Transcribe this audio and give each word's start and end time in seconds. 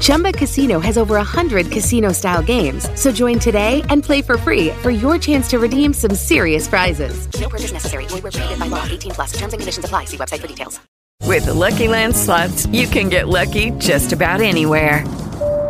Chumba 0.00 0.32
Casino 0.32 0.78
has 0.80 0.98
over 0.98 1.14
100 1.14 1.70
casino 1.70 2.12
style 2.12 2.42
games. 2.42 2.88
So 3.00 3.10
join 3.10 3.38
today 3.38 3.82
and 3.88 4.04
play 4.04 4.20
for 4.22 4.36
free 4.36 4.70
for 4.82 4.90
your 4.90 5.18
chance 5.18 5.48
to 5.48 5.58
redeem 5.58 5.92
some 5.94 6.14
serious 6.14 6.68
prizes. 6.68 7.26
No 7.40 7.48
purchase 7.48 7.72
necessary. 7.72 8.06
Void 8.06 8.22
where 8.22 8.32
prohibited 8.32 8.60
by 8.60 8.66
law. 8.66 8.84
18 8.84 9.12
plus. 9.12 9.32
Terms 9.32 9.54
and 9.54 9.60
conditions 9.60 9.84
apply. 9.84 10.04
See 10.04 10.18
website 10.18 10.40
for 10.40 10.46
details. 10.46 10.78
With 11.24 11.44
the 11.44 11.54
Lucky 11.54 11.88
Land 11.88 12.16
slots, 12.16 12.66
you 12.66 12.86
can 12.86 13.10
get 13.10 13.28
lucky 13.28 13.70
just 13.72 14.12
about 14.12 14.40
anywhere. 14.40 15.04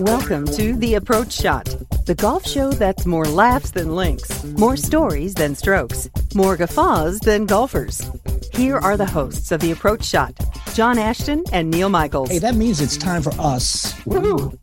Welcome 0.00 0.46
to 0.46 0.74
The 0.76 0.94
Approach 0.94 1.30
Shot, 1.30 1.66
the 2.06 2.14
golf 2.14 2.46
show 2.46 2.72
that's 2.72 3.04
more 3.04 3.26
laughs 3.26 3.70
than 3.70 3.94
links, 3.94 4.44
more 4.44 4.78
stories 4.78 5.34
than 5.34 5.54
strokes, 5.54 6.08
more 6.34 6.56
guffaws 6.56 7.20
than 7.20 7.44
golfers. 7.44 8.10
Here 8.54 8.78
are 8.78 8.96
the 8.96 9.04
hosts 9.04 9.52
of 9.52 9.60
The 9.60 9.72
Approach 9.72 10.06
Shot, 10.06 10.32
John 10.72 10.98
Ashton 10.98 11.44
and 11.52 11.70
Neil 11.70 11.90
Michaels. 11.90 12.30
Hey, 12.30 12.38
that 12.38 12.54
means 12.54 12.80
it's 12.80 12.96
time 12.96 13.20
for 13.20 13.32
us. 13.38 13.92
Woohoo! 14.04 14.56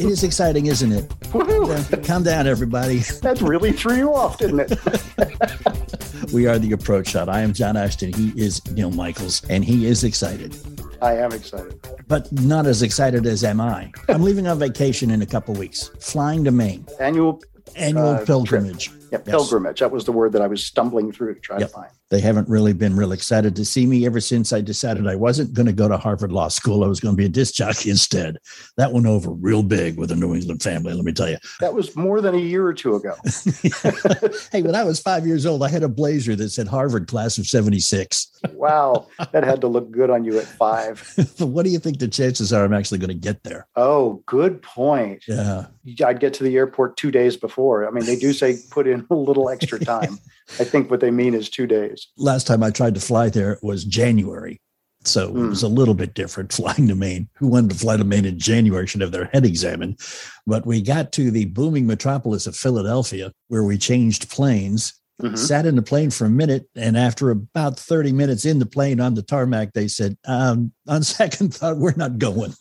It 0.00 0.06
is 0.06 0.24
exciting, 0.24 0.66
isn't 0.66 0.90
it? 0.90 1.08
Woohoo! 1.30 2.04
Calm 2.04 2.24
down, 2.24 2.48
everybody. 2.48 2.98
That 3.22 3.40
really 3.40 3.70
threw 3.70 3.96
you 3.96 4.12
off, 4.12 4.38
didn't 4.38 4.60
it? 4.60 4.72
We 6.32 6.46
are 6.46 6.58
the 6.58 6.72
approach 6.72 7.08
shot. 7.08 7.28
I 7.28 7.40
am 7.40 7.52
John 7.52 7.76
Ashton. 7.76 8.10
He 8.14 8.32
is 8.40 8.64
Neil 8.72 8.90
Michaels, 8.90 9.44
and 9.50 9.62
he 9.62 9.86
is 9.86 10.02
excited, 10.02 10.56
I 11.02 11.16
am 11.16 11.32
excited. 11.32 11.78
But 12.12 12.30
not 12.30 12.66
as 12.66 12.82
excited 12.82 13.24
as 13.24 13.42
am 13.42 13.58
I. 13.58 13.90
I'm 14.06 14.22
leaving 14.22 14.46
on 14.46 14.58
vacation 14.58 15.10
in 15.10 15.22
a 15.22 15.26
couple 15.26 15.54
weeks, 15.54 15.90
flying 15.98 16.44
to 16.44 16.50
Maine, 16.50 16.84
Annual 17.00 17.40
annual 17.74 18.06
Uh, 18.06 18.26
pilgrimage. 18.26 18.90
Yeah, 19.12 19.18
Yes. 19.26 19.34
pilgrimage. 19.36 19.80
That 19.80 19.92
was 19.92 20.04
the 20.04 20.12
word 20.12 20.32
that 20.32 20.42
I 20.42 20.46
was 20.46 20.64
stumbling 20.64 21.12
through 21.12 21.34
to 21.34 21.40
try 21.40 21.58
Yep. 21.58 21.68
to 21.68 21.74
find. 21.74 21.90
They 22.10 22.20
haven't 22.20 22.48
really 22.48 22.72
been 22.72 22.94
real 22.96 23.12
excited 23.12 23.56
to 23.56 23.64
see 23.64 23.86
me 23.86 24.04
ever 24.04 24.20
since 24.20 24.52
I 24.52 24.60
decided 24.60 25.06
I 25.06 25.16
wasn't 25.16 25.54
going 25.54 25.66
to 25.66 25.72
go 25.72 25.88
to 25.88 25.96
Harvard 25.96 26.30
Law 26.30 26.48
School. 26.48 26.84
I 26.84 26.86
was 26.86 27.00
going 27.00 27.14
to 27.14 27.16
be 27.16 27.24
a 27.24 27.28
disc 27.28 27.54
jockey 27.54 27.88
instead. 27.90 28.36
That 28.76 28.92
went 28.92 29.06
over 29.06 29.30
real 29.30 29.62
big 29.62 29.98
with 29.98 30.10
the 30.10 30.16
New 30.16 30.34
England 30.34 30.62
family, 30.62 30.92
let 30.92 31.04
me 31.04 31.12
tell 31.12 31.30
you. 31.30 31.38
That 31.60 31.72
was 31.72 31.96
more 31.96 32.20
than 32.20 32.34
a 32.34 32.38
year 32.38 32.66
or 32.66 32.74
two 32.74 32.96
ago. 32.96 33.14
hey, 34.52 34.62
when 34.62 34.74
I 34.74 34.84
was 34.84 35.00
five 35.00 35.26
years 35.26 35.46
old, 35.46 35.62
I 35.62 35.68
had 35.68 35.82
a 35.82 35.88
blazer 35.88 36.36
that 36.36 36.50
said 36.50 36.68
Harvard 36.68 37.08
class 37.08 37.38
of 37.38 37.46
76. 37.46 38.28
Wow, 38.52 39.06
that 39.32 39.44
had 39.44 39.60
to 39.62 39.68
look 39.68 39.90
good 39.90 40.10
on 40.10 40.24
you 40.24 40.38
at 40.38 40.44
five. 40.44 41.12
but 41.38 41.46
what 41.46 41.64
do 41.64 41.70
you 41.70 41.78
think 41.78 41.98
the 41.98 42.08
chances 42.08 42.52
are 42.52 42.64
I'm 42.64 42.72
actually 42.74 42.98
going 42.98 43.08
to 43.08 43.14
get 43.14 43.42
there? 43.44 43.66
Oh, 43.76 44.22
good 44.26 44.60
point. 44.62 45.24
Yeah. 45.26 45.66
I'd 46.04 46.20
get 46.20 46.34
to 46.34 46.44
the 46.44 46.56
airport 46.56 46.96
two 46.96 47.10
days 47.10 47.36
before. 47.36 47.86
I 47.86 47.90
mean, 47.90 48.04
they 48.04 48.16
do 48.16 48.32
say 48.32 48.58
put 48.70 48.86
in 48.86 49.01
a 49.10 49.14
little 49.14 49.48
extra 49.48 49.78
time. 49.78 50.18
I 50.60 50.64
think 50.64 50.90
what 50.90 51.00
they 51.00 51.10
mean 51.10 51.34
is 51.34 51.48
two 51.48 51.66
days. 51.66 52.08
Last 52.16 52.46
time 52.46 52.62
I 52.62 52.70
tried 52.70 52.94
to 52.94 53.00
fly 53.00 53.28
there 53.28 53.58
was 53.62 53.84
January. 53.84 54.60
So 55.04 55.28
it 55.30 55.48
was 55.48 55.64
a 55.64 55.68
little 55.68 55.94
bit 55.94 56.14
different 56.14 56.52
flying 56.52 56.86
to 56.86 56.94
Maine. 56.94 57.28
Who 57.34 57.48
wanted 57.48 57.72
to 57.72 57.76
fly 57.76 57.96
to 57.96 58.04
Maine 58.04 58.24
in 58.24 58.38
January 58.38 58.86
should 58.86 59.00
have 59.00 59.10
their 59.10 59.24
head 59.26 59.44
examined. 59.44 59.98
But 60.46 60.64
we 60.64 60.80
got 60.80 61.10
to 61.12 61.30
the 61.32 61.46
booming 61.46 61.86
metropolis 61.88 62.46
of 62.46 62.54
Philadelphia 62.54 63.32
where 63.48 63.64
we 63.64 63.78
changed 63.78 64.30
planes, 64.30 64.94
Mhm. 65.20 65.36
sat 65.36 65.66
in 65.66 65.74
the 65.76 65.82
plane 65.82 66.10
for 66.10 66.24
a 66.26 66.30
minute. 66.30 66.68
And 66.76 66.96
after 66.96 67.30
about 67.30 67.78
30 67.78 68.12
minutes 68.12 68.44
in 68.44 68.60
the 68.60 68.66
plane 68.66 69.00
on 69.00 69.14
the 69.14 69.22
tarmac, 69.22 69.72
they 69.72 69.88
said, 69.88 70.16
um, 70.24 70.72
on 70.88 71.02
second 71.02 71.52
thought, 71.54 71.78
we're 71.78 71.94
not 71.96 72.18
going. 72.18 72.54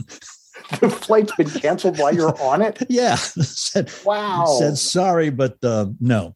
The 0.80 0.90
flight's 0.90 1.36
been 1.36 1.50
canceled 1.50 2.00
while 2.00 2.14
you're 2.14 2.40
on 2.42 2.62
it. 2.62 2.82
yeah. 2.90 3.16
said, 3.16 3.92
Wow. 4.06 4.46
said 4.60 4.78
sorry, 4.78 5.30
but 5.30 5.58
uh, 5.64 5.88
no. 6.00 6.36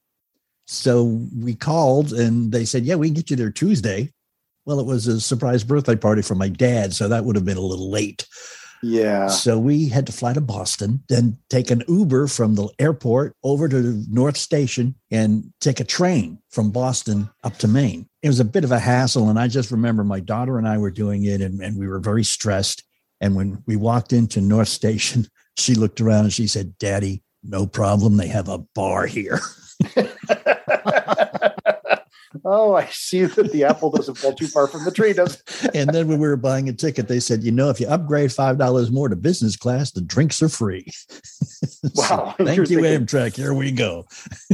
So 0.68 1.22
we 1.38 1.56
called 1.56 2.12
and 2.12 2.52
they 2.52 2.66
said, 2.66 2.86
yeah, 2.86 2.96
we 2.96 3.08
can 3.08 3.14
get 3.14 3.30
you 3.30 3.36
there 3.36 3.52
Tuesday. 3.52 4.12
Well, 4.66 4.80
it 4.80 4.86
was 4.86 5.08
a 5.08 5.22
surprise 5.22 5.64
birthday 5.64 5.96
party 5.96 6.24
for 6.24 6.34
my 6.34 6.50
dad, 6.50 6.94
so 6.94 7.08
that 7.08 7.24
would 7.24 7.36
have 7.36 7.46
been 7.46 7.58
a 7.58 7.62
little 7.62 7.92
late. 7.92 8.26
Yeah. 8.86 9.28
So 9.28 9.58
we 9.58 9.90
had 9.90 10.06
to 10.08 10.12
fly 10.12 10.34
to 10.34 10.42
Boston, 10.42 11.04
then 11.10 11.38
take 11.50 11.72
an 11.72 11.84
Uber 11.88 12.28
from 12.28 12.56
the 12.56 12.68
airport 12.78 13.36
over 13.44 13.68
to 13.68 14.04
North 14.10 14.38
Station 14.38 14.96
and 15.10 15.52
take 15.60 15.80
a 15.80 15.84
train 15.84 16.40
from 16.52 16.72
Boston 16.72 17.30
up 17.44 17.58
to 17.58 17.68
Maine. 17.68 18.08
It 18.22 18.28
was 18.28 18.40
a 18.40 18.46
bit 18.46 18.64
of 18.64 18.72
a 18.72 18.80
hassle. 18.80 19.30
And 19.30 19.40
I 19.40 19.48
just 19.48 19.72
remember 19.72 20.04
my 20.04 20.20
daughter 20.20 20.58
and 20.58 20.68
I 20.68 20.78
were 20.78 20.92
doing 20.92 21.26
it 21.26 21.42
and, 21.42 21.62
and 21.62 21.80
we 21.80 21.88
were 21.88 22.00
very 22.00 22.24
stressed. 22.24 22.84
And 23.22 23.36
when 23.36 23.64
we 23.66 23.76
walked 23.76 24.14
into 24.14 24.42
North 24.42 24.68
Station, 24.68 25.28
she 25.58 25.76
looked 25.76 26.02
around 26.02 26.26
and 26.26 26.34
she 26.34 26.48
said, 26.48 26.78
Daddy, 26.78 27.24
no 27.44 27.66
problem. 27.66 28.18
They 28.18 28.28
have 28.28 28.50
a 28.50 28.58
bar 28.58 29.06
here. 29.06 29.40
oh, 32.44 32.74
I 32.76 32.88
see 32.92 33.26
that 33.26 33.52
the 33.52 33.64
apple 33.64 33.92
doesn't 33.92 34.16
fall 34.16 34.34
too 34.34 34.48
far 34.48 34.68
from 34.68 34.84
the 34.84 34.92
tree, 34.92 35.14
does 35.14 35.36
it? 35.36 35.72
and 35.76 35.90
then 35.92 36.08
when 36.08 36.20
we 36.20 36.28
were 36.28 36.36
buying 36.38 36.68
a 36.70 36.74
ticket, 36.74 37.08
they 37.08 37.20
said, 37.20 37.44
you 37.44 37.52
know, 37.52 37.70
if 37.70 37.80
you 37.80 37.88
upgrade 37.88 38.32
$5 38.32 38.92
more 38.92 39.10
to 39.10 39.16
business 39.16 39.56
class, 39.56 39.92
the 39.92 40.02
drinks 40.02 40.42
are 40.42 40.50
free. 40.50 40.86
Wow. 41.96 42.36
So, 42.38 42.44
thank 42.44 42.58
You're 42.58 42.66
you, 42.66 42.82
thinking- 42.82 43.06
Amtrak. 43.06 43.36
Here 43.36 43.54
we 43.54 43.72
go. 43.72 44.06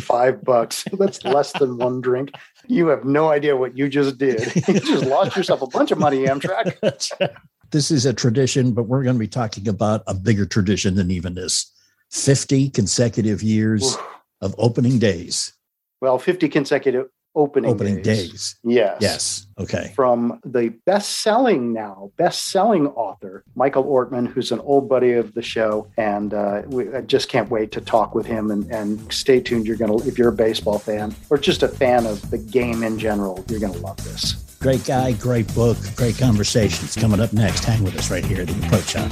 Five 0.01 0.43
bucks. 0.43 0.85
That's 0.93 1.23
less 1.23 1.53
than 1.53 1.77
one 1.77 2.01
drink. 2.01 2.31
You 2.67 2.87
have 2.87 3.05
no 3.05 3.29
idea 3.29 3.55
what 3.55 3.77
you 3.77 3.89
just 3.89 4.17
did. 4.17 4.53
You 4.67 4.79
just 4.79 5.05
lost 5.05 5.35
yourself 5.35 5.61
a 5.61 5.67
bunch 5.67 5.91
of 5.91 5.97
money, 5.97 6.25
Amtrak. 6.25 7.35
This 7.71 7.91
is 7.91 8.05
a 8.05 8.13
tradition, 8.13 8.73
but 8.73 8.83
we're 8.83 9.03
going 9.03 9.15
to 9.15 9.19
be 9.19 9.27
talking 9.27 9.67
about 9.67 10.03
a 10.07 10.13
bigger 10.13 10.45
tradition 10.45 10.95
than 10.95 11.11
even 11.11 11.33
this 11.33 11.71
50 12.11 12.69
consecutive 12.69 13.41
years 13.41 13.97
of 14.41 14.53
opening 14.57 14.99
days. 14.99 15.53
Well, 16.01 16.19
50 16.19 16.49
consecutive 16.49 17.07
opening, 17.35 17.71
Opening 17.71 18.01
days. 18.01 18.31
days. 18.31 18.55
Yes. 18.63 18.97
Yes. 18.99 19.47
Okay. 19.57 19.93
From 19.95 20.39
the 20.43 20.69
best-selling 20.85 21.71
now, 21.71 22.11
best-selling 22.17 22.87
author 22.87 23.43
Michael 23.55 23.85
Ortman, 23.85 24.27
who's 24.27 24.51
an 24.51 24.59
old 24.59 24.89
buddy 24.89 25.13
of 25.13 25.33
the 25.33 25.41
show, 25.41 25.87
and 25.97 26.33
uh, 26.33 26.63
we, 26.67 26.93
I 26.93 27.01
just 27.01 27.29
can't 27.29 27.49
wait 27.49 27.71
to 27.73 27.81
talk 27.81 28.13
with 28.15 28.25
him. 28.25 28.51
And, 28.51 28.69
and 28.71 29.13
stay 29.13 29.39
tuned. 29.39 29.65
You're 29.65 29.77
gonna, 29.77 29.97
if 30.05 30.17
you're 30.17 30.29
a 30.29 30.33
baseball 30.33 30.79
fan 30.79 31.15
or 31.29 31.37
just 31.37 31.63
a 31.63 31.67
fan 31.67 32.05
of 32.05 32.29
the 32.31 32.37
game 32.37 32.83
in 32.83 32.99
general, 32.99 33.45
you're 33.47 33.59
gonna 33.59 33.77
love 33.77 33.97
this. 34.03 34.40
Great 34.61 34.85
guy, 34.85 35.11
great 35.13 35.53
book, 35.55 35.75
great 35.95 36.19
conversations. 36.19 36.95
Coming 36.95 37.19
up 37.19 37.33
next, 37.33 37.65
hang 37.65 37.83
with 37.83 37.97
us 37.97 38.11
right 38.11 38.23
here 38.23 38.41
at 38.41 38.47
the 38.47 38.67
Approach 38.67 38.89
Shot. 38.89 39.11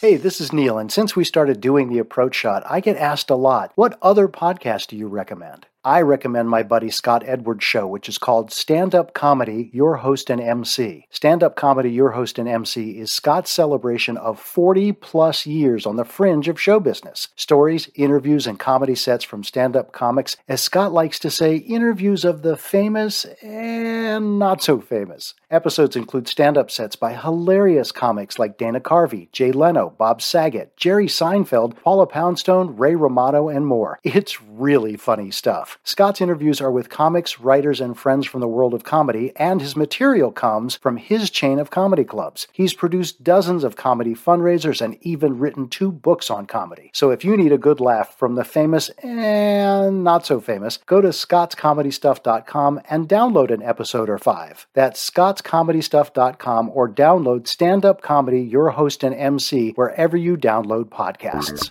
Hey, 0.00 0.16
this 0.16 0.40
is 0.40 0.50
Neil, 0.52 0.78
and 0.78 0.90
since 0.90 1.14
we 1.14 1.24
started 1.24 1.60
doing 1.60 1.90
the 1.90 1.98
approach 1.98 2.34
shot, 2.34 2.64
I 2.68 2.80
get 2.80 2.96
asked 2.96 3.30
a 3.30 3.36
lot, 3.36 3.70
what 3.76 3.98
other 4.02 4.28
podcast 4.28 4.88
do 4.88 4.96
you 4.96 5.06
recommend? 5.06 5.66
I 5.84 6.00
recommend 6.02 6.48
my 6.48 6.62
buddy 6.62 6.90
Scott 6.90 7.24
Edwards' 7.26 7.64
show, 7.64 7.88
which 7.88 8.08
is 8.08 8.16
called 8.16 8.52
Stand 8.52 8.94
Up 8.94 9.14
Comedy, 9.14 9.68
Your 9.72 9.96
Host 9.96 10.30
and 10.30 10.40
MC. 10.40 11.08
Stand 11.10 11.42
Up 11.42 11.56
Comedy, 11.56 11.90
Your 11.90 12.12
Host 12.12 12.38
and 12.38 12.48
MC 12.48 13.00
is 13.00 13.10
Scott's 13.10 13.50
celebration 13.50 14.16
of 14.16 14.38
40 14.38 14.92
plus 14.92 15.44
years 15.44 15.84
on 15.84 15.96
the 15.96 16.04
fringe 16.04 16.46
of 16.46 16.60
show 16.60 16.78
business. 16.78 17.26
Stories, 17.34 17.90
interviews, 17.96 18.46
and 18.46 18.60
comedy 18.60 18.94
sets 18.94 19.24
from 19.24 19.42
stand 19.42 19.74
up 19.74 19.90
comics, 19.90 20.36
as 20.46 20.62
Scott 20.62 20.92
likes 20.92 21.18
to 21.18 21.32
say, 21.32 21.56
interviews 21.56 22.24
of 22.24 22.42
the 22.42 22.56
famous 22.56 23.24
and 23.42 24.38
not 24.38 24.62
so 24.62 24.80
famous. 24.80 25.34
Episodes 25.50 25.96
include 25.96 26.28
stand 26.28 26.56
up 26.56 26.70
sets 26.70 26.94
by 26.94 27.12
hilarious 27.12 27.90
comics 27.90 28.38
like 28.38 28.56
Dana 28.56 28.78
Carvey, 28.80 29.32
Jay 29.32 29.50
Leno, 29.50 29.90
Bob 29.90 30.22
Saget, 30.22 30.76
Jerry 30.76 31.08
Seinfeld, 31.08 31.76
Paula 31.82 32.06
Poundstone, 32.06 32.76
Ray 32.76 32.94
Romano, 32.94 33.48
and 33.48 33.66
more. 33.66 33.98
It's 34.04 34.40
really 34.40 34.96
funny 34.96 35.32
stuff. 35.32 35.71
Scott's 35.84 36.20
interviews 36.20 36.60
are 36.60 36.70
with 36.70 36.88
comics, 36.88 37.40
writers, 37.40 37.80
and 37.80 37.98
friends 37.98 38.26
from 38.26 38.40
the 38.40 38.48
world 38.48 38.74
of 38.74 38.84
comedy, 38.84 39.32
and 39.36 39.60
his 39.60 39.76
material 39.76 40.30
comes 40.30 40.76
from 40.76 40.96
his 40.96 41.30
chain 41.30 41.58
of 41.58 41.70
comedy 41.70 42.04
clubs. 42.04 42.46
He's 42.52 42.74
produced 42.74 43.24
dozens 43.24 43.64
of 43.64 43.76
comedy 43.76 44.14
fundraisers 44.14 44.80
and 44.80 44.96
even 45.00 45.38
written 45.38 45.68
two 45.68 45.90
books 45.90 46.30
on 46.30 46.46
comedy. 46.46 46.90
So 46.92 47.10
if 47.10 47.24
you 47.24 47.36
need 47.36 47.52
a 47.52 47.58
good 47.58 47.80
laugh 47.80 48.16
from 48.18 48.34
the 48.34 48.44
famous 48.44 48.88
and 49.02 50.04
not 50.04 50.26
so 50.26 50.40
famous, 50.40 50.78
go 50.86 51.00
to 51.00 51.08
scottscomedystuff.com 51.08 52.80
and 52.88 53.08
download 53.08 53.50
an 53.50 53.62
episode 53.62 54.08
or 54.08 54.18
five. 54.18 54.66
That's 54.74 55.10
scottscomedystuff.com 55.10 56.70
or 56.74 56.88
download 56.88 57.46
Stand 57.46 57.84
Up 57.84 58.02
Comedy, 58.02 58.40
Your 58.40 58.70
Host 58.70 59.02
and 59.02 59.14
MC, 59.14 59.72
wherever 59.72 60.16
you 60.16 60.36
download 60.36 60.86
podcasts. 60.86 61.70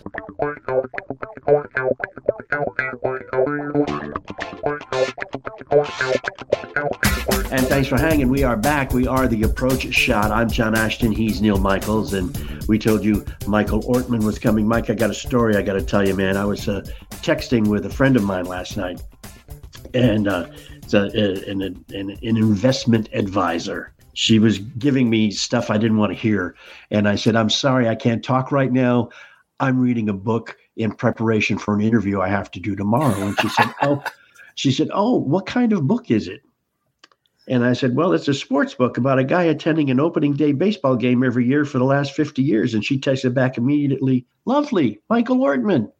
And 5.72 7.66
thanks 7.66 7.88
for 7.88 7.96
hanging. 7.96 8.28
We 8.28 8.42
are 8.42 8.58
back. 8.58 8.92
We 8.92 9.06
are 9.06 9.26
the 9.26 9.44
approach 9.44 9.90
shot. 9.94 10.30
I'm 10.30 10.50
John 10.50 10.76
Ashton. 10.76 11.12
He's 11.12 11.40
Neil 11.40 11.56
Michaels. 11.56 12.12
And 12.12 12.36
we 12.68 12.78
told 12.78 13.02
you 13.02 13.24
Michael 13.46 13.80
Ortman 13.84 14.22
was 14.22 14.38
coming. 14.38 14.68
Mike, 14.68 14.90
I 14.90 14.94
got 14.94 15.08
a 15.08 15.14
story 15.14 15.56
I 15.56 15.62
got 15.62 15.72
to 15.72 15.82
tell 15.82 16.06
you, 16.06 16.14
man. 16.14 16.36
I 16.36 16.44
was 16.44 16.68
uh, 16.68 16.82
texting 17.22 17.68
with 17.68 17.86
a 17.86 17.90
friend 17.90 18.16
of 18.16 18.22
mine 18.22 18.44
last 18.44 18.76
night, 18.76 19.00
and 19.94 20.28
uh, 20.28 20.48
it's 20.82 20.92
a, 20.92 21.04
an, 21.50 21.62
an, 21.62 21.84
an 21.88 22.18
investment 22.20 23.08
advisor. 23.14 23.94
She 24.12 24.38
was 24.38 24.58
giving 24.58 25.08
me 25.08 25.30
stuff 25.30 25.70
I 25.70 25.78
didn't 25.78 25.96
want 25.96 26.12
to 26.12 26.18
hear. 26.18 26.54
And 26.90 27.08
I 27.08 27.14
said, 27.14 27.34
I'm 27.34 27.48
sorry, 27.48 27.88
I 27.88 27.94
can't 27.94 28.22
talk 28.22 28.52
right 28.52 28.70
now. 28.70 29.08
I'm 29.58 29.80
reading 29.80 30.10
a 30.10 30.14
book 30.14 30.58
in 30.76 30.92
preparation 30.92 31.56
for 31.56 31.72
an 31.72 31.80
interview 31.80 32.20
I 32.20 32.28
have 32.28 32.50
to 32.50 32.60
do 32.60 32.76
tomorrow. 32.76 33.14
And 33.22 33.40
she 33.40 33.48
said, 33.48 33.72
Oh, 33.80 34.02
she 34.54 34.72
said, 34.72 34.88
Oh, 34.92 35.16
what 35.16 35.46
kind 35.46 35.72
of 35.72 35.86
book 35.86 36.10
is 36.10 36.28
it? 36.28 36.42
And 37.48 37.64
I 37.64 37.72
said, 37.72 37.96
Well, 37.96 38.12
it's 38.12 38.28
a 38.28 38.34
sports 38.34 38.74
book 38.74 38.96
about 38.96 39.18
a 39.18 39.24
guy 39.24 39.44
attending 39.44 39.90
an 39.90 40.00
opening 40.00 40.34
day 40.34 40.52
baseball 40.52 40.96
game 40.96 41.22
every 41.22 41.46
year 41.46 41.64
for 41.64 41.78
the 41.78 41.84
last 41.84 42.12
50 42.12 42.42
years. 42.42 42.74
And 42.74 42.84
she 42.84 42.98
texted 42.98 43.34
back 43.34 43.58
immediately, 43.58 44.26
Lovely, 44.44 45.00
Michael 45.08 45.38
Ortman. 45.38 45.90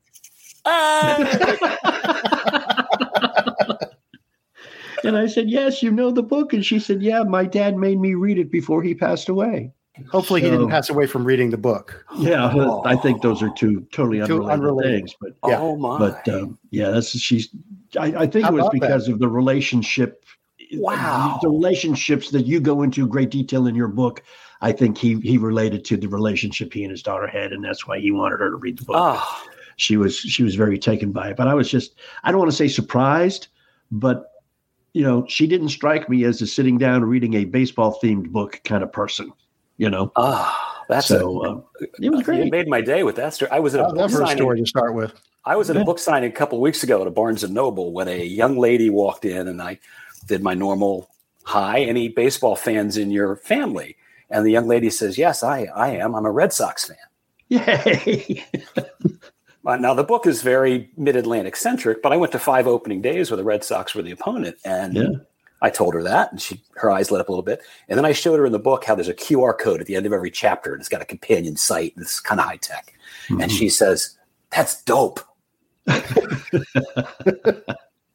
and 5.05 5.17
I 5.17 5.27
said, 5.27 5.51
Yes, 5.51 5.83
you 5.83 5.91
know 5.91 6.13
the 6.13 6.23
book. 6.23 6.53
And 6.53 6.65
she 6.65 6.79
said, 6.79 7.03
Yeah, 7.03 7.25
my 7.25 7.45
dad 7.45 7.77
made 7.77 7.99
me 7.99 8.15
read 8.15 8.39
it 8.39 8.51
before 8.51 8.83
he 8.83 8.95
passed 8.95 9.29
away. 9.29 9.73
Hopefully, 10.11 10.41
so, 10.41 10.47
he 10.47 10.51
didn't 10.51 10.71
pass 10.71 10.89
away 10.89 11.07
from 11.07 11.25
reading 11.25 11.51
the 11.51 11.59
book. 11.59 12.05
Yeah, 12.17 12.51
oh. 12.55 12.83
I 12.85 12.97
think 12.97 13.21
those 13.21 13.43
are 13.43 13.51
two 13.51 13.87
totally 13.93 14.23
unrelated, 14.23 14.47
two 14.47 14.51
unrelated. 14.51 14.93
things. 14.93 15.15
But 15.21 15.33
yeah, 15.47 15.59
oh 15.59 15.77
my. 15.77 15.99
But 15.99 16.27
um, 16.29 16.59
yeah, 16.71 16.91
that's 16.91 17.11
she's. 17.11 17.49
I, 17.99 18.23
I 18.23 18.27
think 18.27 18.45
How 18.45 18.57
it 18.57 18.61
was 18.61 18.71
because 18.73 19.07
that? 19.07 19.13
of 19.13 19.19
the 19.19 19.29
relationship 19.29 20.25
Wow. 20.75 21.39
The 21.43 21.49
relationships 21.49 22.31
that 22.31 22.47
you 22.47 22.61
go 22.61 22.83
into 22.83 23.07
great 23.07 23.31
detail 23.31 23.67
in 23.67 23.75
your 23.75 23.89
book, 23.89 24.23
I 24.61 24.73
think 24.73 24.97
he 24.97 25.21
he 25.21 25.39
related 25.39 25.85
to 25.87 25.97
the 25.97 26.09
relationship 26.09 26.73
he 26.73 26.83
and 26.83 26.91
his 26.91 27.03
daughter 27.03 27.27
had, 27.27 27.53
and 27.53 27.65
that's 27.65 27.87
why 27.87 27.99
he 27.99 28.11
wanted 28.11 28.41
her 28.41 28.51
to 28.51 28.57
read 28.57 28.79
the 28.79 28.85
book. 28.85 28.97
Oh. 28.99 29.45
She 29.77 29.97
was 29.97 30.17
she 30.17 30.43
was 30.43 30.55
very 30.55 30.79
taken 30.79 31.13
by 31.13 31.31
it. 31.31 31.37
But 31.37 31.49
I 31.49 31.55
was 31.55 31.71
just 31.71 31.95
I 32.25 32.31
don't 32.31 32.39
want 32.39 32.51
to 32.51 32.57
say 32.57 32.69
surprised, 32.69 33.49
but 33.91 34.31
you 34.93 35.03
know, 35.03 35.27
she 35.29 35.47
didn't 35.47 35.71
strike 35.71 36.09
me 36.09 36.25
as 36.25 36.41
a 36.43 36.47
sitting 36.47 36.79
down 36.79 37.05
reading 37.05 37.35
a 37.35 37.45
baseball 37.45 37.99
themed 38.03 38.29
book 38.29 38.61
kind 38.65 38.83
of 38.83 38.93
person. 38.93 39.33
You 39.77 39.91
know. 39.91 40.13
Ah. 40.17 40.69
That's 40.89 41.07
so. 41.07 41.45
A, 41.45 41.57
uh, 41.57 41.61
it 42.01 42.11
was 42.11 42.23
great. 42.23 42.41
It 42.41 42.51
made 42.51 42.69
my 42.69 42.81
day 42.81 43.03
with 43.03 43.17
that 43.17 43.33
story. 43.33 43.51
I 43.51 43.61
was 43.61 43.75
at 43.75 43.81
a 43.81 43.93
book 43.95 44.11
signing, 44.11 44.37
story 44.37 44.61
to 44.61 44.67
start 44.67 44.95
with. 44.95 45.15
I 45.45 45.57
was 45.57 45.71
at 45.71 45.77
a 45.77 45.85
book 45.85 45.99
signing 45.99 46.31
a 46.31 46.35
couple 46.35 46.59
of 46.59 46.63
weeks 46.63 46.83
ago 46.83 47.01
at 47.01 47.09
a 47.09 47.11
Barnes 47.11 47.43
and 47.43 47.53
Noble 47.53 47.93
when 47.93 48.07
a 48.07 48.25
young 48.25 48.59
lady 48.59 48.91
walked 48.91 49.25
in, 49.25 49.49
and 49.49 49.61
I 49.61 49.79
did 50.27 50.43
my 50.43 50.55
normal 50.55 51.09
hi, 51.45 51.81
any 51.81 52.09
baseball 52.09 52.57
fans 52.57 52.97
in 52.97 53.11
your 53.11 53.37
family? 53.37 53.97
And 54.31 54.47
the 54.47 54.51
young 54.51 54.67
lady 54.67 54.91
says, 54.91 55.19
Yes, 55.19 55.43
I, 55.43 55.65
I 55.75 55.91
am. 55.91 56.15
I'm 56.15 56.25
a 56.25 56.31
Red 56.31 56.53
Sox 56.53 56.87
fan. 56.87 56.97
Yay. 57.49 58.45
now, 59.65 59.95
the 59.95 60.05
book 60.05 60.27
is 60.27 60.43
very 60.43 60.91
mid 60.97 61.17
Atlantic 61.17 61.57
centric, 61.57 62.03
but 62.03 62.13
I 62.13 62.17
went 62.17 62.33
to 62.33 62.39
five 62.39 62.67
opening 62.67 63.03
days 63.03 63.31
where 63.31 63.37
the 63.37 63.45
Red 63.45 63.65
Sox 63.65 63.95
were 63.95 64.03
the 64.03 64.11
opponent. 64.11 64.57
And 64.65 64.95
yeah. 64.95 65.09
I 65.61 65.71
told 65.71 65.95
her 65.95 66.03
that, 66.03 66.33
and 66.33 66.41
she 66.41 66.63
her 66.77 66.91
eyes 66.91 67.11
lit 67.11 67.21
up 67.21 67.29
a 67.29 67.33
little 67.33 67.43
bit. 67.43 67.61
And 67.89 67.99
then 67.99 68.07
I 68.07 68.13
showed 68.13 68.39
her 68.39 68.47
in 68.47 68.53
the 68.53 68.59
book 68.59 68.85
how 68.85 68.95
there's 68.95 69.09
a 69.09 69.15
QR 69.15 69.57
code 69.59 69.81
at 69.81 69.87
the 69.87 69.97
end 69.97 70.07
of 70.07 70.13
every 70.13 70.31
chapter, 70.31 70.73
and 70.73 70.81
it's 70.81 70.89
got 70.89 71.03
a 71.03 71.07
companion 71.07 71.57
site, 71.57 71.95
and 71.95 72.03
it's 72.03 72.21
kind 72.21 72.41
of 72.41 72.47
high 72.47 72.57
tech. 72.57 72.95
Mm-hmm. 73.29 73.43
And 73.43 73.53
she 73.53 73.69
says, 73.69 74.17
That's 74.51 74.83
dope. 74.83 75.21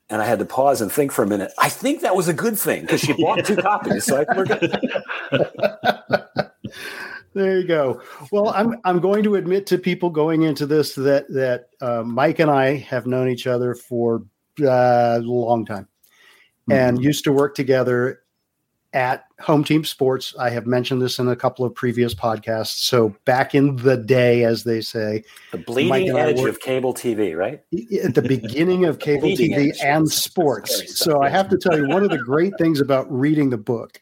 and 0.10 0.22
I 0.22 0.26
had 0.26 0.40
to 0.40 0.46
pause 0.46 0.82
and 0.82 0.92
think 0.92 1.12
for 1.12 1.24
a 1.24 1.28
minute. 1.28 1.52
I 1.58 1.70
think 1.70 2.02
that 2.02 2.16
was 2.16 2.28
a 2.28 2.34
good 2.34 2.58
thing 2.58 2.82
because 2.82 3.02
she 3.02 3.14
bought 3.14 3.46
two 3.46 3.58
copies, 3.58 4.06
so 4.06 4.18
I, 4.18 4.36
we're 4.36 4.46
good. 4.46 4.78
there 7.34 7.60
you 7.60 7.68
go. 7.68 8.02
Well, 8.32 8.50
I'm 8.50 8.80
I'm 8.86 9.00
going 9.00 9.24
to 9.24 9.36
admit 9.36 9.68
to 9.68 9.78
people 9.78 10.10
going 10.10 10.44
into 10.44 10.66
this 10.66 10.96
that 10.96 11.28
that 11.30 11.70
uh, 11.82 12.04
Mike 12.04 12.40
and 12.40 12.50
I 12.50 12.76
have 12.78 13.06
known 13.06 13.28
each 13.28 13.48
other 13.48 13.76
for 13.76 14.24
uh, 14.62 15.18
a 15.18 15.20
long 15.20 15.66
time, 15.66 15.88
mm-hmm. 16.70 16.74
and 16.74 17.04
used 17.04 17.24
to 17.26 17.34
work 17.34 17.56
together 17.56 18.22
at 18.98 19.26
Home 19.42 19.64
Team 19.64 19.86
Sports. 19.86 20.34
I 20.40 20.50
have 20.50 20.66
mentioned 20.66 21.04
this 21.04 21.20
in 21.20 21.28
a 21.28 21.36
couple 21.36 21.64
of 21.64 21.76
previous 21.76 22.16
podcasts. 22.16 22.80
So 22.80 23.16
back 23.26 23.54
in 23.54 23.76
the 23.76 23.96
day, 23.96 24.44
as 24.44 24.64
they 24.64 24.82
say, 24.82 25.24
the 25.52 25.60
bleeding 25.60 26.18
edge 26.18 26.40
of 26.40 26.60
cable 26.60 26.96
TV, 26.96 27.38
right? 27.38 27.62
At 28.04 28.16
the 28.16 28.24
beginning 28.24 28.86
of 28.86 28.98
cable 28.98 29.30
TV 29.30 29.70
edge. 29.70 29.78
and 29.84 30.10
sports. 30.10 30.98
So 30.98 31.22
I 31.22 31.30
have 31.30 31.48
to 31.50 31.60
tell 31.60 31.78
you, 31.78 31.88
one 31.88 32.04
of 32.04 32.10
the 32.10 32.18
great 32.18 32.54
things 32.58 32.82
about 32.82 33.06
reading 33.12 33.52
the 33.52 33.58
book 33.58 34.02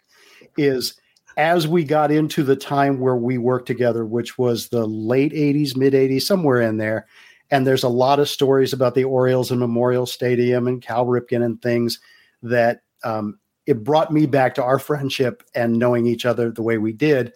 is 0.56 0.96
as 1.36 1.68
we 1.68 1.84
got 1.84 2.10
into 2.10 2.42
the 2.42 2.56
time 2.56 3.02
where 3.02 3.18
we 3.18 3.38
worked 3.38 3.68
together, 3.68 4.06
which 4.06 4.38
was 4.38 4.70
the 4.70 4.86
late 4.86 5.34
80s, 5.34 5.76
mid 5.76 5.92
80s, 5.92 6.22
somewhere 6.22 6.62
in 6.62 6.78
there. 6.78 7.06
And 7.52 7.68
there's 7.68 7.84
a 7.84 7.90
lot 7.90 8.22
of 8.22 8.30
stories 8.30 8.72
about 8.72 8.96
the 8.96 9.04
Orioles 9.04 9.52
and 9.52 9.60
Memorial 9.60 10.06
Stadium 10.06 10.70
and 10.70 10.82
Cal 10.82 11.06
Ripken 11.06 11.44
and 11.44 11.62
things 11.62 12.00
that 12.44 12.80
um, 13.04 13.40
it 13.66 13.84
brought 13.84 14.14
me 14.14 14.26
back 14.26 14.56
to 14.56 14.64
our 14.64 14.80
friendship 14.80 15.44
and 15.56 15.78
knowing 15.78 16.06
each 16.06 16.26
other 16.26 16.52
the 16.52 16.62
way 16.62 16.78
we 16.78 16.94
did. 16.94 17.34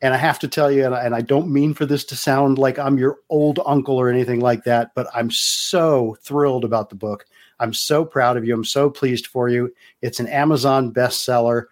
And 0.00 0.14
I 0.14 0.16
have 0.16 0.38
to 0.40 0.48
tell 0.48 0.70
you, 0.70 0.84
and 0.84 0.94
I, 0.94 1.04
and 1.04 1.14
I, 1.14 1.22
don't 1.22 1.52
mean 1.52 1.74
for 1.74 1.84
this 1.84 2.04
to 2.06 2.16
sound 2.16 2.56
like 2.56 2.78
I'm 2.78 2.98
your 2.98 3.18
old 3.30 3.58
uncle 3.66 3.96
or 3.96 4.08
anything 4.08 4.38
like 4.38 4.62
that, 4.64 4.94
but 4.94 5.08
I'm 5.12 5.30
so 5.30 6.16
thrilled 6.22 6.64
about 6.64 6.88
the 6.88 6.94
book. 6.94 7.26
I'm 7.58 7.74
so 7.74 8.04
proud 8.04 8.36
of 8.36 8.44
you. 8.44 8.54
I'm 8.54 8.64
so 8.64 8.88
pleased 8.90 9.26
for 9.26 9.48
you. 9.48 9.74
It's 10.00 10.20
an 10.20 10.28
Amazon 10.28 10.92
bestseller. 10.92 11.64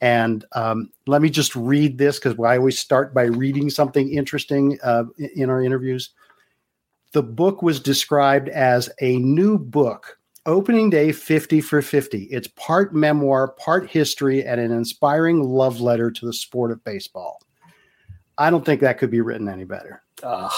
And 0.00 0.44
um, 0.52 0.90
let 1.06 1.20
me 1.20 1.28
just 1.28 1.54
read 1.54 1.98
this 1.98 2.18
because 2.18 2.38
I 2.38 2.56
always 2.56 2.78
start 2.78 3.12
by 3.12 3.24
reading 3.24 3.68
something 3.68 4.12
interesting 4.12 4.78
uh, 4.82 5.04
in 5.18 5.50
our 5.50 5.62
interviews. 5.62 6.10
The 7.12 7.22
book 7.22 7.62
was 7.62 7.80
described 7.80 8.48
as 8.48 8.88
a 9.00 9.18
new 9.18 9.58
book 9.58 10.18
Opening 10.46 10.90
Day 10.90 11.10
50 11.10 11.62
for 11.62 11.80
50. 11.80 12.24
It's 12.24 12.48
part 12.48 12.94
memoir, 12.94 13.48
part 13.52 13.88
history, 13.88 14.44
and 14.44 14.60
an 14.60 14.72
inspiring 14.72 15.42
love 15.42 15.80
letter 15.80 16.10
to 16.10 16.26
the 16.26 16.34
sport 16.34 16.70
of 16.70 16.84
baseball. 16.84 17.40
I 18.36 18.50
don't 18.50 18.64
think 18.64 18.82
that 18.82 18.98
could 18.98 19.10
be 19.10 19.22
written 19.22 19.48
any 19.48 19.64
better. 19.64 20.02
Uh, 20.22 20.50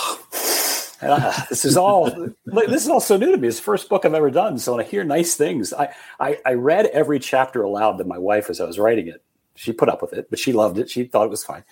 uh, 1.02 1.44
this 1.50 1.64
is 1.64 1.76
all 1.76 2.10
this 2.46 2.82
is 2.82 2.88
all 2.88 3.00
so 3.00 3.16
new 3.16 3.30
to 3.30 3.36
me. 3.36 3.46
It's 3.46 3.58
the 3.58 3.62
first 3.62 3.88
book 3.88 4.04
I've 4.04 4.14
ever 4.14 4.30
done. 4.30 4.58
So 4.58 4.74
when 4.74 4.84
I 4.84 4.88
hear 4.88 5.04
nice 5.04 5.36
things, 5.36 5.72
I, 5.72 5.94
I, 6.18 6.38
I 6.44 6.54
read 6.54 6.86
every 6.86 7.20
chapter 7.20 7.62
aloud 7.62 7.98
to 7.98 8.04
my 8.04 8.18
wife 8.18 8.50
as 8.50 8.60
I 8.60 8.64
was 8.64 8.80
writing 8.80 9.06
it. 9.06 9.22
She 9.54 9.72
put 9.72 9.88
up 9.88 10.02
with 10.02 10.12
it, 10.14 10.28
but 10.30 10.40
she 10.40 10.52
loved 10.52 10.78
it. 10.78 10.90
She 10.90 11.04
thought 11.04 11.26
it 11.26 11.30
was 11.30 11.44
fine. 11.44 11.64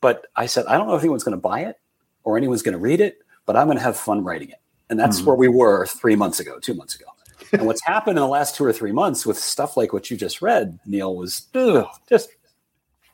But 0.00 0.26
I 0.34 0.46
said, 0.46 0.66
I 0.66 0.76
don't 0.76 0.88
know 0.88 0.96
if 0.96 1.02
anyone's 1.02 1.24
going 1.24 1.36
to 1.36 1.40
buy 1.40 1.60
it 1.60 1.76
or 2.24 2.36
anyone's 2.36 2.62
going 2.62 2.72
to 2.72 2.78
read 2.78 3.00
it, 3.00 3.18
but 3.46 3.56
I'm 3.56 3.68
going 3.68 3.78
to 3.78 3.84
have 3.84 3.96
fun 3.96 4.24
writing 4.24 4.50
it. 4.50 4.60
And 4.90 4.98
that's 4.98 5.18
mm-hmm. 5.18 5.26
where 5.26 5.36
we 5.36 5.48
were 5.48 5.86
three 5.86 6.16
months 6.16 6.40
ago, 6.40 6.58
two 6.58 6.74
months 6.74 6.96
ago 6.96 7.06
and 7.52 7.66
what's 7.66 7.82
happened 7.84 8.18
in 8.18 8.22
the 8.22 8.28
last 8.28 8.56
two 8.56 8.64
or 8.64 8.72
three 8.72 8.92
months 8.92 9.26
with 9.26 9.38
stuff 9.38 9.76
like 9.76 9.92
what 9.92 10.10
you 10.10 10.16
just 10.16 10.42
read, 10.42 10.78
Neil, 10.86 11.14
was 11.14 11.46
ugh, 11.54 11.86
just 12.08 12.30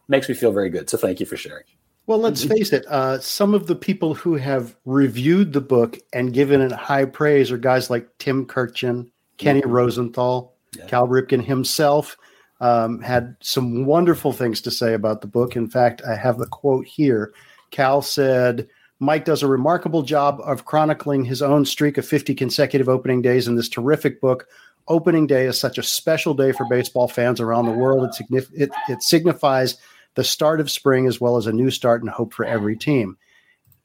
makes 0.08 0.28
me 0.28 0.34
feel 0.34 0.52
very 0.52 0.70
good. 0.70 0.88
So 0.88 0.96
thank 0.96 1.20
you 1.20 1.26
for 1.26 1.36
sharing. 1.36 1.64
Well, 2.06 2.18
let's 2.18 2.44
mm-hmm. 2.44 2.54
face 2.54 2.72
it. 2.72 2.86
Uh, 2.86 3.20
some 3.20 3.52
of 3.52 3.66
the 3.66 3.76
people 3.76 4.14
who 4.14 4.36
have 4.36 4.74
reviewed 4.86 5.52
the 5.52 5.60
book 5.60 5.98
and 6.14 6.32
given 6.32 6.62
it 6.62 6.72
high 6.72 7.04
praise 7.04 7.52
are 7.52 7.58
guys 7.58 7.90
like 7.90 8.08
Tim 8.18 8.46
Kurkjian, 8.46 9.10
Kenny 9.36 9.60
mm-hmm. 9.60 9.70
Rosenthal, 9.70 10.54
yeah. 10.76 10.86
Cal 10.86 11.06
Ripken 11.06 11.44
himself. 11.44 12.16
Um, 12.60 13.00
had 13.02 13.36
some 13.40 13.84
wonderful 13.84 14.32
things 14.32 14.60
to 14.62 14.70
say 14.70 14.94
about 14.94 15.20
the 15.20 15.28
book. 15.28 15.54
In 15.54 15.68
fact, 15.68 16.02
I 16.08 16.16
have 16.16 16.40
a 16.40 16.46
quote 16.46 16.86
here. 16.86 17.32
Cal 17.70 18.02
said, 18.02 18.68
Mike 19.00 19.24
does 19.24 19.42
a 19.42 19.48
remarkable 19.48 20.02
job 20.02 20.40
of 20.44 20.64
chronicling 20.64 21.24
his 21.24 21.40
own 21.40 21.64
streak 21.64 21.98
of 21.98 22.06
50 22.06 22.34
consecutive 22.34 22.88
opening 22.88 23.22
days 23.22 23.46
in 23.46 23.54
this 23.54 23.68
terrific 23.68 24.20
book. 24.20 24.48
Opening 24.88 25.26
day 25.26 25.46
is 25.46 25.58
such 25.58 25.78
a 25.78 25.82
special 25.82 26.34
day 26.34 26.52
for 26.52 26.66
baseball 26.68 27.08
fans 27.08 27.40
around 27.40 27.66
the 27.66 27.72
world. 27.72 28.04
It, 28.04 28.22
signif- 28.22 28.52
it, 28.54 28.70
it 28.88 29.02
signifies 29.02 29.76
the 30.14 30.24
start 30.24 30.60
of 30.60 30.70
spring 30.70 31.06
as 31.06 31.20
well 31.20 31.36
as 31.36 31.46
a 31.46 31.52
new 31.52 31.70
start 31.70 32.02
and 32.02 32.10
hope 32.10 32.34
for 32.34 32.44
every 32.44 32.76
team. 32.76 33.16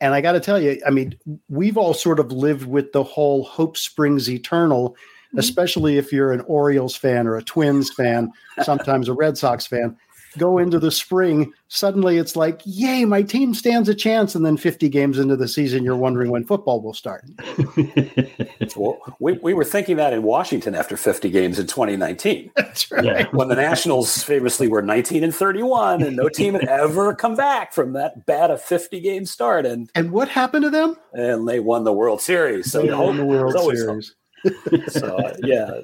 And 0.01 0.13
I 0.13 0.21
got 0.21 0.31
to 0.31 0.39
tell 0.39 0.59
you, 0.59 0.81
I 0.85 0.89
mean, 0.89 1.15
we've 1.47 1.77
all 1.77 1.93
sort 1.93 2.19
of 2.19 2.31
lived 2.31 2.65
with 2.65 2.91
the 2.91 3.03
whole 3.03 3.43
hope 3.43 3.77
springs 3.77 4.29
eternal 4.29 4.95
mm-hmm. 5.33 5.39
especially 5.39 5.97
if 5.97 6.13
you're 6.13 6.31
an 6.31 6.41
Orioles 6.41 6.95
fan 6.95 7.27
or 7.27 7.35
a 7.35 7.43
Twins 7.43 7.91
fan, 7.91 8.31
sometimes 8.61 9.09
a 9.09 9.13
Red 9.13 9.37
Sox 9.37 9.65
fan 9.65 9.97
go 10.37 10.57
into 10.57 10.79
the 10.79 10.91
spring, 10.91 11.53
suddenly 11.67 12.17
it's 12.17 12.35
like, 12.35 12.61
yay, 12.65 13.05
my 13.05 13.21
team 13.21 13.53
stands 13.53 13.89
a 13.89 13.95
chance. 13.95 14.35
And 14.35 14.45
then 14.45 14.57
50 14.57 14.89
games 14.89 15.19
into 15.19 15.35
the 15.35 15.47
season, 15.47 15.83
you're 15.83 15.95
wondering 15.95 16.31
when 16.31 16.45
football 16.45 16.81
will 16.81 16.93
start. 16.93 17.25
well, 18.75 18.99
we, 19.19 19.33
we 19.33 19.53
were 19.53 19.63
thinking 19.63 19.97
that 19.97 20.13
in 20.13 20.23
Washington 20.23 20.75
after 20.75 20.97
50 20.97 21.29
games 21.29 21.59
in 21.59 21.67
2019. 21.67 22.51
That's 22.55 22.91
right. 22.91 23.03
Yeah. 23.03 23.27
When 23.31 23.47
the 23.47 23.55
Nationals 23.55 24.23
famously 24.23 24.67
were 24.67 24.81
19 24.81 25.23
and 25.23 25.35
31, 25.35 26.03
and 26.03 26.15
no 26.15 26.29
team 26.29 26.53
had 26.53 26.67
ever 26.67 27.13
come 27.15 27.35
back 27.35 27.73
from 27.73 27.93
that 27.93 28.25
bad 28.25 28.51
a 28.51 28.57
50 28.57 28.99
game 28.99 29.25
start. 29.25 29.65
And 29.65 29.89
and 29.95 30.11
what 30.11 30.29
happened 30.29 30.63
to 30.63 30.69
them? 30.69 30.97
And 31.13 31.47
they 31.47 31.59
won 31.59 31.83
the 31.83 31.93
World 31.93 32.21
Series. 32.21 32.71
So 32.71 32.81
they 32.81 32.93
won 32.93 33.17
the 33.17 33.25
World 33.25 33.53
Series 33.75 34.15
so 34.87 35.33
yeah, 35.43 35.81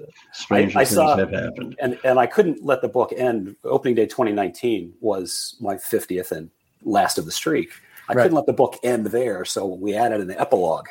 I, 0.51 0.72
I 0.75 0.84
saw 0.84 1.16
have 1.18 1.32
happened, 1.32 1.75
and 1.80 1.98
and 2.04 2.20
I 2.20 2.25
couldn't 2.25 2.63
let 2.63 2.82
the 2.82 2.88
book 2.88 3.13
end. 3.16 3.56
Opening 3.63 3.96
day 3.96 4.06
2019 4.06 4.94
was 5.00 5.56
my 5.60 5.75
50th 5.75 6.32
and 6.32 6.50
last 6.84 7.18
of 7.18 7.25
the 7.25 7.32
streak. 7.32 7.72
I 8.08 8.13
right. 8.13 8.24
couldn't 8.24 8.36
let 8.36 8.48
the 8.48 8.54
book 8.54 8.78
end 8.84 9.08
there, 9.08 9.46
so 9.46 9.66
we 9.66 9.94
added 9.94 10.22
an 10.22 10.32
epilogue 10.32 10.88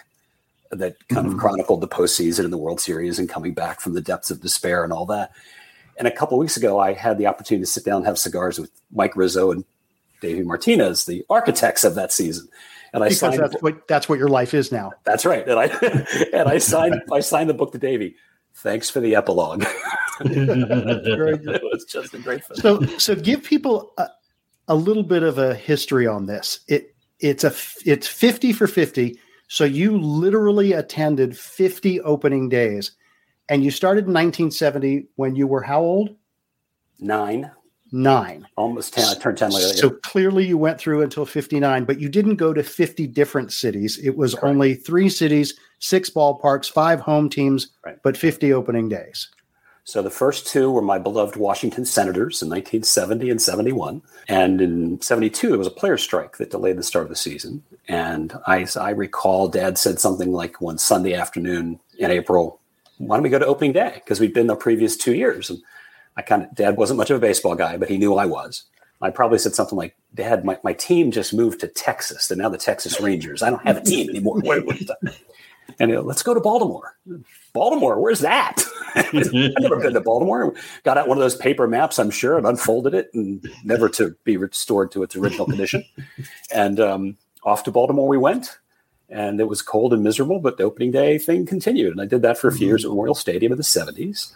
that 0.71 0.97
kind 1.09 1.27
mm-hmm. 1.27 1.35
of 1.35 1.41
chronicled 1.41 1.81
the 1.81 1.89
postseason 1.89 2.45
and 2.45 2.53
the 2.53 2.59
World 2.59 2.81
Series 2.81 3.19
and 3.19 3.29
coming 3.29 3.55
back 3.55 3.81
from 3.81 3.95
the 3.95 4.01
depths 4.01 4.31
of 4.31 4.41
despair 4.41 4.85
and 4.85 4.93
all 4.93 5.07
that. 5.07 5.33
And 5.99 6.07
a 6.07 6.13
couple 6.13 6.39
weeks 6.39 6.57
ago, 6.57 6.79
I 6.79 6.93
had 6.93 7.19
the 7.19 7.27
opportunity 7.27 7.65
to 7.65 7.71
sit 7.71 7.85
down 7.85 7.99
and 7.99 8.07
have 8.07 8.19
cigars 8.19 8.59
with 8.59 8.71
Mike 8.93 9.17
Rizzo 9.17 9.51
and 9.51 9.65
Davey 10.21 10.43
Martinez, 10.43 11.07
the 11.07 11.25
architects 11.29 11.85
of 11.85 11.95
that 11.97 12.13
season. 12.13 12.49
And 12.93 13.03
I 13.03 13.09
because 13.09 13.19
signed 13.19 13.39
that's 13.39 13.63
what 13.63 13.87
that's 13.89 14.09
what 14.09 14.19
your 14.19 14.29
life 14.29 14.55
is 14.55 14.73
now. 14.73 14.93
That's 15.05 15.25
right. 15.25 15.47
And 15.47 15.59
I 15.59 15.65
and 16.33 16.49
I 16.49 16.59
signed 16.59 17.03
I 17.13 17.21
signed 17.21 17.51
the 17.51 17.55
book 17.55 17.73
to 17.73 17.79
Davey. 17.79 18.17
Thanks 18.55 18.91
for 18.91 19.01
the 19.01 19.15
epilogue. 19.15 19.65
it 20.21 21.63
was 21.63 21.85
just 21.85 22.15
a 22.15 22.19
great 22.19 22.45
film. 22.45 22.87
So 22.89 22.99
so 22.99 23.15
give 23.15 23.45
people 23.45 23.93
a, 23.99 24.09
a 24.69 24.75
little 24.75 25.03
bit 25.03 25.23
of 25.23 25.39
a 25.39 25.55
history 25.55 26.07
on 26.07 26.27
this. 26.27 26.61
It 26.69 26.95
it's 27.21 27.45
a 27.45 27.55
it's 27.85 28.07
50 28.07 28.53
for 28.53 28.67
50. 28.67 29.19
So 29.49 29.65
you 29.65 29.99
literally 29.99 30.73
attended 30.73 31.37
50 31.37 32.01
opening 32.03 32.49
days. 32.49 32.93
And 33.49 33.65
you 33.65 33.71
started 33.71 34.01
in 34.01 34.13
1970 34.13 35.07
when 35.17 35.35
you 35.35 35.47
were 35.47 35.63
how 35.63 35.81
old? 35.81 36.15
Nine 37.01 37.51
nine. 37.93 38.47
Almost 38.57 38.95
10. 38.95 39.05
I 39.05 39.15
turned 39.15 39.39
10 39.39 39.51
later. 39.51 39.77
So 39.77 39.91
clearly 39.91 40.47
you 40.47 40.59
went 40.59 40.79
through 40.79 41.03
until 41.03 41.27
59, 41.27 41.85
but 41.85 42.01
you 42.01 42.09
didn't 42.09 42.37
go 42.37 42.53
to 42.53 42.63
50 42.63 43.07
different 43.07 43.53
cities. 43.53 43.99
It 43.99 44.17
was 44.17 44.35
only 44.37 44.75
three 44.75 45.09
cities, 45.09 45.55
six 45.79 46.11
ballparks, 46.11 46.71
five 46.71 47.01
home 47.01 47.29
teams, 47.29 47.69
right. 47.85 47.99
but 48.03 48.17
50 48.17 48.53
opening 48.53 48.89
days. 48.89 49.29
So 49.85 50.03
the 50.03 50.11
first 50.11 50.47
two 50.47 50.71
were 50.71 50.83
my 50.83 50.99
beloved 50.99 51.37
Washington 51.37 51.87
Senators 51.87 52.43
in 52.43 52.51
1970 52.51 53.31
and 53.31 53.41
71. 53.41 54.03
And 54.29 54.61
in 54.61 55.01
72, 55.01 55.49
there 55.49 55.57
was 55.57 55.67
a 55.67 55.71
player 55.71 55.97
strike 55.97 56.37
that 56.37 56.51
delayed 56.51 56.77
the 56.77 56.83
start 56.83 57.05
of 57.05 57.09
the 57.09 57.17
season. 57.17 57.63
And 57.89 58.35
I, 58.47 58.67
I 58.79 58.91
recall 58.91 59.49
dad 59.49 59.79
said 59.79 59.99
something 59.99 60.31
like 60.31 60.61
one 60.61 60.77
Sunday 60.77 61.15
afternoon 61.15 61.81
in 61.99 62.11
April, 62.11 62.61
why 62.99 63.17
don't 63.17 63.23
we 63.23 63.31
go 63.31 63.39
to 63.39 63.47
opening 63.47 63.73
day? 63.73 63.93
Because 63.95 64.21
we'd 64.21 64.35
been 64.35 64.47
the 64.47 64.57
previous 64.57 64.95
two 64.95 65.15
years. 65.15 65.49
And 65.49 65.63
I 66.19 66.23
kind 66.23 66.43
of, 66.43 66.55
dad 66.55 66.77
wasn't 66.77 66.99
much 66.99 67.11
of 67.11 67.17
a 67.17 67.21
baseball 67.21 67.55
guy, 67.55 67.77
but 67.77 67.89
he 67.89 67.97
knew 67.97 68.17
I 68.17 68.27
was. 68.27 68.65
I 69.01 69.11
probably 69.11 69.39
said 69.39 69.55
something 69.55 69.79
like, 69.79 69.97
Dad, 70.13 70.45
my, 70.45 70.59
my 70.65 70.73
team 70.73 71.13
just 71.13 71.33
moved 71.33 71.61
to 71.61 71.69
Texas. 71.69 72.27
They're 72.27 72.37
now 72.37 72.49
the 72.49 72.59
Texas 72.59 73.01
Rangers. 73.01 73.41
I 73.41 73.51
don't 73.51 73.65
have 73.65 73.77
a 73.77 73.81
team 73.81 74.11
anymore. 74.11 74.43
and 75.79 75.93
know, 75.93 76.01
let's 76.01 76.25
go 76.25 76.35
to 76.35 76.41
Baltimore. 76.41 76.97
Baltimore, 77.53 78.01
where's 78.01 78.19
that? 78.21 78.65
I've 78.97 79.13
never 79.61 79.77
been 79.77 79.95
to 79.95 80.01
Baltimore. 80.01 80.53
Got 80.83 80.99
out 80.99 81.07
one 81.07 81.17
of 81.17 81.23
those 81.23 81.37
paper 81.37 81.69
maps, 81.69 82.01
I'm 82.01 82.11
sure, 82.11 82.37
and 82.37 82.47
unfolded 82.47 82.95
it, 82.95 83.11
and 83.15 83.49
never 83.63 83.89
to 83.91 84.17
be 84.25 84.37
restored 84.37 84.91
to 84.93 85.05
its 85.05 85.15
original 85.15 85.47
condition. 85.47 85.85
And 86.53 86.81
um, 86.81 87.17
off 87.45 87.63
to 87.65 87.71
Baltimore 87.71 88.09
we 88.09 88.19
went, 88.19 88.59
and 89.09 89.41
it 89.41 89.47
was 89.47 89.63
cold 89.63 89.93
and 89.93 90.03
miserable, 90.03 90.41
but 90.41 90.57
the 90.57 90.65
opening 90.65 90.91
day 90.91 91.19
thing 91.19 91.47
continued. 91.47 91.93
And 91.93 92.01
I 92.01 92.07
did 92.07 92.23
that 92.23 92.39
for 92.39 92.49
a 92.49 92.53
few 92.53 92.67
years 92.67 92.85
at 92.85 92.89
Memorial 92.89 93.15
Stadium 93.15 93.53
in 93.53 93.59
the 93.59 93.65
70s. 93.65 94.33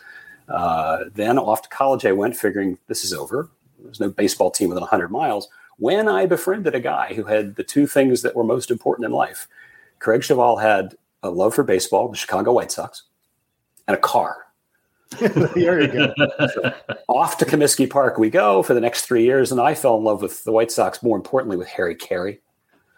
Uh, 0.48 1.04
then 1.14 1.38
off 1.38 1.62
to 1.62 1.68
college 1.68 2.04
I 2.04 2.12
went, 2.12 2.36
figuring 2.36 2.78
this 2.88 3.04
is 3.04 3.12
over. 3.12 3.50
There's 3.82 4.00
no 4.00 4.10
baseball 4.10 4.50
team 4.50 4.68
within 4.68 4.82
100 4.82 5.10
miles. 5.10 5.48
When 5.78 6.08
I 6.08 6.26
befriended 6.26 6.74
a 6.74 6.80
guy 6.80 7.14
who 7.14 7.24
had 7.24 7.56
the 7.56 7.64
two 7.64 7.86
things 7.86 8.22
that 8.22 8.36
were 8.36 8.44
most 8.44 8.70
important 8.70 9.06
in 9.06 9.12
life, 9.12 9.48
Craig 9.98 10.22
Cheval 10.22 10.58
had 10.58 10.96
a 11.22 11.30
love 11.30 11.54
for 11.54 11.64
baseball, 11.64 12.08
the 12.08 12.16
Chicago 12.16 12.52
White 12.52 12.72
Sox, 12.72 13.04
and 13.86 13.96
a 13.96 14.00
car. 14.00 14.36
there 15.20 15.80
you 15.80 15.88
go. 15.88 16.14
so 16.54 16.74
off 17.08 17.36
to 17.38 17.44
Comiskey 17.44 17.88
Park 17.88 18.18
we 18.18 18.30
go 18.30 18.62
for 18.62 18.74
the 18.74 18.80
next 18.80 19.02
three 19.02 19.24
years, 19.24 19.52
and 19.52 19.60
I 19.60 19.74
fell 19.74 19.96
in 19.96 20.04
love 20.04 20.22
with 20.22 20.42
the 20.44 20.52
White 20.52 20.72
Sox. 20.72 21.02
More 21.02 21.16
importantly, 21.16 21.56
with 21.56 21.68
Harry 21.68 21.94
Caray, 21.94 22.40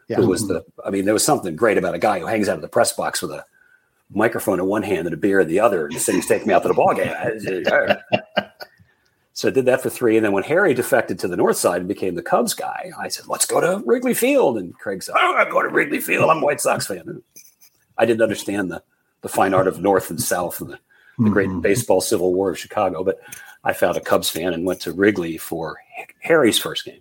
yeah. 0.09 0.17
who 0.17 0.29
was 0.29 0.47
the. 0.47 0.65
I 0.85 0.91
mean, 0.91 1.07
there 1.07 1.15
was 1.15 1.25
something 1.25 1.57
great 1.57 1.79
about 1.79 1.95
a 1.95 1.99
guy 1.99 2.21
who 2.21 2.27
hangs 2.27 2.49
out 2.49 2.57
of 2.57 2.63
the 2.63 2.69
press 2.69 2.93
box 2.93 3.21
with 3.21 3.33
a 3.33 3.45
microphone 4.13 4.61
in 4.61 4.67
one 4.67 4.83
hand 4.83 5.07
and 5.07 5.15
a 5.15 5.17
beer 5.17 5.41
in 5.41 5.49
the 5.49 5.61
other, 5.61 5.87
and 5.87 5.95
the 5.95 6.01
city's 6.01 6.27
taking 6.27 6.49
me 6.49 6.55
out 6.55 6.63
to 6.63 6.69
the 6.69 6.75
ball 6.75 6.95
game. 6.95 7.13
so 9.33 9.49
I 9.49 9.51
did 9.51 9.65
that 9.67 9.83
for 9.83 9.91
three, 9.91 10.17
and 10.17 10.25
then 10.25 10.33
when 10.33 10.45
Harry 10.45 10.75
defected 10.75 11.19
to 11.21 11.29
the 11.29 11.37
north 11.37 11.57
side 11.57 11.81
and 11.81 11.89
became 11.89 12.15
the 12.15 12.23
Cubs 12.23 12.55
guy, 12.55 12.93
I 12.99 13.09
said, 13.09 13.27
"Let's 13.29 13.47
go 13.47 13.61
to 13.61 13.83
Wrigley 13.85 14.15
Field." 14.15 14.59
And 14.59 14.75
Craig 14.79 15.03
said, 15.03 15.15
"Oh, 15.19 15.35
I'm 15.37 15.51
going 15.51 15.67
to 15.67 15.75
Wrigley 15.75 16.01
Field. 16.01 16.31
I'm 16.31 16.43
a 16.43 16.45
White 16.45 16.61
Sox 16.61 16.87
fan." 16.87 17.23
I 17.97 18.07
didn't 18.07 18.23
understand 18.23 18.71
the 18.71 18.83
the 19.23 19.29
fine 19.29 19.55
art 19.55 19.69
of 19.69 19.81
North 19.81 20.11
and 20.11 20.21
South 20.21 20.61
and 20.61 20.71
the, 20.71 20.79
the 21.19 21.31
great 21.31 21.49
mm-hmm. 21.49 21.61
baseball 21.61 22.01
civil 22.01 22.35
war 22.35 22.51
of 22.51 22.59
Chicago, 22.59 23.03
but 23.03 23.21
I 23.63 23.73
found 23.73 23.97
a 23.97 24.01
Cubs 24.01 24.29
fan 24.29 24.53
and 24.53 24.67
went 24.67 24.81
to 24.83 24.93
Wrigley 24.93 25.39
for 25.39 25.77
Harry's 26.21 26.59
first 26.59 26.85
game, 26.85 27.01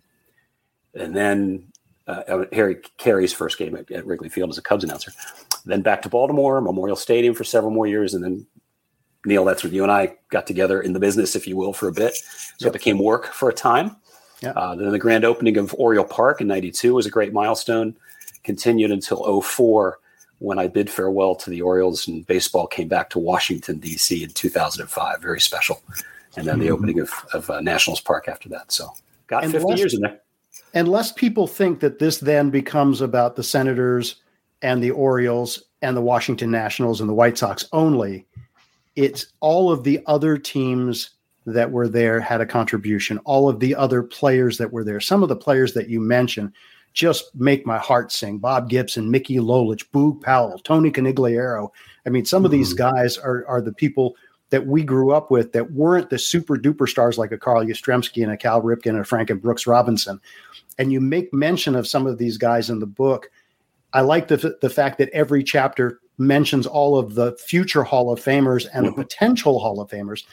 and 0.93 1.15
then 1.15 1.65
uh, 2.07 2.45
Harry 2.53 2.77
Caray's 2.97 3.33
first 3.33 3.57
game 3.57 3.75
at, 3.75 3.91
at 3.91 4.05
Wrigley 4.05 4.29
Field 4.29 4.49
as 4.49 4.57
a 4.57 4.61
Cubs 4.61 4.83
announcer 4.83 5.11
then 5.65 5.81
back 5.81 6.01
to 6.03 6.09
Baltimore, 6.09 6.61
Memorial 6.61 6.95
Stadium 6.95 7.33
for 7.33 7.43
several 7.43 7.71
more 7.71 7.87
years, 7.87 8.13
and 8.13 8.23
then 8.23 8.45
Neil, 9.25 9.45
that's 9.45 9.63
when 9.63 9.73
you 9.73 9.83
and 9.83 9.91
I 9.91 10.15
got 10.29 10.45
together 10.45 10.81
in 10.81 10.93
the 10.93 10.99
business, 10.99 11.35
if 11.35 11.47
you 11.47 11.55
will, 11.55 11.73
for 11.73 11.87
a 11.87 11.93
bit. 11.93 12.15
So 12.57 12.67
yep. 12.67 12.69
it 12.69 12.79
became 12.79 12.99
work 12.99 13.27
for 13.27 13.49
a 13.49 13.53
time. 13.53 13.95
Yep. 14.41 14.55
Uh, 14.55 14.75
then 14.75 14.91
the 14.91 14.99
grand 14.99 15.23
opening 15.23 15.57
of 15.57 15.73
Oriole 15.75 16.03
Park 16.03 16.41
in 16.41 16.47
'92 16.47 16.93
was 16.93 17.05
a 17.05 17.09
great 17.09 17.31
milestone. 17.31 17.95
Continued 18.43 18.91
until 18.91 19.41
04 19.41 19.99
when 20.39 20.59
I 20.59 20.67
bid 20.67 20.89
farewell 20.89 21.35
to 21.35 21.49
the 21.49 21.61
Orioles 21.61 22.05
and 22.09 22.27
baseball 22.27 22.67
came 22.67 22.89
back 22.89 23.09
to 23.11 23.19
Washington 23.19 23.79
D.C. 23.79 24.21
in 24.21 24.29
2005. 24.31 25.21
Very 25.21 25.39
special. 25.39 25.81
And 26.35 26.45
then 26.45 26.59
the 26.59 26.65
mm-hmm. 26.65 26.73
opening 26.73 26.99
of, 26.99 27.11
of 27.33 27.49
uh, 27.49 27.61
Nationals 27.61 28.01
Park 28.01 28.27
after 28.27 28.49
that. 28.49 28.69
So 28.69 28.89
got 29.27 29.43
and 29.43 29.53
50 29.53 29.67
less, 29.67 29.79
years 29.79 29.93
in 29.93 30.01
there. 30.01 30.19
And 30.73 30.89
lest 30.89 31.15
people 31.15 31.47
think 31.47 31.79
that 31.79 31.99
this 31.99 32.17
then 32.17 32.49
becomes 32.49 32.99
about 32.99 33.37
the 33.37 33.43
Senators 33.43 34.15
and 34.63 34.81
the 34.81 34.91
Orioles 34.91 35.63
and 35.81 35.95
the 35.95 36.01
Washington 36.01 36.49
Nationals 36.49 37.01
and 37.01 37.09
the 37.09 37.13
White 37.13 37.37
Sox 37.37 37.67
only. 37.73 38.25
It's 38.95 39.27
all 39.41 39.71
of 39.71 39.83
the 39.83 40.01
other 40.07 40.37
teams 40.37 41.11
that 41.45 41.71
were 41.71 41.89
there 41.89 42.19
had 42.19 42.41
a 42.41 42.45
contribution. 42.45 43.17
All 43.19 43.49
of 43.49 43.59
the 43.59 43.75
other 43.75 44.01
players 44.01 44.57
that 44.57 44.71
were 44.71 44.83
there, 44.83 44.99
some 44.99 45.21
of 45.21 45.29
the 45.29 45.35
players 45.35 45.73
that 45.73 45.89
you 45.89 45.99
mentioned, 45.99 46.53
just 46.93 47.35
make 47.35 47.65
my 47.65 47.77
heart 47.77 48.11
sing. 48.11 48.37
Bob 48.37 48.69
Gibson, 48.69 49.11
Mickey 49.11 49.37
Lolich, 49.37 49.83
Boog 49.91 50.21
Powell, 50.21 50.59
Tony 50.59 50.91
Conigliaro. 50.91 51.69
I 52.05 52.09
mean, 52.09 52.23
some 52.23 52.45
of 52.45 52.51
these 52.51 52.73
mm-hmm. 52.73 52.95
guys 52.95 53.17
are 53.17 53.45
are 53.47 53.61
the 53.61 53.73
people 53.73 54.15
that 54.51 54.67
we 54.67 54.83
grew 54.83 55.11
up 55.11 55.31
with 55.31 55.51
that 55.51 55.71
weren't 55.71 56.11
the 56.11 56.19
super 56.19 56.55
duper 56.55 56.87
stars 56.87 57.17
like 57.17 57.31
a 57.31 57.37
Carl 57.37 57.65
Yastrzemski 57.65 58.21
and 58.21 58.31
a 58.31 58.37
Cal 58.37 58.61
Ripken 58.61 58.91
and 58.91 58.99
a 58.99 59.03
Frank 59.03 59.31
and 59.31 59.41
Brooks 59.41 59.65
Robinson. 59.65 60.21
And 60.77 60.93
you 60.93 61.01
make 61.01 61.33
mention 61.33 61.75
of 61.75 61.87
some 61.87 62.05
of 62.05 62.19
these 62.19 62.37
guys 62.37 62.69
in 62.69 62.77
the 62.77 62.85
book 62.85 63.31
I 63.93 64.01
like 64.01 64.27
the 64.27 64.57
the 64.61 64.69
fact 64.69 64.97
that 64.97 65.09
every 65.09 65.43
chapter 65.43 65.99
mentions 66.17 66.67
all 66.67 66.97
of 66.97 67.15
the 67.15 67.35
future 67.37 67.83
Hall 67.83 68.11
of 68.11 68.19
Famers 68.19 68.67
and 68.73 68.85
mm-hmm. 68.85 68.95
the 68.95 69.03
potential 69.03 69.59
Hall 69.59 69.79
of 69.79 69.89
Famers. 69.89 70.23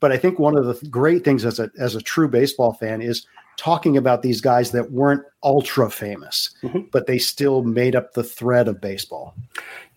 But 0.00 0.12
I 0.12 0.16
think 0.16 0.38
one 0.38 0.56
of 0.56 0.66
the 0.66 0.86
great 0.88 1.24
things 1.24 1.44
as 1.44 1.58
a 1.58 1.70
as 1.78 1.94
a 1.94 2.00
true 2.00 2.28
baseball 2.28 2.74
fan 2.74 3.00
is 3.00 3.26
talking 3.56 3.96
about 3.96 4.22
these 4.22 4.40
guys 4.40 4.72
that 4.72 4.90
weren't 4.90 5.22
ultra 5.42 5.90
famous, 5.90 6.50
mm-hmm. 6.62 6.80
but 6.90 7.06
they 7.06 7.18
still 7.18 7.62
made 7.62 7.94
up 7.94 8.14
the 8.14 8.24
thread 8.24 8.68
of 8.68 8.80
baseball. 8.80 9.34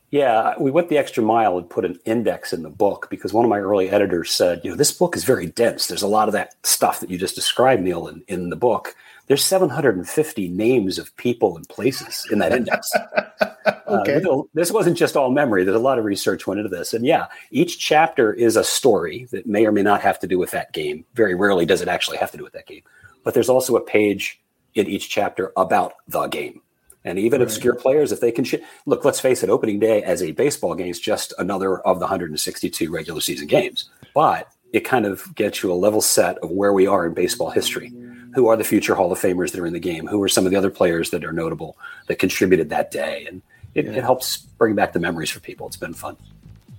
Yeah, 0.10 0.54
we 0.58 0.72
went 0.72 0.88
the 0.88 0.98
extra 0.98 1.22
mile 1.22 1.58
and 1.58 1.70
put 1.70 1.84
an 1.84 2.00
index 2.06 2.54
in 2.54 2.64
the 2.64 2.70
book 2.70 3.08
because 3.10 3.34
one 3.34 3.44
of 3.44 3.50
my 3.50 3.60
early 3.60 3.90
editors 3.90 4.32
said, 4.32 4.62
you 4.64 4.72
know, 4.72 4.78
this 4.78 4.92
book 4.92 5.18
is 5.18 5.26
very 5.26 5.48
dense. 5.48 5.88
There's 5.88 6.02
a 6.02 6.08
lot 6.08 6.30
of 6.30 6.34
that 6.34 6.56
stuff 6.64 7.02
that 7.02 7.10
you 7.10 7.18
just 7.18 7.36
described, 7.36 7.82
Neil, 7.82 8.08
in, 8.08 8.24
in 8.30 8.50
the 8.50 8.56
book 8.56 8.96
there's 9.28 9.44
750 9.44 10.48
names 10.50 10.98
of 10.98 11.16
people 11.18 11.58
and 11.58 11.68
places 11.68 12.26
in 12.32 12.40
that 12.40 12.54
index. 12.54 12.92
okay. 13.88 14.22
Uh, 14.24 14.44
this 14.54 14.72
wasn't 14.72 14.98
just 14.98 15.18
all 15.18 15.32
memory. 15.32 15.64
There's 15.64 15.76
a 15.76 15.80
lot 15.80 16.00
of 16.00 16.06
research 16.06 16.48
went 16.48 16.60
into 16.60 16.76
this. 16.76 16.94
And 16.94 17.06
yeah, 17.06 17.28
each 17.52 17.78
chapter 17.78 18.34
is 18.34 18.56
a 18.56 18.64
story 18.64 19.28
that 19.32 19.46
may 19.46 19.66
or 19.66 19.72
may 19.72 19.84
not 19.84 20.02
have 20.02 20.20
to 20.20 20.28
do 20.28 20.40
with 20.40 20.52
that 20.52 20.72
game. 20.72 21.06
Very 21.14 21.36
rarely 21.36 21.66
does 21.66 21.82
it 21.82 21.90
actually 21.90 22.18
have 22.18 22.32
to 22.32 22.38
do 22.38 22.44
with 22.44 22.54
that 22.54 22.68
game. 22.68 22.84
But 23.24 23.34
there's 23.34 23.50
also 23.50 23.76
a 23.76 23.82
page 23.82 24.40
in 24.76 24.88
each 24.88 25.10
chapter 25.10 25.52
about 25.58 25.96
the 26.08 26.28
game. 26.28 26.62
And 27.04 27.20
even 27.20 27.40
right. 27.40 27.48
obscure 27.48 27.76
players, 27.76 28.12
if 28.12 28.22
they 28.22 28.32
can 28.32 28.46
sh- 28.46 28.56
look, 28.86 29.04
let's 29.04 29.20
face 29.20 29.44
it, 29.44 29.50
opening 29.50 29.80
day 29.80 30.04
as 30.04 30.22
a 30.22 30.32
baseball 30.32 30.76
game 30.76 30.88
is 30.88 31.00
just 31.00 31.34
another 31.38 31.80
of 31.80 32.00
the 32.00 32.06
162 32.06 32.92
regular 32.92 33.22
season 33.22 33.48
games. 33.48 33.90
But 34.14 34.48
it 34.74 34.82
kind 34.82 35.06
of 35.06 35.34
gets 35.36 35.64
you 35.64 35.72
a 35.72 35.76
level 35.76 36.02
set 36.02 36.38
of 36.40 36.52
where 36.52 36.74
we 36.74 36.88
are 36.88 37.06
in 37.06 37.14
baseball 37.14 37.50
history. 37.50 37.94
Who 38.38 38.50
are 38.50 38.56
the 38.56 38.64
future 38.64 38.94
Hall 38.94 39.12
of 39.12 39.20
Famers 39.20 39.52
that 39.54 39.60
are 39.60 39.66
in 39.66 39.74
the 39.74 39.80
game? 39.80 40.06
Who 40.06 40.22
are 40.22 40.30
some 40.30 40.46
of 40.46 40.52
the 40.52 40.58
other 40.60 40.70
players 40.70 41.10
that 41.10 41.26
are 41.26 41.34
notable 41.34 41.76
that 42.06 42.20
contributed 42.20 42.70
that 42.70 42.92
day? 42.92 43.26
And 43.28 43.42
it, 43.74 43.86
yeah. 43.86 43.94
it 43.94 44.04
helps 44.04 44.38
bring 44.38 44.76
back 44.76 44.94
the 44.94 45.00
memories 45.00 45.32
for 45.32 45.40
people. 45.40 45.66
It's 45.66 45.76
been 45.76 45.96
fun. 45.96 46.18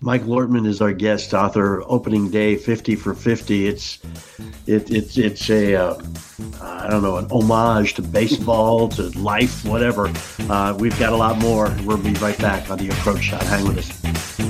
Mike 0.00 0.22
Ortman 0.22 0.68
is 0.68 0.80
our 0.80 0.92
guest 0.92 1.34
author. 1.34 1.82
Opening 1.86 2.30
day, 2.30 2.54
fifty 2.54 2.94
for 2.94 3.12
fifty. 3.12 3.66
It's 3.66 3.98
it, 4.68 4.88
it's 4.92 5.18
it's 5.18 5.50
a 5.50 5.74
uh, 5.74 6.00
I 6.62 6.86
don't 6.88 7.02
know 7.02 7.16
an 7.16 7.26
homage 7.32 7.94
to 7.94 8.02
baseball, 8.02 8.88
to 8.90 9.08
life, 9.18 9.64
whatever. 9.64 10.12
Uh, 10.48 10.76
we've 10.78 10.96
got 11.00 11.12
a 11.12 11.16
lot 11.16 11.38
more. 11.38 11.76
We'll 11.82 11.96
be 11.96 12.12
right 12.20 12.38
back 12.38 12.70
on 12.70 12.78
the 12.78 12.90
approach 12.90 13.24
shot. 13.24 13.42
Hang 13.42 13.66
with 13.66 13.78
us. 13.78 14.47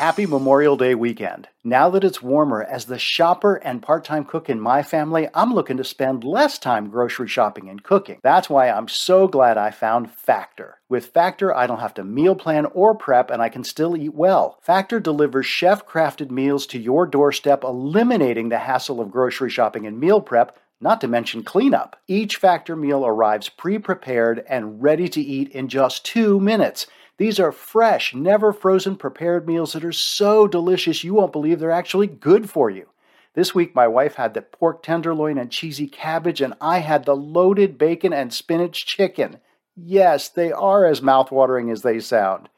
Happy 0.00 0.24
Memorial 0.24 0.78
Day 0.78 0.94
weekend. 0.94 1.48
Now 1.62 1.90
that 1.90 2.04
it's 2.04 2.22
warmer, 2.22 2.64
as 2.64 2.86
the 2.86 2.98
shopper 2.98 3.56
and 3.56 3.82
part 3.82 4.02
time 4.02 4.24
cook 4.24 4.48
in 4.48 4.58
my 4.58 4.82
family, 4.82 5.28
I'm 5.34 5.52
looking 5.52 5.76
to 5.76 5.84
spend 5.84 6.24
less 6.24 6.58
time 6.58 6.88
grocery 6.88 7.28
shopping 7.28 7.68
and 7.68 7.82
cooking. 7.82 8.18
That's 8.22 8.48
why 8.48 8.70
I'm 8.70 8.88
so 8.88 9.28
glad 9.28 9.58
I 9.58 9.70
found 9.70 10.10
Factor. 10.10 10.78
With 10.88 11.08
Factor, 11.08 11.54
I 11.54 11.66
don't 11.66 11.80
have 11.80 11.92
to 11.92 12.02
meal 12.02 12.34
plan 12.34 12.64
or 12.72 12.94
prep 12.94 13.30
and 13.30 13.42
I 13.42 13.50
can 13.50 13.62
still 13.62 13.94
eat 13.94 14.14
well. 14.14 14.58
Factor 14.62 15.00
delivers 15.00 15.44
chef 15.44 15.86
crafted 15.86 16.30
meals 16.30 16.66
to 16.68 16.78
your 16.78 17.06
doorstep, 17.06 17.62
eliminating 17.62 18.48
the 18.48 18.60
hassle 18.60 19.02
of 19.02 19.10
grocery 19.10 19.50
shopping 19.50 19.86
and 19.86 20.00
meal 20.00 20.22
prep 20.22 20.56
not 20.80 21.02
to 21.02 21.08
mention 21.08 21.42
cleanup. 21.42 21.96
Each 22.08 22.36
Factor 22.36 22.74
meal 22.74 23.04
arrives 23.04 23.50
pre 23.50 23.78
prepared 23.78 24.42
and 24.48 24.82
ready 24.82 25.10
to 25.10 25.20
eat 25.20 25.50
in 25.50 25.68
just 25.68 26.06
two 26.06 26.40
minutes. 26.40 26.86
These 27.20 27.38
are 27.38 27.52
fresh, 27.52 28.14
never 28.14 28.50
frozen 28.50 28.96
prepared 28.96 29.46
meals 29.46 29.74
that 29.74 29.84
are 29.84 29.92
so 29.92 30.48
delicious 30.48 31.04
you 31.04 31.12
won't 31.12 31.32
believe 31.32 31.60
they're 31.60 31.70
actually 31.70 32.06
good 32.06 32.48
for 32.48 32.70
you. 32.70 32.88
This 33.34 33.54
week, 33.54 33.74
my 33.74 33.86
wife 33.86 34.14
had 34.14 34.32
the 34.32 34.40
pork 34.40 34.82
tenderloin 34.82 35.36
and 35.36 35.50
cheesy 35.50 35.86
cabbage, 35.86 36.40
and 36.40 36.54
I 36.62 36.78
had 36.78 37.04
the 37.04 37.14
loaded 37.14 37.76
bacon 37.76 38.14
and 38.14 38.32
spinach 38.32 38.86
chicken. 38.86 39.36
Yes, 39.76 40.30
they 40.30 40.50
are 40.50 40.86
as 40.86 41.02
mouthwatering 41.02 41.70
as 41.70 41.82
they 41.82 42.00
sound. 42.00 42.48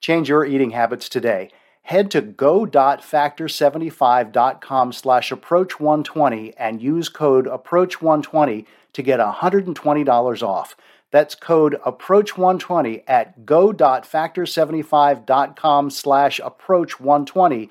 Change 0.00 0.28
your 0.28 0.44
eating 0.44 0.70
habits 0.70 1.08
today. 1.08 1.52
Head 1.82 2.10
to 2.10 2.20
go.factor75.com 2.20 4.92
slash 4.94 5.30
approach120 5.30 6.54
and 6.58 6.82
use 6.82 7.08
code 7.08 7.46
approach120 7.46 8.66
to 8.94 9.02
get 9.02 9.20
$120 9.20 10.42
off. 10.42 10.74
That's 11.10 11.34
code 11.34 11.78
approach120 11.86 13.04
at 13.06 13.46
go.factor75.com 13.46 15.90
slash 15.90 16.40
approach120 16.40 17.70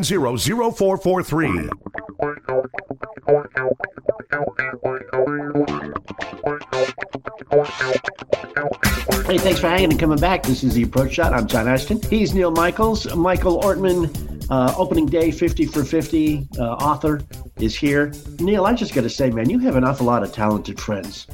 800-590 0.00 1.70
590-0443. 8.62 9.26
Hey, 9.26 9.38
thanks 9.38 9.60
for 9.60 9.68
hanging 9.68 9.90
and 9.90 10.00
coming 10.00 10.18
back. 10.18 10.42
This 10.42 10.64
is 10.64 10.74
The 10.74 10.82
Approach 10.84 11.12
Shot. 11.14 11.32
I'm 11.34 11.46
John 11.46 11.68
Ashton. 11.68 12.00
He's 12.02 12.34
Neil 12.34 12.50
Michaels. 12.50 13.14
Michael 13.14 13.62
Ortman, 13.62 14.46
uh, 14.50 14.74
opening 14.76 15.06
day 15.06 15.30
50 15.30 15.66
for 15.66 15.84
50 15.84 16.48
uh, 16.58 16.62
author, 16.74 17.22
is 17.58 17.76
here. 17.76 18.12
Neil, 18.40 18.64
I 18.66 18.74
just 18.74 18.94
got 18.94 19.02
to 19.02 19.10
say, 19.10 19.30
man, 19.30 19.50
you 19.50 19.58
have 19.60 19.76
an 19.76 19.84
awful 19.84 20.06
lot 20.06 20.22
of 20.22 20.32
talented 20.32 20.80
friends. 20.80 21.26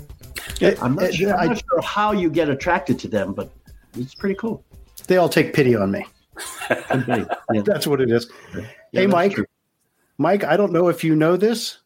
I'm, 0.83 0.97
not, 0.97 1.15
sure, 1.15 1.37
I'm 1.37 1.51
not 1.51 1.59
sure 1.59 1.81
how 1.83 2.13
you 2.13 2.31
get 2.31 2.49
attracted 2.49 2.99
to 3.01 3.09
them, 3.09 3.33
but 3.35 3.53
it's 3.97 4.15
pretty 4.15 4.35
cool. 4.35 4.65
They 5.07 5.17
all 5.17 5.29
take 5.29 5.55
pity 5.55 5.77
on 5.77 5.93
me. 5.93 6.05
yeah. 6.71 7.25
That's 7.65 7.87
what 7.87 8.01
it 8.01 8.11
is. 8.11 8.31
Yeah, 8.55 8.63
hey, 8.93 9.07
Mike. 9.07 9.35
True. 9.35 9.47
Mike, 10.19 10.45
I 10.45 10.57
don't 10.57 10.73
know 10.73 10.89
if 10.89 11.05
you 11.05 11.15
know 11.15 11.37
this. 11.37 11.79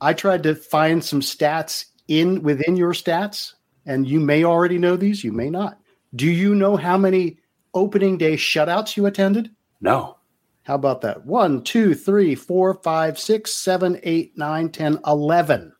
I 0.00 0.12
tried 0.12 0.42
to 0.44 0.54
find 0.54 1.02
some 1.02 1.20
stats 1.20 1.86
in 2.08 2.42
within 2.42 2.76
your 2.76 2.92
stats, 2.92 3.54
and 3.86 4.06
you 4.06 4.20
may 4.20 4.44
already 4.44 4.78
know 4.78 4.96
these. 4.96 5.22
You 5.22 5.32
may 5.32 5.50
not. 5.50 5.78
Do 6.14 6.26
you 6.30 6.54
know 6.54 6.76
how 6.76 6.96
many 6.96 7.38
opening 7.74 8.18
day 8.18 8.34
shutouts 8.34 8.96
you 8.96 9.06
attended? 9.06 9.50
No. 9.80 10.16
How 10.62 10.74
about 10.74 11.00
that? 11.02 11.24
One, 11.24 11.62
two, 11.62 11.94
three, 11.94 12.34
four, 12.34 12.74
five, 12.74 13.18
six, 13.18 13.54
seven, 13.54 13.98
eight, 14.02 14.36
nine, 14.36 14.70
ten, 14.70 14.98
eleven. 15.06 15.72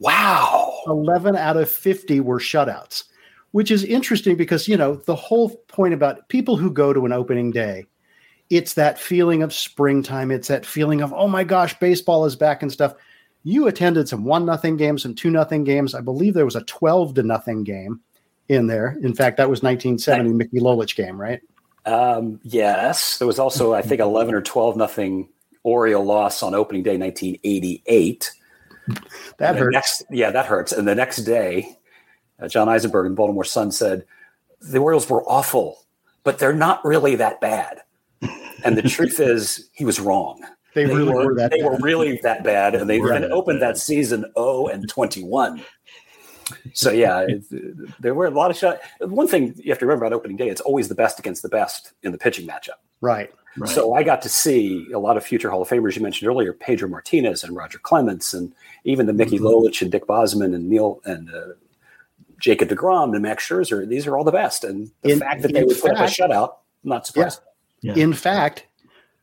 Wow. 0.00 0.82
11 0.86 1.36
out 1.36 1.56
of 1.56 1.70
50 1.70 2.20
were 2.20 2.38
shutouts 2.38 3.04
which 3.54 3.70
is 3.70 3.84
interesting 3.84 4.36
because 4.36 4.66
you 4.66 4.76
know 4.76 4.96
the 4.96 5.14
whole 5.14 5.50
point 5.68 5.94
about 5.94 6.28
people 6.28 6.56
who 6.56 6.72
go 6.72 6.92
to 6.92 7.06
an 7.06 7.12
opening 7.12 7.52
day 7.52 7.86
it's 8.50 8.74
that 8.74 8.98
feeling 8.98 9.42
of 9.42 9.54
springtime. 9.54 10.30
It's 10.32 10.48
that 10.48 10.66
feeling 10.66 11.00
of 11.00 11.12
oh 11.14 11.28
my 11.28 11.44
gosh 11.44 11.78
baseball 11.78 12.24
is 12.24 12.34
back 12.34 12.62
and 12.62 12.72
stuff. 12.72 12.94
You 13.44 13.68
attended 13.68 14.08
some 14.08 14.24
one 14.24 14.44
nothing 14.44 14.76
games 14.76 15.02
some 15.02 15.14
two 15.14 15.30
nothing 15.30 15.62
games. 15.62 15.94
I 15.94 16.00
believe 16.00 16.34
there 16.34 16.44
was 16.44 16.56
a 16.56 16.64
12 16.64 17.14
to 17.14 17.22
nothing 17.22 17.62
game 17.62 18.00
in 18.48 18.66
there. 18.66 18.96
In 19.02 19.14
fact 19.14 19.36
that 19.36 19.48
was 19.48 19.62
1970 19.62 20.32
mickey 20.32 20.58
lolich 20.58 20.96
game 20.96 21.20
right? 21.20 21.40
Um, 21.86 22.40
yes. 22.42 23.18
There 23.18 23.28
was 23.28 23.38
also 23.38 23.72
i 23.72 23.82
think 23.82 24.00
11 24.00 24.34
or 24.34 24.42
12 24.42 24.76
nothing 24.76 25.28
oriole 25.62 26.04
loss 26.04 26.42
on 26.42 26.54
opening 26.54 26.82
day 26.82 26.98
1988 26.98 28.32
that 29.38 29.56
hurts. 29.56 29.72
next, 29.72 30.02
yeah 30.10 30.32
that 30.32 30.46
hurts. 30.46 30.72
And 30.72 30.88
the 30.88 30.94
next 30.94 31.18
day 31.18 31.78
uh, 32.40 32.48
John 32.48 32.68
Eisenberg 32.68 33.06
in 33.06 33.14
Baltimore 33.14 33.44
Sun 33.44 33.72
said, 33.72 34.04
the 34.60 34.78
Orioles 34.78 35.08
were 35.08 35.22
awful, 35.24 35.84
but 36.22 36.38
they're 36.38 36.54
not 36.54 36.84
really 36.84 37.16
that 37.16 37.40
bad. 37.40 37.82
And 38.64 38.76
the 38.76 38.82
truth 38.82 39.18
is, 39.20 39.68
he 39.72 39.84
was 39.84 40.00
wrong. 40.00 40.42
They, 40.74 40.84
they 40.84 40.94
really 40.94 41.12
were, 41.12 41.26
were 41.26 41.34
that. 41.36 41.50
They 41.50 41.60
bad. 41.60 41.70
were 41.70 41.78
really 41.78 42.18
that 42.22 42.42
bad, 42.42 42.74
and 42.74 42.90
they 42.90 43.00
right. 43.00 43.22
opened 43.24 43.62
that 43.62 43.78
season 43.78 44.24
0 44.36 44.66
and 44.68 44.88
21. 44.88 45.62
So 46.72 46.90
yeah, 46.90 47.20
it, 47.28 47.44
there 48.00 48.14
were 48.14 48.26
a 48.26 48.30
lot 48.30 48.50
of 48.50 48.56
shots. 48.56 48.84
One 49.00 49.28
thing 49.28 49.54
you 49.56 49.70
have 49.70 49.78
to 49.78 49.86
remember 49.86 50.06
about 50.06 50.16
opening 50.16 50.36
day: 50.36 50.48
it's 50.48 50.60
always 50.60 50.88
the 50.88 50.94
best 50.94 51.18
against 51.18 51.42
the 51.42 51.48
best 51.48 51.92
in 52.02 52.12
the 52.12 52.18
pitching 52.18 52.46
matchup. 52.46 52.80
Right. 53.00 53.30
right. 53.56 53.70
So 53.70 53.94
I 53.94 54.02
got 54.02 54.20
to 54.22 54.28
see 54.28 54.90
a 54.92 54.98
lot 54.98 55.16
of 55.16 55.24
future 55.24 55.50
Hall 55.50 55.62
of 55.62 55.68
Famers 55.68 55.94
you 55.94 56.02
mentioned 56.02 56.28
earlier, 56.28 56.52
Pedro 56.52 56.88
Martinez 56.88 57.44
and 57.44 57.54
Roger 57.54 57.78
Clemens, 57.78 58.34
and 58.34 58.52
even 58.84 59.06
the 59.06 59.12
Mickey 59.12 59.36
mm-hmm. 59.36 59.46
Lolich 59.46 59.80
and 59.80 59.92
Dick 59.92 60.06
Bosman 60.06 60.54
and 60.54 60.68
Neil 60.68 61.00
and 61.04 61.30
uh, 61.30 61.54
Jacob 62.40 62.68
DeGrom 62.68 63.14
and 63.14 63.22
Max 63.22 63.48
Scherzer, 63.48 63.86
these 63.88 64.06
are 64.06 64.16
all 64.16 64.24
the 64.24 64.32
best. 64.32 64.64
And 64.64 64.90
the 65.02 65.12
in, 65.12 65.18
fact 65.20 65.42
that 65.42 65.52
they 65.52 65.64
would 65.64 65.76
fact, 65.76 65.96
put 65.96 66.02
up 66.02 66.08
a 66.08 66.12
shutout, 66.12 66.54
I'm 66.84 66.90
not 66.90 67.06
surprised. 67.06 67.40
Yeah. 67.80 67.94
Yeah. 67.94 68.02
In 68.02 68.12
fact, 68.14 68.66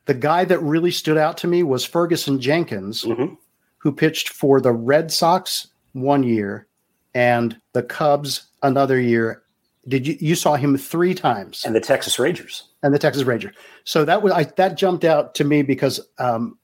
the 0.05 0.13
guy 0.13 0.45
that 0.45 0.59
really 0.59 0.91
stood 0.91 1.17
out 1.17 1.37
to 1.37 1.47
me 1.47 1.63
was 1.63 1.85
Ferguson 1.85 2.39
Jenkins, 2.39 3.03
mm-hmm. 3.03 3.33
who 3.79 3.91
pitched 3.91 4.29
for 4.29 4.61
the 4.61 4.71
Red 4.71 5.11
Sox 5.11 5.67
one 5.93 6.23
year 6.23 6.67
and 7.13 7.59
the 7.73 7.83
Cubs 7.83 8.47
another 8.61 8.99
year. 8.99 9.43
Did 9.87 10.05
you 10.05 10.15
you 10.19 10.35
saw 10.35 10.55
him 10.55 10.77
three 10.77 11.15
times? 11.15 11.63
And 11.65 11.75
the 11.75 11.79
Texas 11.79 12.19
Rangers. 12.19 12.69
And 12.83 12.93
the 12.93 12.99
Texas 12.99 13.23
Rangers. 13.23 13.55
So 13.83 14.05
that 14.05 14.21
was 14.21 14.31
I, 14.31 14.43
that 14.43 14.77
jumped 14.77 15.03
out 15.03 15.33
to 15.35 15.43
me 15.43 15.63
because 15.63 15.99
um, 16.19 16.57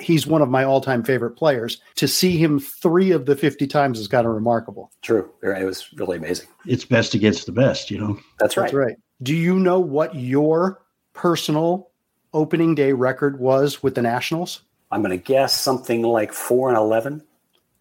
he's 0.00 0.26
one 0.26 0.42
of 0.42 0.48
my 0.48 0.64
all-time 0.64 1.02
favorite 1.02 1.32
players. 1.32 1.80
To 1.96 2.08
see 2.08 2.36
him 2.36 2.58
three 2.58 3.10
of 3.10 3.26
the 3.26 3.36
50 3.36 3.66
times 3.66 3.98
is 3.98 4.08
kind 4.08 4.26
of 4.26 4.32
remarkable. 4.32 4.90
True. 5.02 5.30
It 5.42 5.64
was 5.64 5.92
really 5.94 6.16
amazing. 6.16 6.48
It's 6.66 6.84
best 6.84 7.14
against 7.14 7.46
the 7.46 7.52
best, 7.52 7.90
you 7.90 7.98
know. 7.98 8.18
That's 8.38 8.56
right. 8.56 8.64
That's 8.64 8.74
right. 8.74 8.96
Do 9.22 9.34
you 9.34 9.58
know 9.58 9.80
what 9.80 10.14
your 10.14 10.82
personal 11.12 11.90
opening 12.32 12.74
day 12.74 12.92
record 12.92 13.40
was 13.40 13.82
with 13.82 13.94
the 13.94 14.02
Nationals? 14.02 14.62
I'm 14.90 15.02
going 15.02 15.16
to 15.18 15.22
guess 15.22 15.58
something 15.58 16.02
like 16.02 16.32
4 16.32 16.68
and 16.68 16.78
11. 16.78 17.22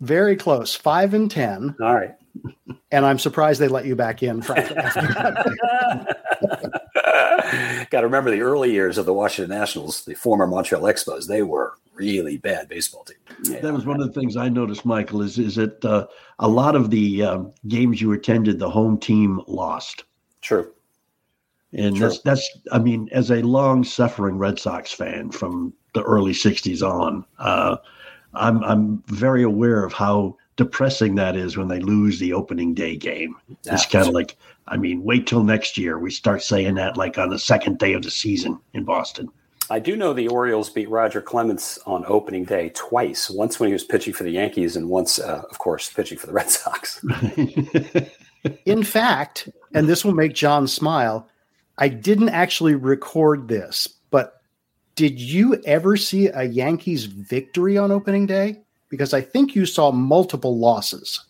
Very 0.01 0.35
close. 0.35 0.75
5 0.75 1.13
and 1.13 1.29
10. 1.29 1.75
All 1.81 1.95
right. 1.95 2.15
And 2.91 3.05
I'm 3.05 3.19
surprised 3.19 3.61
they 3.61 3.67
let 3.67 3.85
you 3.85 3.95
back 3.95 4.23
in. 4.23 4.41
Got 7.89 8.01
to 8.01 8.07
remember 8.07 8.31
the 8.31 8.41
early 8.41 8.71
years 8.71 8.97
of 8.97 9.05
the 9.05 9.13
Washington 9.13 9.57
Nationals, 9.57 10.05
the 10.05 10.15
former 10.15 10.47
Montreal 10.47 10.83
Expos. 10.83 11.27
They 11.27 11.43
were 11.43 11.73
really 11.93 12.37
bad 12.37 12.67
baseball 12.69 13.03
team. 13.03 13.17
Yeah. 13.43 13.61
That 13.61 13.73
was 13.73 13.85
one 13.85 14.01
of 14.01 14.07
the 14.07 14.19
things 14.19 14.37
I 14.37 14.49
noticed, 14.49 14.85
Michael. 14.85 15.21
Is 15.21 15.39
is 15.39 15.55
that 15.55 15.83
uh, 15.83 16.07
a 16.39 16.47
lot 16.47 16.75
of 16.75 16.89
the 16.89 17.23
um, 17.23 17.53
games 17.67 18.01
you 18.01 18.11
attended, 18.11 18.59
the 18.59 18.69
home 18.69 18.97
team 18.97 19.41
lost. 19.47 20.03
True. 20.41 20.71
And 21.73 21.95
True. 21.95 22.07
that's 22.07 22.21
that's 22.21 22.59
I 22.71 22.79
mean, 22.79 23.09
as 23.11 23.31
a 23.31 23.41
long 23.41 23.83
suffering 23.83 24.37
Red 24.37 24.59
Sox 24.59 24.91
fan 24.91 25.31
from 25.31 25.73
the 25.93 26.03
early 26.03 26.33
'60s 26.33 26.81
on, 26.81 27.25
uh, 27.39 27.77
I'm 28.33 28.63
I'm 28.63 29.03
very 29.07 29.43
aware 29.43 29.83
of 29.83 29.93
how 29.93 30.37
depressing 30.55 31.15
that 31.15 31.35
is 31.35 31.57
when 31.57 31.67
they 31.67 31.79
lose 31.79 32.19
the 32.19 32.33
opening 32.33 32.73
day 32.73 32.95
game. 32.95 33.35
It's 33.65 33.85
kind 33.85 34.07
of 34.07 34.13
like, 34.13 34.37
I 34.67 34.77
mean, 34.77 35.03
wait 35.03 35.27
till 35.27 35.43
next 35.43 35.77
year. 35.77 35.99
We 35.99 36.11
start 36.11 36.41
saying 36.41 36.75
that 36.75 36.97
like 36.97 37.17
on 37.17 37.29
the 37.29 37.39
second 37.39 37.77
day 37.77 37.93
of 37.93 38.03
the 38.03 38.11
season 38.11 38.59
in 38.73 38.83
Boston. 38.83 39.29
I 39.69 39.79
do 39.79 39.95
know 39.95 40.13
the 40.13 40.27
Orioles 40.27 40.69
beat 40.69 40.89
Roger 40.89 41.21
Clemens 41.21 41.79
on 41.87 42.05
opening 42.07 42.45
day 42.45 42.69
twice. 42.75 43.29
Once 43.29 43.59
when 43.59 43.67
he 43.67 43.73
was 43.73 43.83
pitching 43.83 44.13
for 44.13 44.23
the 44.23 44.29
Yankees, 44.29 44.75
and 44.75 44.89
once, 44.89 45.17
uh, 45.17 45.41
of 45.49 45.57
course, 45.57 45.91
pitching 45.91 46.19
for 46.19 46.27
the 46.27 46.33
Red 46.33 46.51
Sox. 46.51 47.03
in 48.65 48.83
fact, 48.83 49.49
and 49.73 49.89
this 49.89 50.05
will 50.05 50.13
make 50.13 50.33
John 50.33 50.67
smile, 50.67 51.27
I 51.79 51.87
didn't 51.87 52.29
actually 52.29 52.75
record 52.75 53.47
this, 53.47 53.87
but 54.11 54.41
did 54.93 55.19
you 55.19 55.59
ever 55.65 55.97
see 55.97 56.27
a 56.27 56.43
Yankees 56.43 57.05
victory 57.05 57.75
on 57.77 57.91
opening 57.91 58.27
day? 58.27 58.61
Because 58.89 59.13
I 59.13 59.21
think 59.21 59.55
you 59.55 59.65
saw 59.65 59.91
multiple 59.91 60.57
losses. 60.57 61.23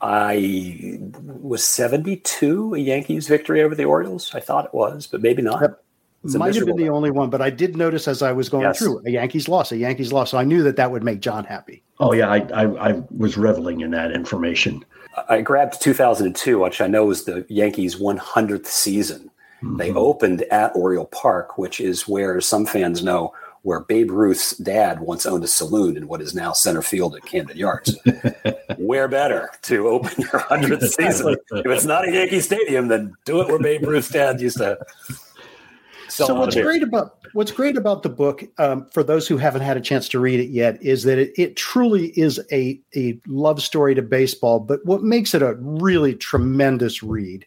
I 0.00 0.98
was 1.40 1.62
72 1.64 2.74
a 2.74 2.78
Yankees 2.78 3.28
victory 3.28 3.62
over 3.62 3.74
the 3.74 3.84
Orioles. 3.84 4.34
I 4.34 4.40
thought 4.40 4.64
it 4.64 4.74
was, 4.74 5.06
but 5.06 5.22
maybe 5.22 5.42
not. 5.42 5.60
That 5.60 6.38
might 6.38 6.54
have 6.54 6.66
been 6.66 6.76
the 6.76 6.88
only 6.88 7.10
one, 7.10 7.30
but 7.30 7.40
I 7.40 7.50
did 7.50 7.76
notice 7.76 8.08
as 8.08 8.22
I 8.22 8.32
was 8.32 8.48
going 8.48 8.64
yes. 8.64 8.78
through 8.78 9.02
a 9.06 9.10
Yankees 9.10 9.48
loss, 9.48 9.70
a 9.72 9.76
Yankees 9.76 10.12
loss. 10.12 10.30
So 10.30 10.38
I 10.38 10.44
knew 10.44 10.62
that 10.64 10.76
that 10.76 10.90
would 10.90 11.04
make 11.04 11.20
John 11.20 11.44
happy. 11.44 11.82
Oh 12.00 12.12
yeah, 12.12 12.28
I, 12.28 12.38
I, 12.52 12.90
I 12.90 13.02
was 13.16 13.36
reveling 13.36 13.80
in 13.80 13.92
that 13.92 14.12
information. 14.12 14.84
I 15.28 15.40
grabbed 15.40 15.80
2002, 15.80 16.58
which 16.58 16.80
I 16.80 16.86
know 16.86 17.06
was 17.06 17.24
the 17.24 17.44
Yankees' 17.48 17.96
100th 17.96 18.66
season. 18.66 19.30
Mm-hmm. 19.62 19.76
They 19.76 19.92
opened 19.92 20.42
at 20.42 20.74
Oriole 20.74 21.06
Park, 21.06 21.58
which 21.58 21.80
is 21.80 22.08
where 22.08 22.40
some 22.40 22.66
fans 22.66 23.04
know 23.04 23.32
where 23.62 23.80
Babe 23.80 24.10
Ruth's 24.10 24.56
dad 24.56 25.00
once 25.00 25.24
owned 25.24 25.44
a 25.44 25.48
saloon 25.48 25.96
in 25.96 26.08
what 26.08 26.20
is 26.20 26.34
now 26.34 26.52
center 26.52 26.82
field 26.82 27.14
at 27.14 27.24
Camden 27.24 27.56
Yards. 27.56 27.96
where 28.76 29.08
better 29.08 29.50
to 29.62 29.88
open 29.88 30.12
your 30.18 30.40
100th 30.40 30.88
season? 30.88 31.36
If 31.52 31.66
it's 31.66 31.84
not 31.84 32.08
a 32.08 32.12
Yankee 32.12 32.40
Stadium, 32.40 32.88
then 32.88 33.14
do 33.24 33.40
it 33.40 33.48
where 33.48 33.60
Babe 33.60 33.86
Ruth's 33.86 34.08
dad 34.08 34.40
used 34.40 34.58
to. 34.58 34.78
So 36.08 36.34
what's 36.34 36.56
great 36.56 36.82
about 36.82 37.18
what's 37.32 37.50
great 37.50 37.78
about 37.78 38.02
the 38.02 38.10
book, 38.10 38.44
um, 38.58 38.86
for 38.92 39.02
those 39.02 39.26
who 39.26 39.38
haven't 39.38 39.62
had 39.62 39.78
a 39.78 39.80
chance 39.80 40.08
to 40.10 40.18
read 40.18 40.40
it 40.40 40.50
yet, 40.50 40.82
is 40.82 41.04
that 41.04 41.18
it, 41.18 41.32
it 41.38 41.56
truly 41.56 42.08
is 42.18 42.38
a 42.52 42.78
a 42.94 43.18
love 43.26 43.62
story 43.62 43.94
to 43.94 44.02
baseball. 44.02 44.60
But 44.60 44.84
what 44.84 45.02
makes 45.02 45.34
it 45.34 45.40
a 45.40 45.54
really 45.60 46.14
tremendous 46.14 47.02
read 47.02 47.46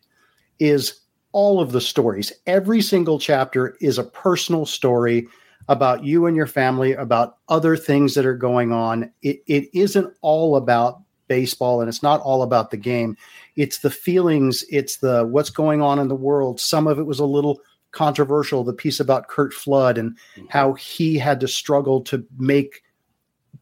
is 0.57 0.99
all 1.31 1.59
of 1.59 1.73
the 1.73 1.81
stories. 1.81 2.31
Every 2.47 2.81
single 2.81 3.19
chapter 3.19 3.77
is 3.81 3.99
a 3.99 4.03
personal 4.03 4.65
story 4.65 5.27
about 5.67 6.03
you 6.03 6.25
and 6.25 6.35
your 6.35 6.47
family, 6.47 6.93
about 6.93 7.37
other 7.49 7.75
things 7.75 8.13
that 8.13 8.25
are 8.25 8.37
going 8.37 8.71
on. 8.71 9.11
It, 9.21 9.41
it 9.47 9.69
isn't 9.73 10.13
all 10.21 10.55
about 10.55 11.01
baseball 11.27 11.81
and 11.81 11.89
it's 11.89 12.03
not 12.03 12.21
all 12.21 12.43
about 12.43 12.71
the 12.71 12.77
game. 12.77 13.17
It's 13.55 13.79
the 13.79 13.89
feelings, 13.89 14.63
it's 14.69 14.97
the 14.97 15.25
what's 15.25 15.49
going 15.49 15.81
on 15.81 15.99
in 15.99 16.07
the 16.07 16.15
world. 16.15 16.59
Some 16.59 16.87
of 16.87 16.99
it 16.99 17.05
was 17.05 17.19
a 17.19 17.25
little 17.25 17.59
controversial, 17.91 18.63
the 18.63 18.73
piece 18.73 18.99
about 18.99 19.27
Curt 19.27 19.53
Flood 19.53 19.97
and 19.97 20.11
mm-hmm. 20.11 20.45
how 20.49 20.73
he 20.73 21.17
had 21.17 21.39
to 21.39 21.47
struggle 21.47 22.01
to 22.01 22.25
make 22.37 22.83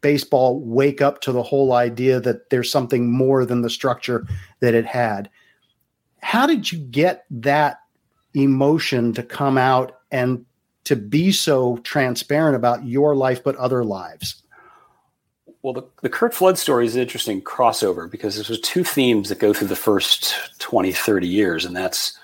baseball 0.01 0.59
wake 0.59 1.01
up 1.01 1.21
to 1.21 1.31
the 1.31 1.43
whole 1.43 1.73
idea 1.73 2.19
that 2.19 2.49
there's 2.49 2.69
something 2.69 3.09
more 3.09 3.45
than 3.45 3.61
the 3.61 3.69
structure 3.69 4.27
that 4.59 4.73
it 4.73 4.85
had. 4.85 5.29
How 6.21 6.45
did 6.45 6.71
you 6.71 6.79
get 6.79 7.25
that 7.31 7.79
emotion 8.33 9.13
to 9.13 9.23
come 9.23 9.57
out 9.57 9.99
and 10.11 10.45
to 10.85 10.95
be 10.95 11.31
so 11.31 11.77
transparent 11.77 12.55
about 12.55 12.85
your 12.85 13.15
life 13.15 13.43
but 13.43 13.55
other 13.55 13.83
lives? 13.83 14.41
Well, 15.61 15.73
the, 15.73 15.83
the 16.01 16.09
Curt 16.09 16.33
Flood 16.33 16.57
story 16.57 16.85
is 16.85 16.95
an 16.95 17.01
interesting 17.01 17.41
crossover 17.41 18.11
because 18.11 18.35
there's 18.35 18.59
two 18.59 18.83
themes 18.83 19.29
that 19.29 19.39
go 19.39 19.53
through 19.53 19.69
the 19.69 19.77
first 19.77 20.35
20, 20.59 20.91
30 20.91 21.27
years, 21.27 21.63
and 21.63 21.73
that's 21.73 22.19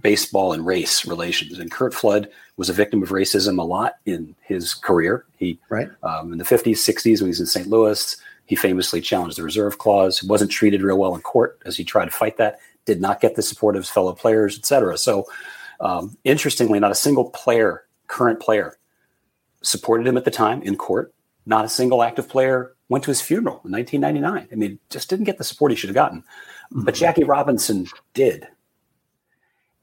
baseball 0.00 0.52
and 0.52 0.64
race 0.64 1.04
relations. 1.04 1.58
And 1.58 1.70
Curt 1.70 1.92
Flood 1.92 2.28
was 2.56 2.68
a 2.68 2.72
victim 2.72 3.02
of 3.02 3.08
racism 3.08 3.58
a 3.58 3.62
lot 3.62 3.96
in 4.06 4.36
his 4.42 4.74
career. 4.74 5.24
He, 5.38 5.58
right. 5.68 5.88
Um, 6.04 6.32
in 6.32 6.38
the 6.38 6.44
50s, 6.44 6.76
60s, 6.76 7.20
when 7.20 7.26
he 7.26 7.30
was 7.30 7.40
in 7.40 7.46
St. 7.46 7.66
Louis, 7.66 8.16
he 8.46 8.54
famously 8.54 9.00
challenged 9.00 9.38
the 9.38 9.42
reserve 9.42 9.78
clause. 9.78 10.20
He 10.20 10.28
wasn't 10.28 10.52
treated 10.52 10.82
real 10.82 10.98
well 10.98 11.16
in 11.16 11.20
court 11.22 11.58
as 11.66 11.76
he 11.76 11.82
tried 11.82 12.04
to 12.04 12.10
fight 12.10 12.36
that, 12.36 12.60
did 12.84 13.00
not 13.00 13.20
get 13.20 13.34
the 13.34 13.42
support 13.42 13.74
of 13.74 13.82
his 13.82 13.90
fellow 13.90 14.12
players, 14.12 14.56
etc. 14.56 14.98
So, 14.98 15.26
um, 15.80 16.16
interestingly, 16.22 16.78
not 16.78 16.92
a 16.92 16.96
single 16.96 17.30
player 17.30 17.83
current 18.06 18.40
player, 18.40 18.76
supported 19.62 20.06
him 20.06 20.16
at 20.16 20.24
the 20.24 20.30
time 20.30 20.62
in 20.62 20.76
court. 20.76 21.14
Not 21.46 21.64
a 21.64 21.68
single 21.68 22.02
active 22.02 22.28
player 22.28 22.74
went 22.88 23.04
to 23.04 23.10
his 23.10 23.20
funeral 23.20 23.60
in 23.64 23.72
1999. 23.72 24.48
I 24.50 24.54
mean, 24.54 24.78
just 24.90 25.10
didn't 25.10 25.24
get 25.24 25.38
the 25.38 25.44
support 25.44 25.72
he 25.72 25.76
should 25.76 25.88
have 25.88 25.94
gotten. 25.94 26.20
Mm-hmm. 26.20 26.84
But 26.84 26.94
Jackie 26.94 27.24
Robinson 27.24 27.86
did. 28.12 28.46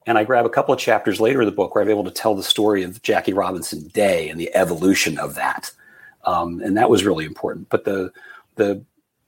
And 0.07 0.17
I 0.17 0.23
grab 0.23 0.45
a 0.45 0.49
couple 0.49 0.73
of 0.73 0.79
chapters 0.79 1.19
later 1.19 1.41
in 1.41 1.45
the 1.45 1.51
book 1.51 1.75
where 1.75 1.83
I'm 1.83 1.89
able 1.89 2.03
to 2.03 2.11
tell 2.11 2.35
the 2.35 2.43
story 2.43 2.83
of 2.83 3.01
Jackie 3.03 3.33
Robinson 3.33 3.87
Day 3.89 4.29
and 4.29 4.39
the 4.39 4.53
evolution 4.55 5.19
of 5.19 5.35
that. 5.35 5.71
Um, 6.25 6.59
and 6.61 6.75
that 6.77 6.89
was 6.89 7.05
really 7.05 7.25
important. 7.25 7.69
But 7.69 7.85
the 7.85 8.11
the 8.55 8.83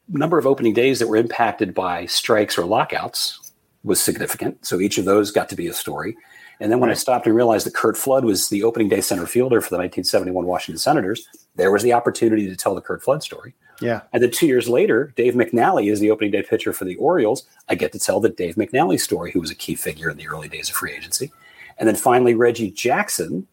number 0.09 0.37
of 0.37 0.45
opening 0.45 0.73
days 0.73 0.99
that 0.99 1.07
were 1.07 1.15
impacted 1.15 1.73
by 1.73 2.05
strikes 2.05 2.57
or 2.57 2.65
lockouts 2.65 3.51
was 3.83 4.01
significant. 4.01 4.65
So 4.65 4.79
each 4.79 4.97
of 4.97 5.05
those 5.05 5.31
got 5.31 5.49
to 5.49 5.55
be 5.55 5.67
a 5.67 5.73
story. 5.73 6.15
And 6.59 6.71
then 6.71 6.79
when 6.79 6.89
right. 6.89 6.95
I 6.95 6.99
stopped 6.99 7.25
and 7.25 7.35
realized 7.35 7.65
that 7.65 7.73
Curt 7.73 7.97
Flood 7.97 8.25
was 8.25 8.49
the 8.49 8.63
opening 8.63 8.89
day 8.89 9.01
center 9.01 9.25
fielder 9.25 9.59
for 9.59 9.69
the 9.69 9.77
1971 9.77 10.45
Washington 10.45 10.79
Senators, 10.79 11.27
there 11.55 11.71
was 11.71 11.83
the 11.83 11.93
opportunity 11.93 12.47
to 12.47 12.55
tell 12.55 12.75
the 12.75 12.81
Curt 12.81 13.03
Flood 13.03 13.23
story. 13.23 13.53
Yeah. 13.81 14.01
And 14.13 14.23
then 14.23 14.31
two 14.31 14.47
years 14.47 14.69
later, 14.69 15.13
Dave 15.15 15.33
McNally 15.33 15.91
is 15.91 15.99
the 15.99 16.11
opening 16.11 16.31
day 16.31 16.43
pitcher 16.43 16.73
for 16.73 16.85
the 16.85 16.95
Orioles. 16.95 17.43
I 17.69 17.75
get 17.75 17.91
to 17.93 17.99
tell 17.99 18.19
the 18.19 18.29
Dave 18.29 18.55
McNally 18.55 18.99
story, 18.99 19.31
who 19.31 19.41
was 19.41 19.51
a 19.51 19.55
key 19.55 19.75
figure 19.75 20.09
in 20.09 20.17
the 20.17 20.27
early 20.27 20.47
days 20.47 20.69
of 20.69 20.75
free 20.75 20.93
agency. 20.93 21.31
And 21.77 21.87
then 21.87 21.95
finally, 21.95 22.35
Reggie 22.35 22.71
Jackson. 22.71 23.47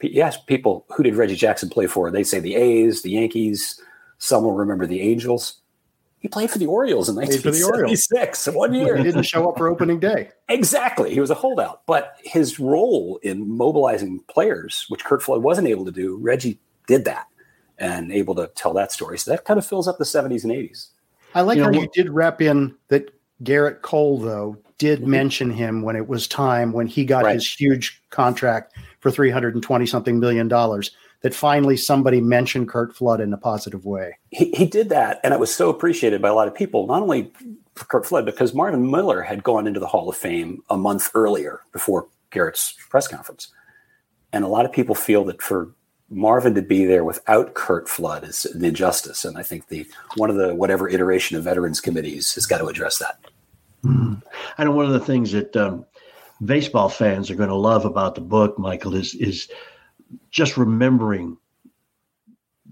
Yes, 0.00 0.38
people, 0.40 0.86
who 0.96 1.02
did 1.02 1.16
Reggie 1.16 1.34
Jackson 1.34 1.68
play 1.68 1.86
for? 1.86 2.10
They 2.10 2.22
say 2.22 2.38
the 2.38 2.54
A's, 2.54 3.02
the 3.02 3.10
Yankees. 3.10 3.80
Some 4.18 4.44
will 4.44 4.52
remember 4.52 4.86
the 4.86 5.00
Angels. 5.00 5.60
He 6.20 6.28
played 6.28 6.50
for 6.50 6.58
the 6.58 6.66
Orioles 6.66 7.08
in 7.08 7.14
1976, 7.14 8.48
one 8.48 8.74
year. 8.74 8.96
He 8.96 9.04
didn't 9.04 9.22
show 9.22 9.48
up 9.48 9.56
for 9.56 9.68
opening 9.68 10.00
day. 10.00 10.30
Exactly. 10.48 11.14
He 11.14 11.20
was 11.20 11.30
a 11.30 11.34
holdout. 11.34 11.82
But 11.86 12.16
his 12.24 12.58
role 12.58 13.20
in 13.22 13.48
mobilizing 13.48 14.20
players, 14.28 14.84
which 14.88 15.04
Curt 15.04 15.22
Flood 15.22 15.42
wasn't 15.42 15.68
able 15.68 15.84
to 15.84 15.92
do, 15.92 16.16
Reggie 16.16 16.58
did 16.88 17.04
that 17.04 17.26
and 17.78 18.10
able 18.10 18.34
to 18.34 18.48
tell 18.56 18.72
that 18.74 18.90
story. 18.90 19.16
So 19.18 19.30
that 19.30 19.44
kind 19.44 19.58
of 19.58 19.66
fills 19.66 19.86
up 19.86 19.98
the 19.98 20.04
70s 20.04 20.42
and 20.42 20.52
80s. 20.52 20.88
I 21.34 21.42
like 21.42 21.58
you 21.58 21.64
how 21.64 21.70
you 21.70 21.88
did 21.94 22.10
wrap 22.10 22.42
in 22.42 22.74
that 22.88 23.10
Gerrit 23.44 23.82
Cole, 23.82 24.18
though, 24.18 24.56
did 24.78 25.00
mm-hmm. 25.00 25.10
mention 25.10 25.50
him 25.50 25.82
when 25.82 25.94
it 25.94 26.08
was 26.08 26.26
time 26.26 26.72
when 26.72 26.88
he 26.88 27.04
got 27.04 27.24
right. 27.24 27.34
his 27.34 27.46
huge 27.46 28.02
contract 28.10 28.74
for 29.00 29.10
320 29.10 29.86
something 29.86 30.18
million 30.18 30.48
dollars 30.48 30.90
that 31.22 31.34
finally 31.34 31.76
somebody 31.76 32.20
mentioned 32.20 32.68
Curt 32.68 32.94
Flood 32.94 33.20
in 33.20 33.32
a 33.32 33.38
positive 33.38 33.84
way. 33.84 34.16
He, 34.30 34.50
he 34.52 34.66
did 34.66 34.88
that, 34.90 35.20
and 35.24 35.34
it 35.34 35.40
was 35.40 35.54
so 35.54 35.68
appreciated 35.68 36.22
by 36.22 36.28
a 36.28 36.34
lot 36.34 36.48
of 36.48 36.54
people, 36.54 36.86
not 36.86 37.02
only 37.02 37.32
for 37.74 37.84
Curt 37.86 38.06
Flood, 38.06 38.24
because 38.24 38.54
Marvin 38.54 38.90
Miller 38.90 39.22
had 39.22 39.42
gone 39.42 39.66
into 39.66 39.80
the 39.80 39.86
Hall 39.86 40.08
of 40.08 40.16
Fame 40.16 40.62
a 40.70 40.76
month 40.76 41.10
earlier 41.14 41.60
before 41.72 42.08
Gerrit's 42.30 42.74
press 42.88 43.08
conference. 43.08 43.48
And 44.32 44.44
a 44.44 44.48
lot 44.48 44.64
of 44.64 44.72
people 44.72 44.94
feel 44.94 45.24
that 45.24 45.40
for 45.40 45.72
Marvin 46.10 46.54
to 46.54 46.62
be 46.62 46.84
there 46.84 47.04
without 47.04 47.54
Curt 47.54 47.88
Flood 47.88 48.24
is 48.24 48.44
an 48.46 48.64
injustice. 48.64 49.24
And 49.24 49.36
I 49.36 49.42
think 49.42 49.68
the 49.68 49.86
one 50.16 50.30
of 50.30 50.36
the 50.36 50.54
whatever 50.54 50.88
iteration 50.88 51.36
of 51.36 51.44
veterans 51.44 51.80
committees 51.80 52.34
has 52.34 52.46
got 52.46 52.58
to 52.58 52.66
address 52.66 52.98
that. 52.98 53.18
Mm. 53.84 54.22
I 54.56 54.64
know 54.64 54.72
one 54.72 54.86
of 54.86 54.92
the 54.92 55.00
things 55.00 55.32
that 55.32 55.56
um, 55.56 55.84
baseball 56.44 56.88
fans 56.88 57.30
are 57.30 57.34
going 57.36 57.48
to 57.48 57.54
love 57.54 57.84
about 57.84 58.14
the 58.14 58.20
book, 58.20 58.58
Michael, 58.58 58.94
is 58.94 59.14
is 59.14 59.48
just 60.30 60.56
remembering 60.56 61.36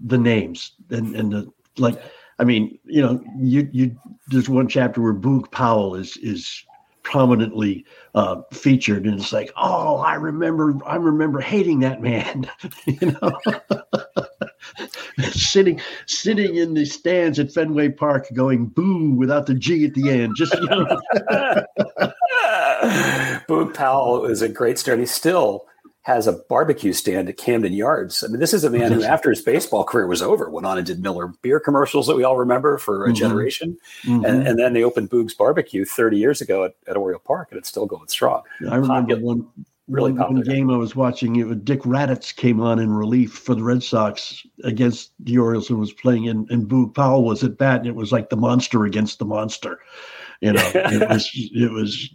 the 0.03 0.17
names 0.17 0.73
and 0.89 1.15
and 1.15 1.31
the 1.31 1.51
like 1.77 1.99
i 2.39 2.43
mean 2.43 2.77
you 2.85 3.01
know 3.01 3.23
you 3.39 3.67
you 3.71 3.95
there's 4.27 4.49
one 4.49 4.67
chapter 4.67 5.01
where 5.01 5.13
boog 5.13 5.51
powell 5.51 5.95
is 5.95 6.17
is 6.17 6.63
prominently 7.03 7.85
uh, 8.15 8.41
featured 8.51 9.05
and 9.05 9.17
it's 9.19 9.31
like 9.31 9.49
oh 9.55 9.97
i 9.97 10.13
remember 10.13 10.77
i 10.85 10.95
remember 10.95 11.39
hating 11.39 11.79
that 11.79 12.01
man 12.01 12.49
you 12.85 13.15
know 13.21 13.31
sitting 15.31 15.79
sitting 16.05 16.55
in 16.57 16.73
the 16.73 16.85
stands 16.85 17.39
at 17.39 17.51
fenway 17.51 17.87
park 17.87 18.27
going 18.33 18.65
boo 18.65 19.13
without 19.13 19.45
the 19.45 19.53
g 19.53 19.85
at 19.85 19.93
the 19.93 20.09
end 20.09 20.33
just 20.35 20.53
you 20.53 20.65
know 20.67 20.99
Boog 23.47 23.73
Powell 23.73 24.25
is 24.25 24.41
a 24.41 24.49
great 24.49 24.77
story. 24.77 24.95
And 24.95 25.01
he 25.01 25.07
still 25.07 25.65
has 26.07 26.25
a 26.25 26.31
barbecue 26.31 26.93
stand 26.93 27.27
at 27.27 27.35
Camden 27.35 27.73
Yards. 27.73 28.23
I 28.23 28.27
mean, 28.27 28.39
this 28.39 28.53
is 28.53 28.63
a 28.63 28.69
man 28.69 28.93
who, 28.93 29.03
after 29.03 29.29
his 29.29 29.41
baseball 29.41 29.83
career 29.83 30.07
was 30.07 30.21
over, 30.21 30.49
went 30.49 30.65
on 30.65 30.77
and 30.77 30.87
did 30.87 31.03
Miller 31.03 31.33
beer 31.41 31.59
commercials 31.59 32.07
that 32.07 32.15
we 32.15 32.23
all 32.23 32.37
remember 32.37 32.77
for 32.77 33.03
a 33.03 33.07
mm-hmm. 33.07 33.15
generation. 33.15 33.77
Mm-hmm. 34.05 34.23
And, 34.23 34.47
and, 34.47 34.57
then 34.57 34.71
they 34.71 34.85
opened 34.85 35.09
Boog's 35.09 35.33
Barbecue 35.33 35.83
30 35.83 36.17
years 36.17 36.39
ago 36.39 36.63
at, 36.63 36.75
at 36.87 36.95
Oriole 36.95 37.19
Park, 37.19 37.49
and 37.51 37.57
it's 37.57 37.67
still 37.67 37.85
going 37.85 38.07
strong. 38.07 38.43
I 38.71 38.77
remember 38.77 39.17
one 39.17 39.47
really 39.89 40.13
one, 40.13 40.35
one 40.35 40.43
game 40.43 40.69
I 40.69 40.77
was 40.77 40.95
watching. 40.95 41.35
It 41.35 41.45
was 41.45 41.57
Dick 41.57 41.81
Radatz 41.81 42.33
came 42.33 42.61
on 42.61 42.79
in 42.79 42.89
relief 42.89 43.33
for 43.33 43.53
the 43.53 43.63
Red 43.63 43.83
Sox 43.83 44.47
against 44.63 45.11
the 45.19 45.37
Orioles, 45.37 45.69
and 45.69 45.77
was 45.77 45.91
playing. 45.91 46.29
And, 46.29 46.49
and 46.49 46.69
Boog 46.69 46.95
Powell 46.95 47.25
was 47.25 47.43
at 47.43 47.57
bat, 47.57 47.79
and 47.79 47.87
it 47.87 47.95
was 47.95 48.13
like 48.13 48.29
the 48.29 48.37
monster 48.37 48.85
against 48.85 49.19
the 49.19 49.25
monster. 49.25 49.79
You 50.39 50.53
know, 50.53 50.71
it 50.73 51.09
was 51.09 51.29
it 51.33 51.69
was 51.69 52.09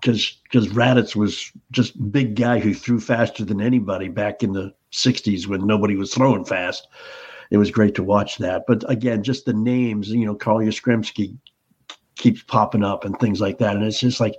because 0.00 0.38
because 0.44 0.68
Radatz 0.68 1.16
was 1.16 1.52
just 1.70 2.12
big 2.12 2.36
guy 2.36 2.58
who 2.58 2.74
threw 2.74 3.00
faster 3.00 3.44
than 3.44 3.60
anybody 3.60 4.08
back 4.08 4.42
in 4.42 4.52
the 4.52 4.72
'60s 4.92 5.46
when 5.46 5.66
nobody 5.66 5.96
was 5.96 6.14
throwing 6.14 6.44
fast. 6.44 6.88
It 7.50 7.58
was 7.58 7.70
great 7.70 7.94
to 7.94 8.02
watch 8.02 8.38
that. 8.38 8.64
But 8.66 8.88
again, 8.90 9.22
just 9.22 9.44
the 9.44 9.52
names, 9.52 10.10
you 10.10 10.26
know, 10.26 10.34
Carl 10.34 10.58
Yastrzemski 10.58 11.36
keeps 12.16 12.42
popping 12.42 12.82
up 12.82 13.04
and 13.04 13.18
things 13.18 13.40
like 13.40 13.58
that, 13.58 13.76
and 13.76 13.84
it's 13.84 14.00
just 14.00 14.20
like, 14.20 14.34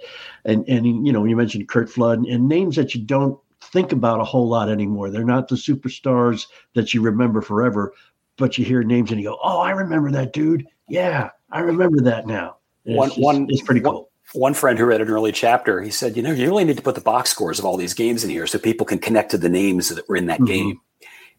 and 0.46 0.67
and 0.67 0.86
you 1.06 1.12
know, 1.12 1.26
you 1.26 1.36
mentioned 1.36 1.70
Curt 1.70 1.89
Flood 1.89 2.20
and 2.20 2.48
names 2.48 2.76
that 2.76 2.93
you 2.93 3.02
don't 3.02 3.39
think 3.62 3.91
about 3.91 4.22
a 4.22 4.26
whole 4.26 4.48
lot 4.48 4.70
anymore. 4.70 5.10
They're 5.10 5.24
not 5.24 5.48
the 5.48 5.56
superstars 5.56 6.46
that 6.76 6.93
you 6.93 7.02
remember 7.02 7.41
forever, 7.41 7.93
but 8.38 8.58
you 8.58 8.65
hear 8.65 8.84
names 8.84 9.12
and 9.12 9.20
you 9.20 9.30
go, 9.30 9.39
"Oh, 9.43 9.60
I 9.60 9.72
remember 9.72 10.12
that 10.12 10.34
dude. 10.34 10.67
Yeah, 10.89 11.32
I 11.52 11.60
remember 11.60 12.02
that 12.02 12.28
now." 12.28 12.58
one, 12.84 13.10
just, 13.10 13.20
one, 13.20 13.48
it's 13.50 13.62
pretty 13.62 13.82
cool 13.82 14.10
one 14.38 14.54
friend 14.54 14.78
who 14.78 14.86
read 14.86 15.02
an 15.02 15.10
early 15.10 15.32
chapter, 15.32 15.82
he 15.82 15.89
said, 15.89 16.15
you 16.15 16.23
know, 16.23 16.32
you 16.32 16.47
really 16.47 16.63
need 16.63 16.78
to 16.78 16.84
put 16.84 16.95
the 16.95 17.02
box 17.02 17.30
scores 17.30 17.60
of 17.60 17.65
all 17.65 17.78
these 17.78 17.93
games 17.93 18.23
in 18.23 18.30
here 18.30 18.47
so 18.47 18.60
people 18.60 18.86
can 18.86 19.00
connect 19.00 19.32
to 19.32 19.38
the 19.38 19.50
names 19.50 19.89
that 19.89 20.08
were 20.08 20.15
in 20.15 20.28
that 20.28 20.39
mm-hmm. 20.39 20.45
game. 20.45 20.82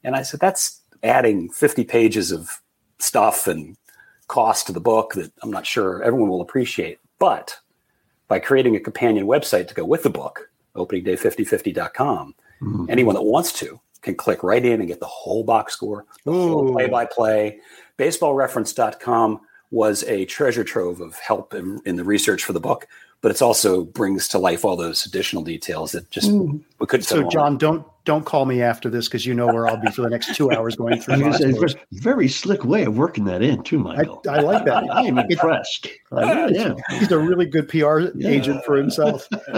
And 0.05 0.17
I 0.17 0.23
said, 0.23 0.41
that's 0.41 0.81
adding 1.03 1.51
50 1.51 1.85
pages 1.85 2.33
of 2.33 2.61
stuff 2.99 3.47
and 3.47 3.77
cost 4.27 4.67
to 4.67 4.73
the 4.73 4.81
book 4.81 5.15
that 5.15 5.33
I'm 5.43 5.51
not 5.51 5.67
sure 5.67 6.03
everyone 6.03 6.29
will 6.29 6.41
appreciate. 6.41 6.99
But 7.19 7.59
by 8.27 8.39
creating 8.39 8.77
a 8.77 8.81
companion 8.81 9.27
website 9.27 9.69
to 9.69 9.75
go 9.75 9.85
with 9.85 10.03
the 10.03 10.11
book, 10.11 10.51
openingday5050.com, 10.75 12.35
mm-hmm. 12.63 12.87
anyone 12.89 13.15
that 13.15 13.23
wants 13.23 13.53
to 13.61 13.81
can 14.03 14.15
click 14.15 14.43
right 14.43 14.65
in 14.65 14.81
and 14.81 14.89
get 14.89 15.01
the 15.01 15.07
whole 15.07 15.45
box 15.45 15.73
score, 15.73 16.05
the 16.25 16.33
whole 16.33 16.73
play 16.73 16.89
by 16.89 17.05
play. 17.05 17.59
Baseballreference.com 17.99 19.41
was 19.71 20.03
a 20.05 20.25
treasure 20.27 20.65
trove 20.65 21.01
of 21.01 21.17
help 21.19 21.55
in, 21.55 21.81
in, 21.85 21.97
the 21.97 22.05
research 22.05 22.43
for 22.43 22.53
the 22.53 22.61
book, 22.61 22.89
but 23.21 23.31
it's 23.31 23.43
also 23.43 23.85
brings 23.85 24.29
to 24.29 24.39
life 24.39 24.65
all 24.65 24.77
those 24.77 25.05
additional 25.05 25.43
details 25.43 25.93
that 25.93 26.11
just 26.11 26.31
mm. 26.31 26.63
we 26.79 26.87
couldn't. 26.87 27.05
So, 27.05 27.29
John, 27.29 27.59
don't 27.59 27.85
don't 28.05 28.25
call 28.25 28.47
me 28.47 28.63
after 28.63 28.89
this 28.89 29.07
because 29.07 29.27
you 29.27 29.35
know 29.35 29.47
where 29.49 29.69
I'll 29.69 29.77
be 29.77 29.91
for 29.91 30.01
the 30.01 30.09
next 30.09 30.35
two 30.35 30.51
hours 30.51 30.77
going 30.77 31.01
through. 31.01 31.33
Say, 31.35 31.53
very 31.93 32.29
slick 32.29 32.65
way 32.65 32.85
of 32.85 32.97
working 32.97 33.25
that 33.27 33.43
in 33.43 33.63
too, 33.63 33.79
Michael. 33.79 34.23
I, 34.27 34.37
I 34.37 34.41
like 34.41 34.65
that. 34.65 34.85
I 34.91 35.03
am 35.03 35.19
impressed. 35.19 35.89
yeah. 36.13 36.75
He's 36.91 37.13
a 37.13 37.19
really 37.19 37.45
good 37.45 37.69
PR 37.69 38.01
yeah. 38.15 38.29
agent 38.31 38.65
for 38.65 38.77
himself. 38.77 39.29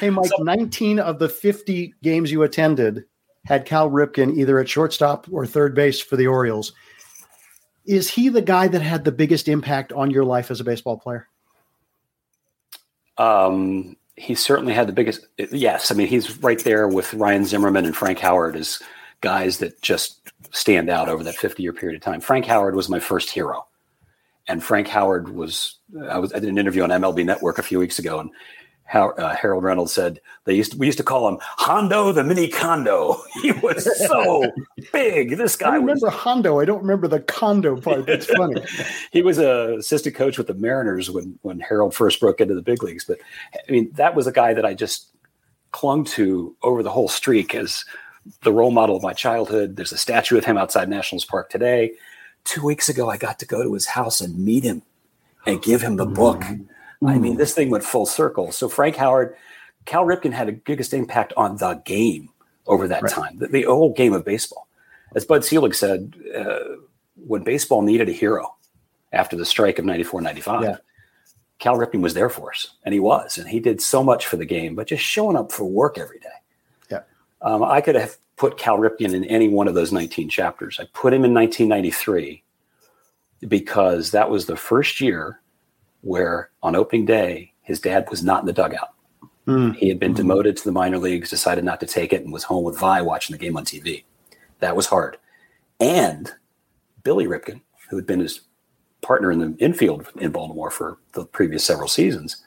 hey, 0.00 0.10
Mike, 0.10 0.30
so, 0.36 0.42
19 0.42 0.98
of 0.98 1.20
the 1.20 1.28
50 1.28 1.94
games 2.02 2.32
you 2.32 2.42
attended 2.42 3.04
had 3.44 3.66
Cal 3.66 3.88
Ripken 3.88 4.36
either 4.36 4.58
at 4.58 4.68
shortstop 4.68 5.28
or 5.30 5.46
third 5.46 5.74
base 5.74 6.00
for 6.00 6.16
the 6.16 6.26
Orioles 6.26 6.72
is 7.84 8.10
he 8.10 8.28
the 8.28 8.42
guy 8.42 8.68
that 8.68 8.82
had 8.82 9.04
the 9.04 9.12
biggest 9.12 9.48
impact 9.48 9.92
on 9.92 10.10
your 10.10 10.24
life 10.24 10.50
as 10.50 10.60
a 10.60 10.64
baseball 10.64 10.98
player? 10.98 11.28
Um, 13.18 13.96
he 14.16 14.34
certainly 14.34 14.74
had 14.74 14.86
the 14.86 14.92
biggest. 14.92 15.26
Yes, 15.38 15.90
I 15.90 15.94
mean 15.94 16.06
he's 16.06 16.38
right 16.42 16.62
there 16.62 16.88
with 16.88 17.14
Ryan 17.14 17.44
Zimmerman 17.44 17.84
and 17.84 17.96
Frank 17.96 18.18
Howard 18.20 18.56
as 18.56 18.80
guys 19.20 19.58
that 19.58 19.80
just 19.82 20.32
stand 20.50 20.90
out 20.90 21.08
over 21.08 21.24
that 21.24 21.36
50 21.36 21.62
year 21.62 21.72
period 21.72 21.96
of 21.96 22.02
time. 22.02 22.20
Frank 22.20 22.46
Howard 22.46 22.74
was 22.74 22.88
my 22.88 23.00
first 23.00 23.30
hero, 23.30 23.66
and 24.48 24.62
Frank 24.62 24.88
Howard 24.88 25.28
was. 25.34 25.78
I 26.08 26.18
was 26.18 26.32
did 26.32 26.44
an 26.44 26.58
interview 26.58 26.82
on 26.82 26.90
MLB 26.90 27.24
Network 27.24 27.58
a 27.58 27.62
few 27.62 27.78
weeks 27.78 27.98
ago, 27.98 28.20
and 28.20 28.30
how 28.92 29.08
uh, 29.12 29.34
Harold 29.34 29.64
Reynolds 29.64 29.90
said 29.90 30.20
they 30.44 30.54
used 30.54 30.72
to, 30.72 30.78
we 30.78 30.84
used 30.84 30.98
to 30.98 31.04
call 31.04 31.26
him 31.26 31.38
Hondo 31.40 32.12
the 32.12 32.22
mini 32.22 32.46
condo. 32.46 33.16
He 33.42 33.50
was 33.52 33.88
so 34.06 34.52
big. 34.92 35.38
This 35.38 35.56
guy. 35.56 35.70
I 35.70 35.76
remember 35.76 36.08
was, 36.08 36.14
Hondo. 36.14 36.60
I 36.60 36.66
don't 36.66 36.82
remember 36.82 37.08
the 37.08 37.20
condo 37.20 37.80
part. 37.80 38.04
That's 38.04 38.26
funny. 38.36 38.62
he 39.10 39.22
was 39.22 39.38
a 39.38 39.76
assistant 39.78 40.14
coach 40.14 40.36
with 40.36 40.46
the 40.46 40.54
Mariners 40.54 41.10
when 41.10 41.38
when 41.40 41.58
Harold 41.58 41.94
first 41.94 42.20
broke 42.20 42.42
into 42.42 42.54
the 42.54 42.60
big 42.60 42.82
leagues. 42.82 43.06
But 43.06 43.18
I 43.56 43.72
mean, 43.72 43.90
that 43.94 44.14
was 44.14 44.26
a 44.26 44.32
guy 44.32 44.52
that 44.52 44.66
I 44.66 44.74
just 44.74 45.08
clung 45.70 46.04
to 46.04 46.54
over 46.62 46.82
the 46.82 46.90
whole 46.90 47.08
streak 47.08 47.54
as 47.54 47.86
the 48.42 48.52
role 48.52 48.72
model 48.72 48.94
of 48.94 49.02
my 49.02 49.14
childhood. 49.14 49.76
There's 49.76 49.92
a 49.92 49.98
statue 49.98 50.36
of 50.36 50.44
him 50.44 50.58
outside 50.58 50.90
Nationals 50.90 51.24
Park 51.24 51.48
today. 51.48 51.92
Two 52.44 52.62
weeks 52.62 52.90
ago, 52.90 53.08
I 53.08 53.16
got 53.16 53.38
to 53.38 53.46
go 53.46 53.62
to 53.62 53.72
his 53.72 53.86
house 53.86 54.20
and 54.20 54.38
meet 54.38 54.64
him 54.64 54.82
and 55.46 55.62
give 55.62 55.80
him 55.80 55.96
the 55.96 56.06
book. 56.06 56.40
Mm-hmm 56.40 56.71
I 57.06 57.18
mean, 57.18 57.36
this 57.36 57.54
thing 57.54 57.70
went 57.70 57.84
full 57.84 58.06
circle. 58.06 58.52
So 58.52 58.68
Frank 58.68 58.96
Howard, 58.96 59.36
Cal 59.84 60.04
Ripken 60.04 60.32
had 60.32 60.48
a 60.48 60.52
biggest 60.52 60.94
impact 60.94 61.32
on 61.36 61.56
the 61.56 61.74
game 61.84 62.30
over 62.66 62.86
that 62.88 63.02
right. 63.02 63.12
time, 63.12 63.38
the, 63.38 63.48
the, 63.48 63.62
whole 63.62 63.92
game 63.92 64.12
of 64.12 64.24
baseball. 64.24 64.68
As 65.14 65.24
Bud 65.24 65.44
Selig 65.44 65.74
said, 65.74 66.14
uh, 66.34 66.76
when 67.26 67.42
baseball 67.42 67.82
needed 67.82 68.08
a 68.08 68.12
hero 68.12 68.54
after 69.12 69.36
the 69.36 69.44
strike 69.44 69.78
of 69.78 69.84
94 69.84 70.20
95, 70.20 70.62
yeah. 70.62 70.76
Cal 71.58 71.76
Ripken 71.76 72.00
was 72.02 72.14
there 72.14 72.28
for 72.28 72.50
us, 72.50 72.70
and 72.84 72.92
he 72.92 73.00
was, 73.00 73.38
and 73.38 73.48
he 73.48 73.60
did 73.60 73.80
so 73.80 74.02
much 74.02 74.26
for 74.26 74.36
the 74.36 74.44
game, 74.44 74.74
but 74.74 74.86
just 74.86 75.02
showing 75.02 75.36
up 75.36 75.52
for 75.52 75.64
work 75.64 75.98
every 75.98 76.18
day. 76.18 76.28
Yeah. 76.90 77.00
Um, 77.40 77.62
I 77.62 77.80
could 77.80 77.94
have 77.94 78.16
put 78.36 78.58
Cal 78.58 78.78
Ripken 78.78 79.12
in 79.12 79.24
any 79.24 79.48
one 79.48 79.68
of 79.68 79.74
those 79.74 79.92
19 79.92 80.28
chapters. 80.28 80.78
I 80.80 80.86
put 80.92 81.12
him 81.12 81.24
in 81.24 81.34
1993 81.34 82.42
because 83.46 84.12
that 84.12 84.30
was 84.30 84.46
the 84.46 84.56
first 84.56 85.00
year 85.00 85.41
where 86.02 86.50
on 86.62 86.76
opening 86.76 87.06
day, 87.06 87.52
his 87.62 87.80
dad 87.80 88.08
was 88.10 88.22
not 88.22 88.40
in 88.40 88.46
the 88.46 88.52
dugout. 88.52 88.92
Mm. 89.46 89.74
He 89.74 89.88
had 89.88 89.98
been 89.98 90.12
mm. 90.12 90.16
demoted 90.16 90.56
to 90.56 90.64
the 90.64 90.72
minor 90.72 90.98
leagues, 90.98 91.30
decided 91.30 91.64
not 91.64 91.80
to 91.80 91.86
take 91.86 92.12
it, 92.12 92.22
and 92.22 92.32
was 92.32 92.44
home 92.44 92.64
with 92.64 92.78
Vi 92.78 93.00
watching 93.02 93.34
the 93.34 93.42
game 93.42 93.56
on 93.56 93.64
TV. 93.64 94.04
That 94.60 94.76
was 94.76 94.86
hard. 94.86 95.16
And 95.80 96.30
Billy 97.02 97.26
Ripken, 97.26 97.62
who 97.88 97.96
had 97.96 98.06
been 98.06 98.20
his 98.20 98.42
partner 99.00 99.32
in 99.32 99.40
the 99.40 99.56
infield 99.58 100.06
in 100.20 100.30
Baltimore 100.30 100.70
for 100.70 100.98
the 101.12 101.24
previous 101.24 101.64
several 101.64 101.88
seasons, 101.88 102.42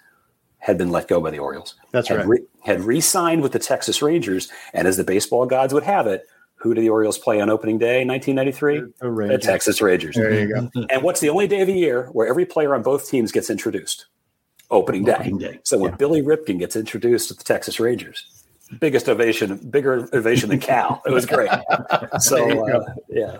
had 0.59 0.77
been 0.77 0.89
let 0.89 1.07
go 1.07 1.21
by 1.21 1.29
the 1.29 1.39
Orioles. 1.39 1.75
That's 1.91 2.07
had 2.07 2.19
right. 2.19 2.27
Re- 2.27 2.45
had 2.63 2.81
re-signed 2.81 3.43
with 3.43 3.51
the 3.51 3.59
Texas 3.59 4.01
Rangers, 4.01 4.49
and 4.73 4.87
as 4.87 4.97
the 4.97 5.03
baseball 5.03 5.45
gods 5.45 5.73
would 5.73 5.83
have 5.83 6.07
it, 6.07 6.27
who 6.65 6.73
did 6.73 6.82
the 6.82 6.89
Orioles 6.89 7.19
play 7.19 7.39
on 7.39 7.49
opening 7.49 7.78
day, 7.78 8.04
1993? 8.04 8.91
The, 8.99 9.28
the 9.28 9.38
Texas 9.38 9.82
Rangers. 9.82 10.15
There 10.15 10.34
you 10.34 10.54
go. 10.54 10.69
and 10.89 11.04
what's 11.04 11.19
the 11.19 11.30
only 11.30 11.47
day 11.47 11.62
of 11.62 11.67
the 11.67 11.73
year 11.73 12.10
where 12.12 12.28
every 12.28 12.45
player 12.45 12.73
on 12.73 12.82
both 12.82 13.08
teams 13.08 13.32
gets 13.32 13.51
introduced? 13.51 14.08
Opening 14.71 15.04
day. 15.04 15.13
Opening 15.13 15.38
day. 15.38 15.60
So 15.63 15.78
when 15.78 15.91
yeah. 15.91 15.97
Billy 15.97 16.23
Ripken 16.23 16.58
gets 16.58 16.75
introduced 16.75 17.28
to 17.28 17.36
the 17.36 17.43
Texas 17.43 17.80
Rangers, 17.80 18.25
biggest 18.80 19.08
ovation, 19.08 19.58
bigger 19.69 20.10
ovation 20.12 20.49
than 20.49 20.60
Cal. 20.60 21.04
It 21.06 21.12
was 21.12 21.25
great. 21.28 21.51
So 22.19 22.67
uh, 22.67 22.84
yeah, 23.10 23.39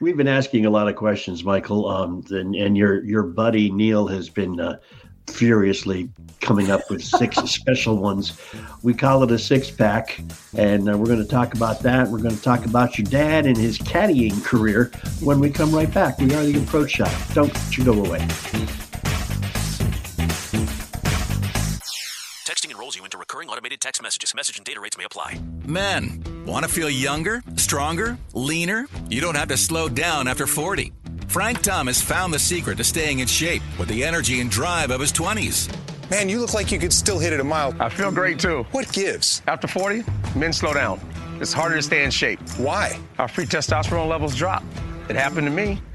we've 0.00 0.16
been 0.16 0.28
asking 0.28 0.66
a 0.66 0.70
lot 0.70 0.88
of 0.88 0.96
questions, 0.96 1.44
Michael, 1.44 1.88
um, 1.88 2.24
and, 2.30 2.56
and 2.56 2.76
your 2.76 3.04
your 3.04 3.22
buddy 3.22 3.70
Neil 3.70 4.06
has 4.08 4.28
been 4.28 4.58
uh, 4.58 4.78
furiously 5.26 6.08
coming 6.40 6.70
up 6.70 6.88
with 6.90 7.02
six 7.02 7.36
special 7.50 7.96
ones. 7.96 8.38
We 8.82 8.94
call 8.94 9.22
it 9.22 9.30
a 9.30 9.38
six 9.38 9.70
pack, 9.70 10.20
and 10.56 10.88
uh, 10.88 10.96
we're 10.96 11.06
going 11.06 11.22
to 11.22 11.28
talk 11.28 11.54
about 11.54 11.80
that. 11.80 12.08
We're 12.08 12.18
going 12.18 12.36
to 12.36 12.42
talk 12.42 12.64
about 12.64 12.98
your 12.98 13.06
dad 13.06 13.46
and 13.46 13.56
his 13.56 13.78
caddying 13.78 14.44
career 14.44 14.90
when 15.20 15.40
we 15.40 15.50
come 15.50 15.74
right 15.74 15.92
back. 15.92 16.18
We 16.18 16.34
are 16.34 16.44
the 16.44 16.62
approach 16.62 16.92
shot. 16.92 17.14
Don't 17.32 17.52
you 17.76 17.84
go 17.84 17.92
away. 18.04 18.20
Texting 22.46 22.70
enrolls 22.70 22.96
you 22.96 23.04
into 23.04 23.18
recurring 23.18 23.48
automated 23.48 23.80
text 23.80 24.02
messages. 24.02 24.34
Message 24.34 24.58
and 24.58 24.64
data 24.64 24.80
rates 24.80 24.98
may 24.98 25.04
apply. 25.04 25.40
Men, 25.64 26.22
want 26.46 26.64
to 26.64 26.70
feel 26.70 26.90
younger, 26.90 27.42
stronger, 27.56 28.18
leaner? 28.34 28.86
You 29.08 29.20
don't 29.20 29.36
have 29.36 29.48
to 29.48 29.56
slow 29.56 29.88
down 29.88 30.28
after 30.28 30.46
40. 30.46 30.92
Frank 31.34 31.62
Thomas 31.62 32.00
found 32.00 32.32
the 32.32 32.38
secret 32.38 32.76
to 32.76 32.84
staying 32.84 33.18
in 33.18 33.26
shape 33.26 33.60
with 33.76 33.88
the 33.88 34.04
energy 34.04 34.40
and 34.40 34.48
drive 34.48 34.92
of 34.92 35.00
his 35.00 35.12
20s. 35.12 35.68
Man, 36.08 36.28
you 36.28 36.38
look 36.38 36.54
like 36.54 36.70
you 36.70 36.78
could 36.78 36.92
still 36.92 37.18
hit 37.18 37.32
it 37.32 37.40
a 37.40 37.42
mile. 37.42 37.74
I 37.80 37.88
feel 37.88 38.12
great 38.12 38.38
too. 38.38 38.64
What 38.70 38.92
gives? 38.92 39.42
After 39.48 39.66
40, 39.66 40.04
men 40.36 40.52
slow 40.52 40.72
down. 40.72 41.00
It's 41.40 41.52
harder 41.52 41.74
to 41.74 41.82
stay 41.82 42.04
in 42.04 42.12
shape. 42.12 42.38
Why? 42.50 43.00
Our 43.18 43.26
free 43.26 43.46
testosterone 43.46 44.08
levels 44.08 44.36
drop. 44.36 44.62
It 45.08 45.16
happened 45.16 45.48
to 45.48 45.50
me 45.50 45.82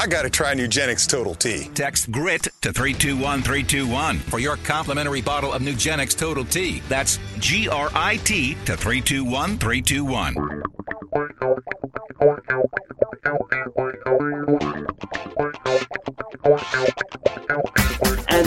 I 0.00 0.06
got 0.06 0.22
to 0.22 0.30
try 0.30 0.54
Nugenix 0.54 1.06
Total 1.06 1.34
T. 1.34 1.68
Text 1.74 2.10
GRIT 2.10 2.44
to 2.62 2.72
321321 2.72 4.18
for 4.20 4.38
your 4.38 4.56
complimentary 4.56 5.20
bottle 5.20 5.52
of 5.52 5.60
Nugenix 5.60 6.16
Total 6.16 6.42
T. 6.42 6.80
That's 6.88 7.18
G 7.38 7.68
R 7.68 7.90
I 7.92 8.16
T 8.16 8.54
to 8.64 8.78
321321. 8.78 10.62
And 16.42 16.54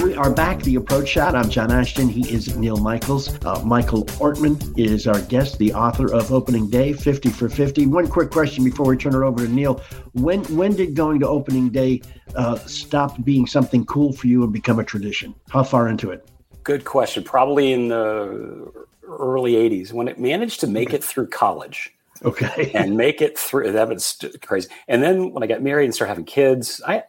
we 0.02 0.16
are 0.16 0.32
back. 0.32 0.64
The 0.64 0.76
approach 0.76 1.10
shot. 1.10 1.36
I'm 1.36 1.48
John 1.48 1.72
Ashton. 1.72 2.10
He 2.10 2.28
is 2.34 2.58
Neil 2.58 2.78
Michaels. 2.78 3.38
Uh, 3.46 3.62
Michael 3.64 4.06
Ortman 4.06 4.76
is 4.80 5.06
our 5.06 5.22
guest, 5.22 5.60
the 5.60 5.74
author 5.76 6.12
of 6.12 6.32
Opening 6.32 6.72
Day, 6.72 6.94
50 6.94 7.30
for 7.30 7.50
50. 7.50 7.86
One 7.86 8.08
quick 8.08 8.32
question 8.32 8.64
before 8.64 8.88
we 8.88 8.98
turn 8.98 9.14
it 9.14 9.20
over 9.24 9.46
to 9.46 9.52
Neil. 9.52 9.80
When 10.14 10.44
when 10.56 10.76
did 10.76 10.96
going 10.96 11.20
to 11.20 11.28
Opening 11.28 11.70
Day 11.70 12.02
uh, 12.36 12.56
stop 12.60 13.24
being 13.24 13.46
something 13.46 13.86
cool 13.86 14.12
for 14.12 14.26
you 14.26 14.44
and 14.44 14.52
become 14.52 14.80
a 14.80 14.84
tradition? 14.84 15.36
How 15.50 15.62
far 15.64 15.88
into 15.88 16.10
it? 16.10 16.28
Good 16.64 16.86
question. 16.86 17.24
Probably 17.24 17.74
in 17.74 17.90
the 17.90 18.72
early 19.08 19.54
80s 19.54 19.94
when 19.94 20.08
it 20.08 20.20
managed 20.20 20.62
to 20.62 20.68
make 20.68 20.94
it 20.94 21.04
through 21.04 21.28
college. 21.28 21.94
Okay. 22.26 22.72
and 22.74 22.96
make 22.96 23.22
it 23.22 23.38
through. 23.38 23.74
That 23.74 23.90
was 23.90 24.18
crazy. 24.42 24.70
And 24.88 25.04
then 25.04 25.32
when 25.32 25.44
I 25.44 25.48
got 25.48 25.62
married 25.62 25.86
and 25.86 25.94
started 25.94 26.10
having 26.10 26.26
kids, 26.26 26.82
I 26.88 27.04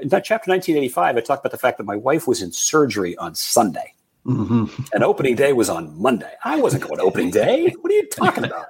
in 0.00 0.08
that 0.08 0.24
chapter 0.24 0.50
1985, 0.50 1.16
I 1.16 1.20
talked 1.20 1.42
about 1.42 1.52
the 1.52 1.58
fact 1.58 1.78
that 1.78 1.84
my 1.84 1.96
wife 1.96 2.26
was 2.26 2.42
in 2.42 2.52
surgery 2.52 3.16
on 3.16 3.34
Sunday. 3.34 3.94
Mm-hmm. 4.26 4.82
And 4.92 5.02
opening 5.02 5.34
day 5.34 5.52
was 5.52 5.70
on 5.70 5.98
Monday. 6.00 6.32
I 6.44 6.60
wasn't 6.60 6.82
going 6.82 6.96
to 6.96 7.02
opening 7.02 7.30
day. 7.30 7.74
What 7.80 7.90
are 7.90 7.94
you 7.94 8.06
talking 8.08 8.44
about? 8.44 8.68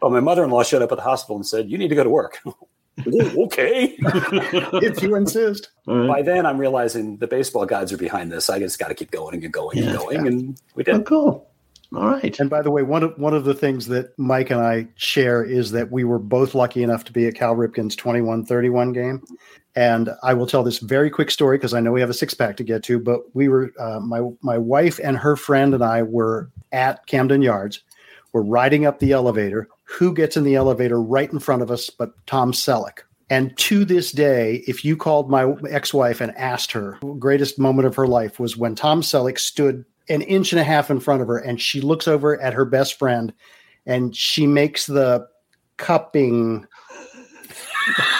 well, 0.00 0.10
my 0.10 0.20
mother 0.20 0.44
in 0.44 0.50
law 0.50 0.62
showed 0.62 0.82
up 0.82 0.92
at 0.92 0.96
the 0.98 1.02
hospital 1.02 1.36
and 1.36 1.46
said, 1.46 1.68
You 1.68 1.78
need 1.78 1.88
to 1.88 1.94
go 1.96 2.04
to 2.04 2.10
work. 2.10 2.38
okay. 3.06 3.96
if 3.98 5.02
you 5.02 5.16
insist. 5.16 5.70
By 5.86 6.22
then, 6.22 6.46
I'm 6.46 6.58
realizing 6.58 7.16
the 7.16 7.26
baseball 7.26 7.66
gods 7.66 7.92
are 7.92 7.96
behind 7.96 8.30
this. 8.30 8.48
I 8.48 8.60
just 8.60 8.78
got 8.78 8.88
to 8.88 8.94
keep 8.94 9.10
going 9.10 9.42
and 9.42 9.52
going 9.52 9.78
and 9.78 9.88
Yeah. 9.88 9.96
going. 9.96 10.26
And 10.26 10.60
we 10.74 10.84
did. 10.84 10.94
Oh, 10.94 11.02
cool. 11.02 11.48
All 11.94 12.06
right. 12.06 12.38
And 12.40 12.48
by 12.48 12.62
the 12.62 12.70
way, 12.70 12.82
one 12.82 13.02
of 13.02 13.18
one 13.18 13.34
of 13.34 13.44
the 13.44 13.54
things 13.54 13.86
that 13.88 14.18
Mike 14.18 14.50
and 14.50 14.60
I 14.60 14.88
share 14.94 15.44
is 15.44 15.72
that 15.72 15.90
we 15.90 16.04
were 16.04 16.18
both 16.18 16.54
lucky 16.54 16.82
enough 16.82 17.04
to 17.04 17.12
be 17.12 17.26
at 17.26 17.34
Cal 17.34 17.54
Ripken's 17.54 17.96
21-31 17.96 18.94
game. 18.94 19.22
And 19.74 20.10
I 20.22 20.32
will 20.32 20.46
tell 20.46 20.62
this 20.62 20.78
very 20.78 21.10
quick 21.10 21.30
story 21.30 21.58
because 21.58 21.74
I 21.74 21.80
know 21.80 21.92
we 21.92 22.00
have 22.00 22.10
a 22.10 22.14
six 22.14 22.32
pack 22.32 22.56
to 22.58 22.64
get 22.64 22.82
to. 22.84 22.98
But 22.98 23.20
we 23.34 23.48
were 23.48 23.72
uh, 23.78 24.00
my 24.00 24.22
my 24.40 24.56
wife 24.56 25.00
and 25.02 25.18
her 25.18 25.36
friend 25.36 25.74
and 25.74 25.84
I 25.84 26.02
were 26.02 26.50
at 26.72 27.06
Camden 27.06 27.42
Yards. 27.42 27.82
We're 28.32 28.42
riding 28.42 28.86
up 28.86 28.98
the 28.98 29.12
elevator. 29.12 29.68
Who 29.84 30.14
gets 30.14 30.38
in 30.38 30.44
the 30.44 30.54
elevator 30.54 31.02
right 31.02 31.30
in 31.30 31.38
front 31.38 31.60
of 31.60 31.70
us 31.70 31.90
but 31.90 32.12
Tom 32.26 32.52
Selleck? 32.52 33.00
And 33.28 33.56
to 33.58 33.84
this 33.84 34.12
day, 34.12 34.62
if 34.66 34.84
you 34.84 34.94
called 34.96 35.30
my 35.30 35.54
ex-wife 35.70 36.20
and 36.20 36.36
asked 36.36 36.72
her, 36.72 36.98
greatest 37.18 37.58
moment 37.58 37.86
of 37.86 37.96
her 37.96 38.06
life 38.06 38.38
was 38.38 38.58
when 38.58 38.74
Tom 38.74 39.00
Selleck 39.00 39.38
stood 39.38 39.84
an 40.08 40.22
inch 40.22 40.52
and 40.52 40.60
a 40.60 40.64
half 40.64 40.90
in 40.90 41.00
front 41.00 41.22
of 41.22 41.28
her, 41.28 41.38
and 41.38 41.60
she 41.60 41.80
looks 41.80 42.08
over 42.08 42.40
at 42.40 42.54
her 42.54 42.64
best 42.64 42.98
friend, 42.98 43.32
and 43.86 44.14
she 44.14 44.46
makes 44.46 44.86
the 44.86 45.26
cupping 45.76 46.66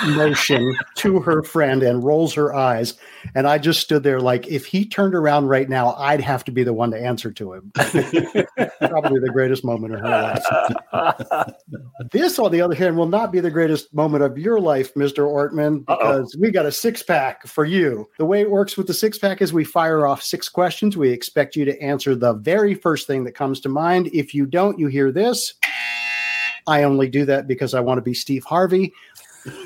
motion 0.08 0.76
to 0.96 1.20
her 1.20 1.42
friend 1.42 1.82
and 1.82 2.02
rolls 2.02 2.34
her 2.34 2.54
eyes. 2.54 2.94
And 3.34 3.46
I 3.46 3.58
just 3.58 3.80
stood 3.80 4.02
there 4.02 4.20
like, 4.20 4.48
if 4.48 4.66
he 4.66 4.84
turned 4.84 5.14
around 5.14 5.46
right 5.46 5.68
now, 5.68 5.94
I'd 5.94 6.20
have 6.20 6.44
to 6.44 6.50
be 6.50 6.64
the 6.64 6.72
one 6.72 6.90
to 6.90 7.00
answer 7.00 7.30
to 7.32 7.52
him. 7.54 7.72
Probably 7.74 9.20
the 9.20 9.30
greatest 9.32 9.64
moment 9.64 9.94
of 9.94 10.00
her 10.00 10.08
life. 10.08 11.54
this, 12.12 12.38
on 12.38 12.50
the 12.50 12.60
other 12.60 12.74
hand, 12.74 12.96
will 12.96 13.06
not 13.06 13.32
be 13.32 13.40
the 13.40 13.50
greatest 13.50 13.92
moment 13.94 14.24
of 14.24 14.38
your 14.38 14.60
life, 14.60 14.92
Mr. 14.94 15.24
Ortman, 15.24 15.86
because 15.86 16.36
we 16.36 16.50
got 16.50 16.66
a 16.66 16.72
six 16.72 17.02
pack 17.02 17.46
for 17.46 17.64
you. 17.64 18.08
The 18.18 18.26
way 18.26 18.40
it 18.40 18.50
works 18.50 18.76
with 18.76 18.86
the 18.86 18.94
six 18.94 19.18
pack 19.18 19.40
is 19.40 19.52
we 19.52 19.64
fire 19.64 20.06
off 20.06 20.22
six 20.22 20.48
questions. 20.48 20.96
We 20.96 21.10
expect 21.10 21.56
you 21.56 21.64
to 21.64 21.80
answer 21.80 22.14
the 22.14 22.34
very 22.34 22.74
first 22.74 23.06
thing 23.06 23.24
that 23.24 23.32
comes 23.32 23.60
to 23.60 23.68
mind. 23.68 24.08
If 24.12 24.34
you 24.34 24.46
don't, 24.46 24.78
you 24.78 24.88
hear 24.88 25.12
this. 25.12 25.54
I 26.66 26.84
only 26.84 27.08
do 27.08 27.24
that 27.26 27.46
because 27.48 27.74
I 27.74 27.80
want 27.80 27.98
to 27.98 28.02
be 28.02 28.14
Steve 28.14 28.44
Harvey. 28.44 28.92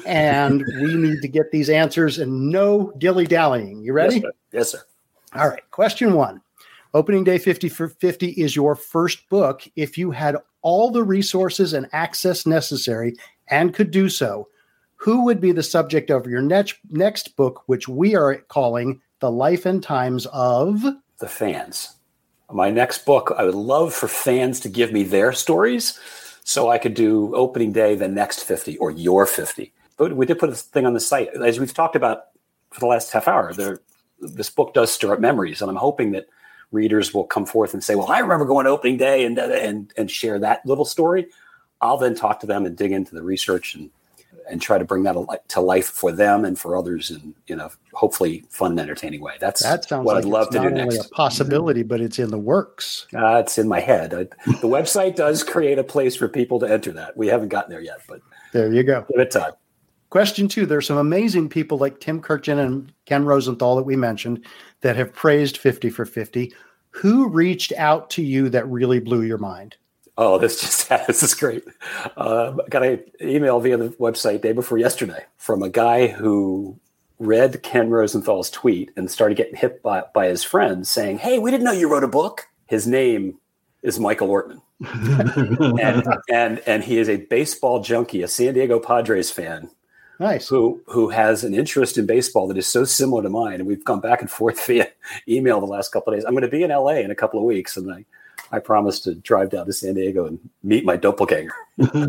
And 0.06 0.64
we 0.80 0.94
need 0.94 1.20
to 1.22 1.28
get 1.28 1.50
these 1.50 1.68
answers 1.68 2.18
and 2.18 2.50
no 2.50 2.92
dilly 2.98 3.26
dallying. 3.26 3.82
You 3.82 3.92
ready? 3.92 4.16
Yes, 4.16 4.22
sir. 4.22 4.32
Yes, 4.52 4.72
sir. 4.72 4.82
All 5.34 5.48
right. 5.48 5.70
Question 5.70 6.14
one 6.14 6.40
Opening 6.94 7.24
Day 7.24 7.38
50 7.38 7.68
for 7.68 7.88
50 7.88 8.28
is 8.28 8.56
your 8.56 8.74
first 8.74 9.28
book. 9.28 9.62
If 9.76 9.98
you 9.98 10.10
had 10.10 10.36
all 10.62 10.90
the 10.90 11.04
resources 11.04 11.72
and 11.72 11.86
access 11.92 12.46
necessary 12.46 13.14
and 13.48 13.74
could 13.74 13.90
do 13.90 14.08
so, 14.08 14.48
who 14.96 15.24
would 15.24 15.40
be 15.40 15.52
the 15.52 15.62
subject 15.62 16.10
of 16.10 16.26
your 16.26 16.40
next, 16.40 16.76
next 16.90 17.36
book, 17.36 17.62
which 17.66 17.86
we 17.86 18.16
are 18.16 18.36
calling 18.48 19.00
The 19.20 19.30
Life 19.30 19.66
and 19.66 19.82
Times 19.82 20.26
of 20.26 20.82
the 21.18 21.28
fans. 21.28 21.96
My 22.50 22.70
next 22.70 23.04
book, 23.04 23.32
I 23.36 23.44
would 23.44 23.54
love 23.54 23.92
for 23.92 24.08
fans 24.08 24.60
to 24.60 24.68
give 24.68 24.92
me 24.92 25.02
their 25.02 25.32
stories 25.32 25.98
so 26.48 26.70
I 26.70 26.78
could 26.78 26.94
do 26.94 27.34
opening 27.34 27.72
day 27.72 27.96
the 27.96 28.06
next 28.06 28.44
50 28.44 28.78
or 28.78 28.92
your 28.92 29.26
50. 29.26 29.72
But 29.96 30.14
we 30.14 30.26
did 30.26 30.38
put 30.38 30.48
a 30.48 30.54
thing 30.54 30.86
on 30.86 30.94
the 30.94 31.00
site. 31.00 31.34
As 31.34 31.58
we've 31.58 31.74
talked 31.74 31.96
about 31.96 32.26
for 32.70 32.78
the 32.78 32.86
last 32.86 33.10
half 33.10 33.26
hour, 33.26 33.52
there, 33.52 33.80
this 34.20 34.48
book 34.48 34.72
does 34.72 34.92
stir 34.92 35.14
up 35.14 35.20
memories. 35.20 35.60
And 35.60 35.68
I'm 35.68 35.76
hoping 35.76 36.12
that 36.12 36.28
readers 36.70 37.12
will 37.12 37.24
come 37.24 37.46
forth 37.46 37.74
and 37.74 37.82
say, 37.82 37.96
well, 37.96 38.12
I 38.12 38.20
remember 38.20 38.44
going 38.44 38.66
to 38.66 38.70
opening 38.70 38.96
day 38.96 39.24
and, 39.24 39.36
and, 39.36 39.92
and 39.96 40.08
share 40.08 40.38
that 40.38 40.64
little 40.64 40.84
story. 40.84 41.26
I'll 41.80 41.98
then 41.98 42.14
talk 42.14 42.38
to 42.40 42.46
them 42.46 42.64
and 42.64 42.76
dig 42.76 42.92
into 42.92 43.16
the 43.16 43.24
research 43.24 43.74
and 43.74 43.90
and 44.50 44.60
try 44.60 44.78
to 44.78 44.84
bring 44.84 45.02
that 45.04 45.48
to 45.48 45.60
life 45.60 45.86
for 45.86 46.12
them 46.12 46.44
and 46.44 46.58
for 46.58 46.76
others 46.76 47.10
in 47.10 47.34
you 47.46 47.56
know 47.56 47.70
hopefully 47.92 48.44
fun 48.50 48.72
and 48.72 48.80
entertaining 48.80 49.20
way. 49.20 49.34
That's 49.40 49.62
that 49.62 49.88
sounds 49.88 50.04
what 50.06 50.16
like 50.16 50.24
I'd 50.24 50.30
love 50.30 50.50
to 50.50 50.60
do 50.60 50.70
next. 50.70 51.06
a 51.06 51.08
possibility, 51.10 51.82
but 51.82 52.00
it's 52.00 52.18
in 52.18 52.30
the 52.30 52.38
works. 52.38 53.06
Uh, 53.14 53.36
it's 53.44 53.58
in 53.58 53.68
my 53.68 53.80
head. 53.80 54.14
I, 54.14 54.24
the 54.46 54.68
website 54.68 55.16
does 55.16 55.42
create 55.42 55.78
a 55.78 55.84
place 55.84 56.16
for 56.16 56.28
people 56.28 56.58
to 56.60 56.66
enter 56.66 56.92
that. 56.92 57.16
We 57.16 57.26
haven't 57.28 57.48
gotten 57.48 57.70
there 57.70 57.80
yet, 57.80 58.00
but 58.08 58.20
There 58.52 58.72
you 58.72 58.82
go. 58.82 59.04
give 59.10 59.20
it 59.20 59.30
time. 59.30 59.52
Question 60.10 60.46
two 60.48 60.66
There's 60.66 60.86
some 60.86 60.98
amazing 60.98 61.48
people 61.48 61.78
like 61.78 62.00
Tim 62.00 62.22
Kurkjian 62.22 62.64
and 62.64 62.92
Ken 63.06 63.24
Rosenthal 63.24 63.76
that 63.76 63.82
we 63.82 63.96
mentioned 63.96 64.46
that 64.82 64.96
have 64.96 65.12
praised 65.12 65.58
50 65.58 65.90
for 65.90 66.04
50. 66.04 66.52
Who 66.90 67.28
reached 67.28 67.72
out 67.76 68.08
to 68.10 68.22
you 68.22 68.48
that 68.50 68.66
really 68.68 69.00
blew 69.00 69.22
your 69.22 69.36
mind? 69.38 69.76
Oh, 70.18 70.38
this 70.38 70.60
just 70.60 70.88
this 71.06 71.22
is 71.22 71.34
great. 71.34 71.64
Uh, 72.16 72.52
got 72.70 72.84
an 72.84 73.04
email 73.20 73.60
via 73.60 73.76
the 73.76 73.88
website 73.90 74.42
day 74.42 74.52
before 74.52 74.78
yesterday 74.78 75.24
from 75.36 75.62
a 75.62 75.68
guy 75.68 76.06
who 76.06 76.78
read 77.18 77.62
Ken 77.62 77.90
Rosenthal's 77.90 78.50
tweet 78.50 78.90
and 78.96 79.10
started 79.10 79.36
getting 79.36 79.56
hit 79.56 79.82
by, 79.82 80.04
by 80.14 80.26
his 80.26 80.44
friends 80.44 80.90
saying, 80.90 81.18
"Hey, 81.18 81.38
we 81.38 81.50
didn't 81.50 81.64
know 81.64 81.72
you 81.72 81.90
wrote 81.90 82.04
a 82.04 82.08
book." 82.08 82.48
His 82.66 82.86
name 82.86 83.38
is 83.82 84.00
Michael 84.00 84.28
Ortman, 84.28 84.60
and 85.80 86.06
and 86.30 86.62
and 86.66 86.84
he 86.84 86.98
is 86.98 87.08
a 87.08 87.16
baseball 87.16 87.80
junkie, 87.82 88.22
a 88.22 88.28
San 88.28 88.54
Diego 88.54 88.78
Padres 88.78 89.30
fan. 89.30 89.70
Nice. 90.18 90.48
Who 90.48 90.80
who 90.86 91.10
has 91.10 91.44
an 91.44 91.54
interest 91.54 91.98
in 91.98 92.06
baseball 92.06 92.48
that 92.48 92.56
is 92.56 92.66
so 92.66 92.84
similar 92.84 93.22
to 93.22 93.28
mine, 93.28 93.54
and 93.54 93.66
we've 93.66 93.84
gone 93.84 94.00
back 94.00 94.22
and 94.22 94.30
forth 94.30 94.58
via 94.66 94.88
email 95.28 95.60
the 95.60 95.66
last 95.66 95.92
couple 95.92 96.12
of 96.12 96.18
days. 96.18 96.24
I'm 96.24 96.32
going 96.32 96.42
to 96.42 96.48
be 96.48 96.62
in 96.62 96.70
LA 96.70 96.96
in 96.96 97.10
a 97.10 97.14
couple 97.14 97.38
of 97.38 97.44
weeks, 97.44 97.76
and 97.76 97.92
I 97.92 98.04
I 98.56 98.58
promise 98.58 99.00
to 99.00 99.14
drive 99.14 99.50
down 99.50 99.66
to 99.66 99.72
San 99.74 99.94
Diego 99.94 100.24
and 100.26 100.38
meet 100.62 100.86
my 100.86 100.96
doppelganger. 100.96 101.52
That's- 101.76 102.00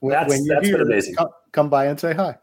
you're 0.00 0.12
that's 0.12 0.34
been 0.34 0.64
here, 0.64 0.80
amazing. 0.80 1.14
Come, 1.16 1.28
come 1.52 1.68
by 1.68 1.86
and 1.86 2.00
say 2.00 2.14
hi. 2.14 2.38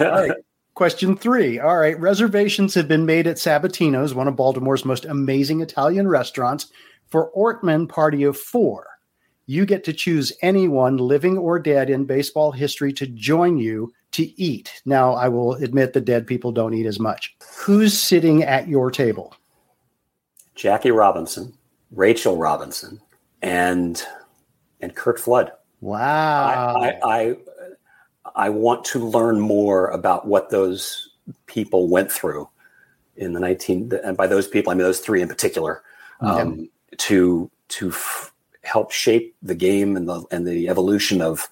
All 0.00 0.10
right. 0.10 0.32
Question 0.74 1.16
three. 1.16 1.60
All 1.60 1.76
right. 1.76 1.98
Reservations 2.00 2.74
have 2.74 2.88
been 2.88 3.06
made 3.06 3.28
at 3.28 3.36
Sabatino's, 3.36 4.14
one 4.14 4.26
of 4.26 4.34
Baltimore's 4.34 4.84
most 4.84 5.04
amazing 5.04 5.60
Italian 5.60 6.08
restaurants, 6.08 6.66
for 7.10 7.30
Ortman 7.36 7.88
Party 7.88 8.24
of 8.24 8.36
Four. 8.36 8.86
You 9.46 9.64
get 9.66 9.84
to 9.84 9.92
choose 9.92 10.32
anyone, 10.42 10.96
living 10.96 11.36
or 11.38 11.58
dead, 11.58 11.90
in 11.90 12.06
baseball 12.06 12.50
history 12.50 12.92
to 12.94 13.06
join 13.06 13.58
you 13.58 13.92
to 14.12 14.40
eat. 14.40 14.82
Now, 14.84 15.12
I 15.12 15.28
will 15.28 15.54
admit 15.54 15.92
that 15.92 16.06
dead 16.06 16.26
people 16.26 16.50
don't 16.52 16.74
eat 16.74 16.86
as 16.86 16.98
much. 16.98 17.36
Who's 17.56 17.96
sitting 17.96 18.42
at 18.42 18.66
your 18.66 18.90
table? 18.90 19.36
Jackie 20.54 20.90
Robinson, 20.90 21.54
Rachel 21.90 22.36
Robinson, 22.36 23.00
and 23.40 24.02
and 24.80 24.94
Curt 24.94 25.18
Flood. 25.18 25.52
Wow. 25.80 26.76
I, 26.76 26.88
I, 26.88 26.98
I 27.04 27.36
I 28.34 28.48
want 28.48 28.84
to 28.86 28.98
learn 28.98 29.40
more 29.40 29.88
about 29.88 30.26
what 30.26 30.50
those 30.50 31.10
people 31.46 31.88
went 31.88 32.10
through 32.10 32.48
in 33.16 33.34
the 33.34 33.40
19 33.40 33.92
and 34.02 34.16
by 34.16 34.26
those 34.26 34.48
people 34.48 34.72
I 34.72 34.74
mean 34.74 34.84
those 34.84 35.00
three 35.00 35.20
in 35.20 35.28
particular 35.28 35.82
um, 36.20 36.68
to 36.96 37.50
to 37.68 37.90
f- 37.90 38.32
help 38.64 38.90
shape 38.90 39.34
the 39.42 39.54
game 39.54 39.96
and 39.96 40.08
the 40.08 40.24
and 40.30 40.46
the 40.46 40.68
evolution 40.68 41.20
of 41.20 41.48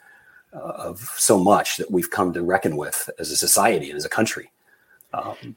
uh, 0.52 0.58
of 0.58 1.00
so 1.16 1.38
much 1.38 1.76
that 1.76 1.90
we've 1.90 2.10
come 2.10 2.32
to 2.32 2.42
reckon 2.42 2.76
with 2.76 3.10
as 3.18 3.30
a 3.30 3.36
society 3.36 3.90
and 3.90 3.96
as 3.96 4.04
a 4.04 4.08
country. 4.08 4.50
Um, 5.12 5.56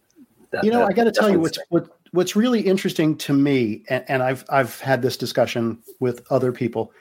that, 0.51 0.63
you 0.63 0.71
know, 0.71 0.85
I 0.85 0.93
got 0.93 1.05
to 1.05 1.11
tell 1.11 1.29
you 1.29 1.39
what's 1.39 1.57
what, 1.69 1.87
what's 2.13 2.35
really 2.35 2.61
interesting 2.61 3.17
to 3.17 3.33
me, 3.33 3.83
and, 3.89 4.05
and 4.07 4.23
I've 4.23 4.45
I've 4.49 4.79
had 4.79 5.01
this 5.01 5.17
discussion 5.17 5.79
with 5.99 6.25
other 6.31 6.51
people. 6.51 6.93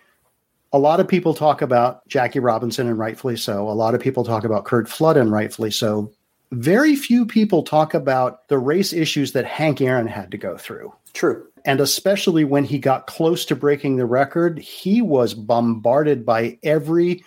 A 0.73 0.79
lot 0.79 1.01
of 1.01 1.07
people 1.07 1.35
talk 1.35 1.63
about 1.63 2.07
Jackie 2.09 2.41
Robinson, 2.41 2.89
and 2.89 2.99
rightfully 2.99 3.37
so. 3.37 3.69
A 3.69 3.71
lot 3.71 3.95
of 3.95 4.01
people 4.01 4.25
talk 4.25 4.43
about 4.43 4.65
Curt 4.65 4.89
Flood, 4.89 5.17
and 5.17 5.31
rightfully 5.31 5.71
so. 5.71 6.11
Very 6.51 6.97
few 6.97 7.25
people 7.25 7.63
talk 7.63 7.95
about 7.95 8.49
the 8.49 8.59
race 8.59 8.93
issues 8.93 9.33
that 9.33 9.45
Hank 9.45 9.81
Aaron 9.81 10.07
had 10.07 10.31
to 10.33 10.39
go 10.39 10.57
through. 10.57 10.93
True. 11.15 11.47
And 11.65 11.81
especially 11.81 12.45
when 12.45 12.65
he 12.65 12.79
got 12.79 13.07
close 13.07 13.45
to 13.47 13.57
breaking 13.57 13.97
the 13.97 14.05
record, 14.07 14.59
he 14.59 15.01
was 15.01 15.33
bombarded 15.33 16.27
by 16.27 16.59
every 16.63 17.25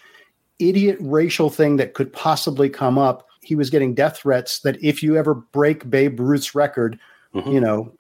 idiot 0.60 0.98
racial 1.00 1.50
thing 1.50 1.78
that 1.78 1.94
could 1.94 2.12
possibly 2.14 2.70
come 2.70 2.98
up. 2.98 3.28
He 3.42 3.56
was 3.56 3.70
getting 3.70 3.94
death 3.94 4.18
threats 4.18 4.60
that 4.60 4.84
if 4.84 5.02
you 5.02 5.16
ever 5.16 5.34
break 5.34 5.90
Babe 5.90 6.20
Ruth's 6.20 6.54
record, 6.54 7.00
mm-hmm. 7.36 7.52
you 7.52 7.60
know, 7.60 7.92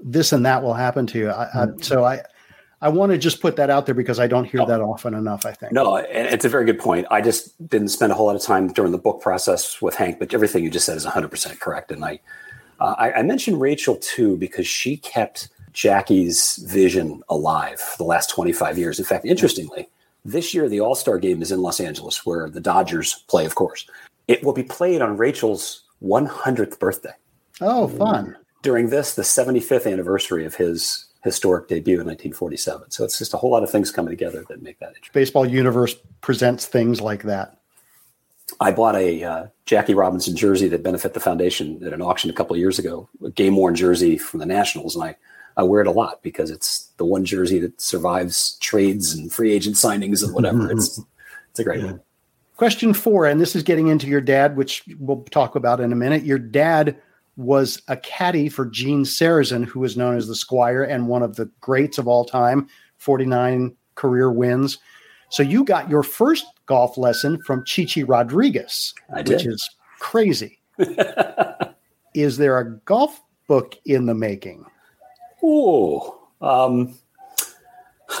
this 0.00 0.32
and 0.32 0.44
that 0.44 0.62
will 0.62 0.74
happen 0.74 1.06
to 1.08 1.18
you. 1.18 1.30
I, 1.30 1.44
I, 1.44 1.66
mm-hmm. 1.66 1.80
so 1.80 2.04
I, 2.04 2.22
I 2.80 2.88
want 2.88 3.12
to 3.12 3.18
just 3.18 3.40
put 3.40 3.54
that 3.56 3.70
out 3.70 3.86
there 3.86 3.94
because 3.94 4.18
I 4.18 4.26
don't 4.26 4.44
hear 4.44 4.60
no. 4.60 4.66
that 4.66 4.80
often 4.80 5.14
enough. 5.14 5.46
I 5.46 5.52
think. 5.52 5.72
No, 5.72 5.96
it's 5.96 6.44
a 6.44 6.48
very 6.48 6.64
good 6.64 6.80
point. 6.80 7.06
I 7.10 7.20
just 7.20 7.68
didn't 7.68 7.88
spend 7.88 8.10
a 8.10 8.14
whole 8.14 8.26
lot 8.26 8.36
of 8.36 8.42
time 8.42 8.72
during 8.72 8.90
the 8.90 8.98
book 8.98 9.22
process 9.22 9.80
with 9.80 9.94
Hank, 9.94 10.18
but 10.18 10.34
everything 10.34 10.64
you 10.64 10.70
just 10.70 10.86
said 10.86 10.96
is 10.96 11.04
100 11.04 11.30
percent 11.30 11.60
correct. 11.60 11.92
And 11.92 12.04
I, 12.04 12.18
uh, 12.80 12.96
I, 12.98 13.12
I, 13.12 13.22
mentioned 13.22 13.60
Rachel 13.60 13.96
too 13.96 14.36
because 14.36 14.66
she 14.66 14.96
kept 14.96 15.48
Jackie's 15.72 16.56
vision 16.68 17.22
alive 17.28 17.78
for 17.78 17.96
the 17.98 18.04
last 18.04 18.30
25 18.30 18.76
years. 18.76 18.98
In 18.98 19.04
fact, 19.04 19.24
interestingly, 19.24 19.88
this 20.24 20.52
year, 20.52 20.68
the 20.68 20.80
All 20.80 20.96
Star 20.96 21.18
game 21.18 21.40
is 21.40 21.52
in 21.52 21.62
Los 21.62 21.78
Angeles, 21.78 22.26
where 22.26 22.50
the 22.50 22.60
Dodgers 22.60 23.24
play, 23.28 23.44
of 23.44 23.54
course. 23.54 23.88
It 24.26 24.42
will 24.44 24.52
be 24.52 24.62
played 24.62 25.02
on 25.02 25.16
Rachel's 25.16 25.82
100th 26.02 26.78
birthday. 26.78 27.12
Oh, 27.60 27.86
fun. 27.88 28.36
During 28.62 28.90
this, 28.90 29.14
the 29.14 29.22
75th 29.22 29.90
anniversary 29.90 30.44
of 30.44 30.54
his 30.54 31.06
historic 31.24 31.68
debut 31.68 31.94
in 31.94 32.06
1947. 32.06 32.90
So 32.90 33.04
it's 33.04 33.18
just 33.18 33.34
a 33.34 33.36
whole 33.36 33.50
lot 33.50 33.62
of 33.62 33.70
things 33.70 33.90
coming 33.90 34.10
together 34.10 34.44
that 34.48 34.62
make 34.62 34.78
that 34.80 34.88
interesting. 34.88 35.10
Baseball 35.12 35.46
Universe 35.46 35.94
presents 36.20 36.66
things 36.66 37.00
like 37.00 37.22
that. 37.24 37.58
I 38.60 38.70
bought 38.70 38.96
a 38.96 39.24
uh, 39.24 39.46
Jackie 39.66 39.94
Robinson 39.94 40.36
jersey 40.36 40.68
that 40.68 40.82
benefit 40.82 41.14
the 41.14 41.20
foundation 41.20 41.82
at 41.84 41.92
an 41.92 42.02
auction 42.02 42.28
a 42.28 42.32
couple 42.32 42.54
of 42.54 42.60
years 42.60 42.78
ago, 42.78 43.08
a 43.24 43.30
game 43.30 43.56
worn 43.56 43.74
jersey 43.74 44.18
from 44.18 44.40
the 44.40 44.46
Nationals, 44.46 44.94
and 44.94 45.04
I 45.04 45.16
I 45.56 45.62
wear 45.62 45.80
it 45.82 45.86
a 45.86 45.92
lot 45.92 46.22
because 46.22 46.50
it's 46.50 46.88
the 46.96 47.04
one 47.04 47.24
jersey 47.24 47.58
that 47.60 47.80
survives 47.80 48.56
trades 48.58 49.12
and 49.14 49.32
free 49.32 49.52
agent 49.52 49.76
signings 49.76 50.22
and 50.24 50.34
whatever. 50.34 50.70
it's 50.70 51.00
it's 51.50 51.60
a 51.60 51.64
great 51.64 51.80
yeah. 51.80 51.86
one. 51.86 52.00
Question 52.56 52.94
four, 52.94 53.26
and 53.26 53.40
this 53.40 53.56
is 53.56 53.62
getting 53.62 53.88
into 53.88 54.06
your 54.06 54.20
dad, 54.20 54.56
which 54.56 54.84
we'll 54.98 55.22
talk 55.30 55.56
about 55.56 55.80
in 55.80 55.92
a 55.92 55.96
minute. 55.96 56.24
Your 56.24 56.38
dad 56.38 56.96
was 57.36 57.80
a 57.88 57.96
caddy 57.96 58.48
for 58.48 58.66
Gene 58.66 59.04
Sarazen, 59.04 59.64
who 59.64 59.80
was 59.80 59.96
known 59.96 60.16
as 60.16 60.28
the 60.28 60.34
Squire 60.34 60.82
and 60.82 61.08
one 61.08 61.22
of 61.22 61.36
the 61.36 61.50
greats 61.60 61.98
of 61.98 62.06
all 62.06 62.24
time, 62.24 62.68
49 62.98 63.74
career 63.94 64.30
wins. 64.30 64.78
So 65.30 65.42
you 65.42 65.64
got 65.64 65.88
your 65.88 66.02
first 66.02 66.44
golf 66.66 66.98
lesson 66.98 67.42
from 67.42 67.64
Chichi 67.64 68.04
Rodriguez, 68.04 68.94
which 69.08 69.46
is 69.46 69.68
crazy. 69.98 70.60
is 72.14 72.36
there 72.36 72.58
a 72.58 72.70
golf 72.80 73.22
book 73.48 73.78
in 73.86 74.06
the 74.06 74.14
making? 74.14 74.66
Oh, 75.42 76.28
um, 76.42 76.94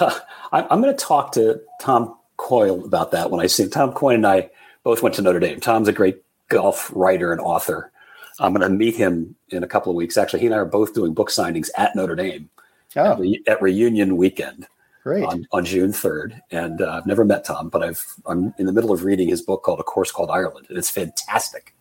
I'm, 0.00 0.66
I'm 0.70 0.80
going 0.80 0.94
to 0.96 1.04
talk 1.04 1.32
to 1.32 1.60
Tom 1.80 2.16
Coyne 2.38 2.82
about 2.82 3.10
that 3.10 3.30
when 3.30 3.40
I 3.40 3.46
see 3.46 3.68
Tom 3.68 3.92
Coyne 3.92 4.16
and 4.16 4.26
I 4.26 4.50
both 4.82 5.02
went 5.02 5.14
to 5.16 5.22
Notre 5.22 5.38
Dame. 5.38 5.60
Tom's 5.60 5.88
a 5.88 5.92
great 5.92 6.22
golf 6.48 6.90
writer 6.94 7.30
and 7.30 7.40
author. 7.40 7.91
I'm 8.38 8.54
going 8.54 8.68
to 8.68 8.74
meet 8.74 8.96
him 8.96 9.34
in 9.50 9.62
a 9.62 9.68
couple 9.68 9.90
of 9.90 9.96
weeks. 9.96 10.16
Actually, 10.16 10.40
he 10.40 10.46
and 10.46 10.54
I 10.54 10.58
are 10.58 10.64
both 10.64 10.94
doing 10.94 11.14
book 11.14 11.30
signings 11.30 11.70
at 11.76 11.94
Notre 11.94 12.14
Dame 12.14 12.48
oh. 12.96 13.12
at, 13.12 13.18
re- 13.18 13.42
at, 13.46 13.62
reunion 13.62 14.16
weekend. 14.16 14.66
Great. 15.02 15.24
On, 15.24 15.46
on 15.50 15.64
June 15.64 15.90
3rd. 15.90 16.40
And 16.52 16.80
uh, 16.80 16.92
I've 16.92 17.06
never 17.06 17.24
met 17.24 17.44
Tom, 17.44 17.68
but 17.68 17.82
I've, 17.82 18.04
I'm 18.24 18.54
in 18.58 18.66
the 18.66 18.72
middle 18.72 18.92
of 18.92 19.02
reading 19.02 19.28
his 19.28 19.42
book 19.42 19.64
called 19.64 19.80
A 19.80 19.82
Course 19.82 20.12
Called 20.12 20.30
Ireland, 20.30 20.66
and 20.68 20.78
it's 20.78 20.90
fantastic. 20.90 21.74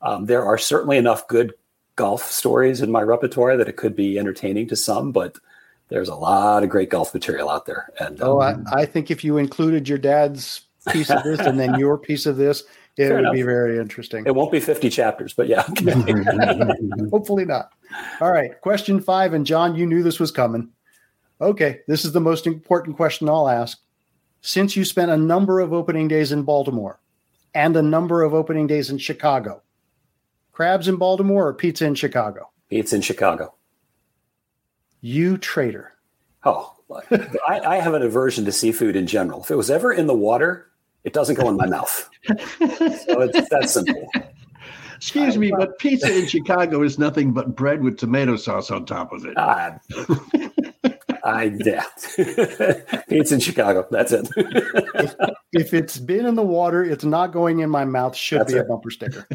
Um, 0.00 0.24
there 0.24 0.44
are 0.44 0.56
certainly 0.56 0.96
enough 0.96 1.28
good 1.28 1.52
golf 1.96 2.22
stories 2.22 2.80
in 2.80 2.90
my 2.90 3.02
repertoire 3.02 3.56
that 3.56 3.68
it 3.68 3.76
could 3.76 3.96
be 3.96 4.18
entertaining 4.18 4.68
to 4.68 4.76
some, 4.76 5.12
but 5.12 5.36
there's 5.88 6.08
a 6.08 6.14
lot 6.14 6.62
of 6.62 6.68
great 6.68 6.90
golf 6.90 7.12
material 7.12 7.48
out 7.48 7.66
there. 7.66 7.90
And 7.98 8.20
oh, 8.22 8.40
um, 8.40 8.66
I, 8.72 8.82
I, 8.82 8.86
think 8.86 9.10
if 9.10 9.24
you 9.24 9.38
included 9.38 9.88
your 9.88 9.98
dad's 9.98 10.62
piece 10.88 11.10
of 11.10 11.22
this 11.22 11.40
and 11.40 11.58
then 11.58 11.78
your 11.78 11.96
piece 11.98 12.26
of 12.26 12.36
this, 12.36 12.64
it 12.96 13.10
would 13.10 13.20
enough. 13.20 13.34
be 13.34 13.42
very 13.42 13.78
interesting. 13.78 14.24
It 14.26 14.34
won't 14.34 14.50
be 14.50 14.60
50 14.60 14.88
chapters, 14.88 15.34
but 15.34 15.48
yeah. 15.48 15.62
Hopefully 17.10 17.44
not. 17.44 17.72
All 18.20 18.32
right. 18.32 18.58
Question 18.62 19.00
five. 19.00 19.34
And 19.34 19.44
John, 19.44 19.74
you 19.74 19.86
knew 19.86 20.02
this 20.02 20.18
was 20.18 20.30
coming. 20.30 20.70
Okay. 21.40 21.80
This 21.86 22.04
is 22.04 22.12
the 22.12 22.20
most 22.20 22.46
important 22.46 22.96
question 22.96 23.28
I'll 23.28 23.48
ask. 23.48 23.78
Since 24.40 24.76
you 24.76 24.84
spent 24.84 25.10
a 25.10 25.16
number 25.16 25.60
of 25.60 25.72
opening 25.72 26.08
days 26.08 26.32
in 26.32 26.42
Baltimore 26.42 27.00
and 27.54 27.76
a 27.76 27.82
number 27.82 28.22
of 28.22 28.32
opening 28.32 28.66
days 28.66 28.90
in 28.90 28.98
Chicago, 28.98 29.62
crabs 30.52 30.88
in 30.88 30.96
Baltimore 30.96 31.48
or 31.48 31.54
pizza 31.54 31.84
in 31.84 31.94
Chicago? 31.94 32.50
Pizza 32.70 32.96
in 32.96 33.02
Chicago. 33.02 33.54
You 35.00 35.36
traitor. 35.36 35.92
Oh, 36.44 36.76
I, 37.48 37.60
I, 37.60 37.76
have 37.78 37.94
an 37.94 38.02
aversion 38.02 38.44
to 38.44 38.52
seafood 38.52 38.94
in 38.94 39.06
general. 39.06 39.42
If 39.42 39.50
it 39.50 39.56
was 39.56 39.70
ever 39.70 39.92
in 39.92 40.06
the 40.06 40.14
water, 40.14 40.70
it 41.06 41.12
doesn't 41.12 41.36
go 41.36 41.48
in 41.48 41.56
my 41.56 41.66
mouth. 41.66 42.10
so 42.26 42.34
it's 43.20 43.48
that 43.48 43.70
simple. 43.70 44.10
Excuse 44.96 45.38
me, 45.38 45.52
but 45.56 45.78
pizza 45.78 46.12
in 46.12 46.26
Chicago 46.26 46.82
is 46.82 46.98
nothing 46.98 47.32
but 47.32 47.54
bread 47.54 47.82
with 47.82 47.96
tomato 47.96 48.34
sauce 48.36 48.72
on 48.72 48.84
top 48.84 49.12
of 49.12 49.24
it. 49.24 49.36
Uh, 49.36 49.78
I 51.24 51.52
yeah. 51.64 51.84
pizza 53.08 53.34
in 53.34 53.40
Chicago. 53.40 53.86
That's 53.90 54.10
it. 54.10 54.28
if, 54.36 55.14
if, 55.52 55.74
it's 55.74 55.98
been 55.98 56.26
in 56.26 56.34
the 56.34 56.42
water, 56.42 56.82
it's 56.82 57.04
not 57.04 57.28
going 57.28 57.60
in 57.60 57.70
my 57.70 57.84
mouth. 57.84 58.16
Should 58.16 58.40
That's 58.40 58.52
be 58.52 58.58
it. 58.58 58.62
a 58.62 58.64
bumper 58.64 58.90
sticker. 58.90 59.26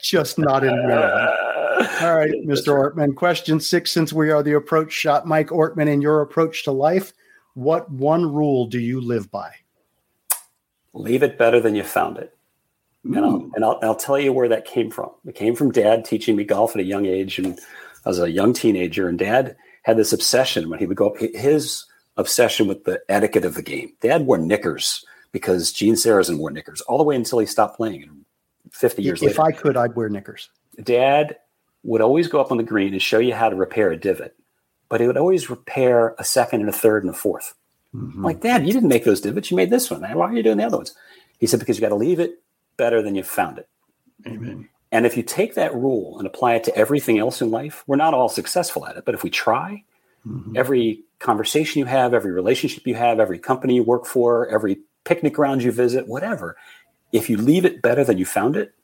Just 0.00 0.38
not 0.38 0.62
in 0.62 0.76
Maryland. 0.86 1.36
All 2.02 2.16
right, 2.16 2.34
Mr. 2.46 2.68
Ortman. 2.68 3.16
Question 3.16 3.58
six. 3.58 3.90
Since 3.90 4.12
we 4.12 4.30
are 4.30 4.44
the 4.44 4.54
approach 4.54 4.92
shot, 4.92 5.26
Mike 5.26 5.48
Ortman, 5.48 5.88
in 5.88 6.00
your 6.00 6.20
approach 6.20 6.62
to 6.64 6.72
life, 6.72 7.12
what 7.54 7.90
one 7.90 8.32
rule 8.32 8.66
do 8.66 8.78
you 8.78 9.00
live 9.00 9.30
by? 9.32 9.50
Leave 10.94 11.22
it 11.22 11.36
better 11.36 11.60
than 11.60 11.74
you 11.74 11.82
found 11.82 12.16
it. 12.18 12.36
And, 13.04 13.18
I'll, 13.18 13.50
and 13.54 13.64
I'll, 13.64 13.78
I'll 13.82 13.94
tell 13.94 14.18
you 14.18 14.32
where 14.32 14.48
that 14.48 14.64
came 14.64 14.90
from. 14.90 15.10
It 15.26 15.34
came 15.34 15.54
from 15.54 15.72
dad 15.72 16.04
teaching 16.04 16.36
me 16.36 16.44
golf 16.44 16.74
at 16.74 16.80
a 16.80 16.84
young 16.84 17.04
age. 17.04 17.38
And 17.38 17.58
I 18.06 18.08
was 18.08 18.20
a 18.20 18.30
young 18.30 18.54
teenager, 18.54 19.08
and 19.08 19.18
dad 19.18 19.56
had 19.82 19.98
this 19.98 20.12
obsession 20.12 20.70
when 20.70 20.78
he 20.78 20.86
would 20.86 20.96
go 20.96 21.10
up, 21.10 21.18
his 21.18 21.84
obsession 22.16 22.66
with 22.66 22.84
the 22.84 23.02
etiquette 23.08 23.44
of 23.44 23.54
the 23.54 23.62
game. 23.62 23.92
Dad 24.00 24.24
wore 24.24 24.38
knickers 24.38 25.04
because 25.32 25.72
Gene 25.72 25.94
Sarazen 25.94 26.38
wore 26.38 26.50
knickers 26.50 26.80
all 26.82 26.96
the 26.96 27.04
way 27.04 27.16
until 27.16 27.40
he 27.40 27.46
stopped 27.46 27.76
playing 27.76 28.24
50 28.72 29.02
years 29.02 29.20
if 29.20 29.26
later. 29.26 29.32
If 29.32 29.40
I 29.40 29.52
could, 29.52 29.76
I'd 29.76 29.96
wear 29.96 30.08
knickers. 30.08 30.48
Dad 30.82 31.36
would 31.82 32.00
always 32.00 32.28
go 32.28 32.40
up 32.40 32.50
on 32.50 32.56
the 32.56 32.62
green 32.62 32.92
and 32.92 33.02
show 33.02 33.18
you 33.18 33.34
how 33.34 33.48
to 33.48 33.56
repair 33.56 33.90
a 33.90 33.96
divot, 33.96 34.34
but 34.88 35.00
he 35.00 35.06
would 35.06 35.18
always 35.18 35.50
repair 35.50 36.14
a 36.18 36.24
second 36.24 36.60
and 36.60 36.70
a 36.70 36.72
third 36.72 37.04
and 37.04 37.14
a 37.14 37.16
4th 37.16 37.52
mm-hmm. 37.94 38.24
Like, 38.24 38.40
Dad, 38.40 38.66
you 38.66 38.72
didn't 38.72 38.88
make 38.88 39.04
those 39.04 39.20
divots. 39.20 39.50
You 39.50 39.56
made 39.56 39.70
this 39.70 39.90
one. 39.90 40.02
Why 40.02 40.26
are 40.26 40.34
you 40.34 40.42
doing 40.42 40.58
the 40.58 40.64
other 40.64 40.78
ones? 40.78 40.94
He 41.38 41.46
said, 41.46 41.60
because 41.60 41.76
you 41.76 41.80
got 41.80 41.90
to 41.90 41.94
leave 41.94 42.20
it 42.20 42.42
better 42.76 43.02
than 43.02 43.14
you 43.14 43.22
found 43.22 43.58
it. 43.58 43.68
Amen. 44.26 44.68
And 44.92 45.06
if 45.06 45.16
you 45.16 45.22
take 45.22 45.54
that 45.54 45.74
rule 45.74 46.18
and 46.18 46.26
apply 46.26 46.54
it 46.54 46.64
to 46.64 46.76
everything 46.76 47.18
else 47.18 47.42
in 47.42 47.50
life, 47.50 47.84
we're 47.86 47.96
not 47.96 48.14
all 48.14 48.28
successful 48.28 48.86
at 48.86 48.96
it. 48.96 49.04
But 49.04 49.14
if 49.14 49.22
we 49.22 49.30
try, 49.30 49.84
Mm-hmm. 50.26 50.56
Every 50.56 51.04
conversation 51.18 51.80
you 51.80 51.84
have, 51.84 52.14
every 52.14 52.32
relationship 52.32 52.86
you 52.86 52.94
have, 52.94 53.20
every 53.20 53.38
company 53.38 53.74
you 53.74 53.82
work 53.82 54.06
for, 54.06 54.48
every 54.48 54.78
picnic 55.04 55.34
ground 55.34 55.62
you 55.62 55.72
visit, 55.72 56.08
whatever, 56.08 56.56
if 57.12 57.28
you 57.28 57.36
leave 57.36 57.64
it 57.64 57.82
better 57.82 58.04
than 58.04 58.18
you 58.18 58.24
found 58.24 58.56
it, 58.56 58.74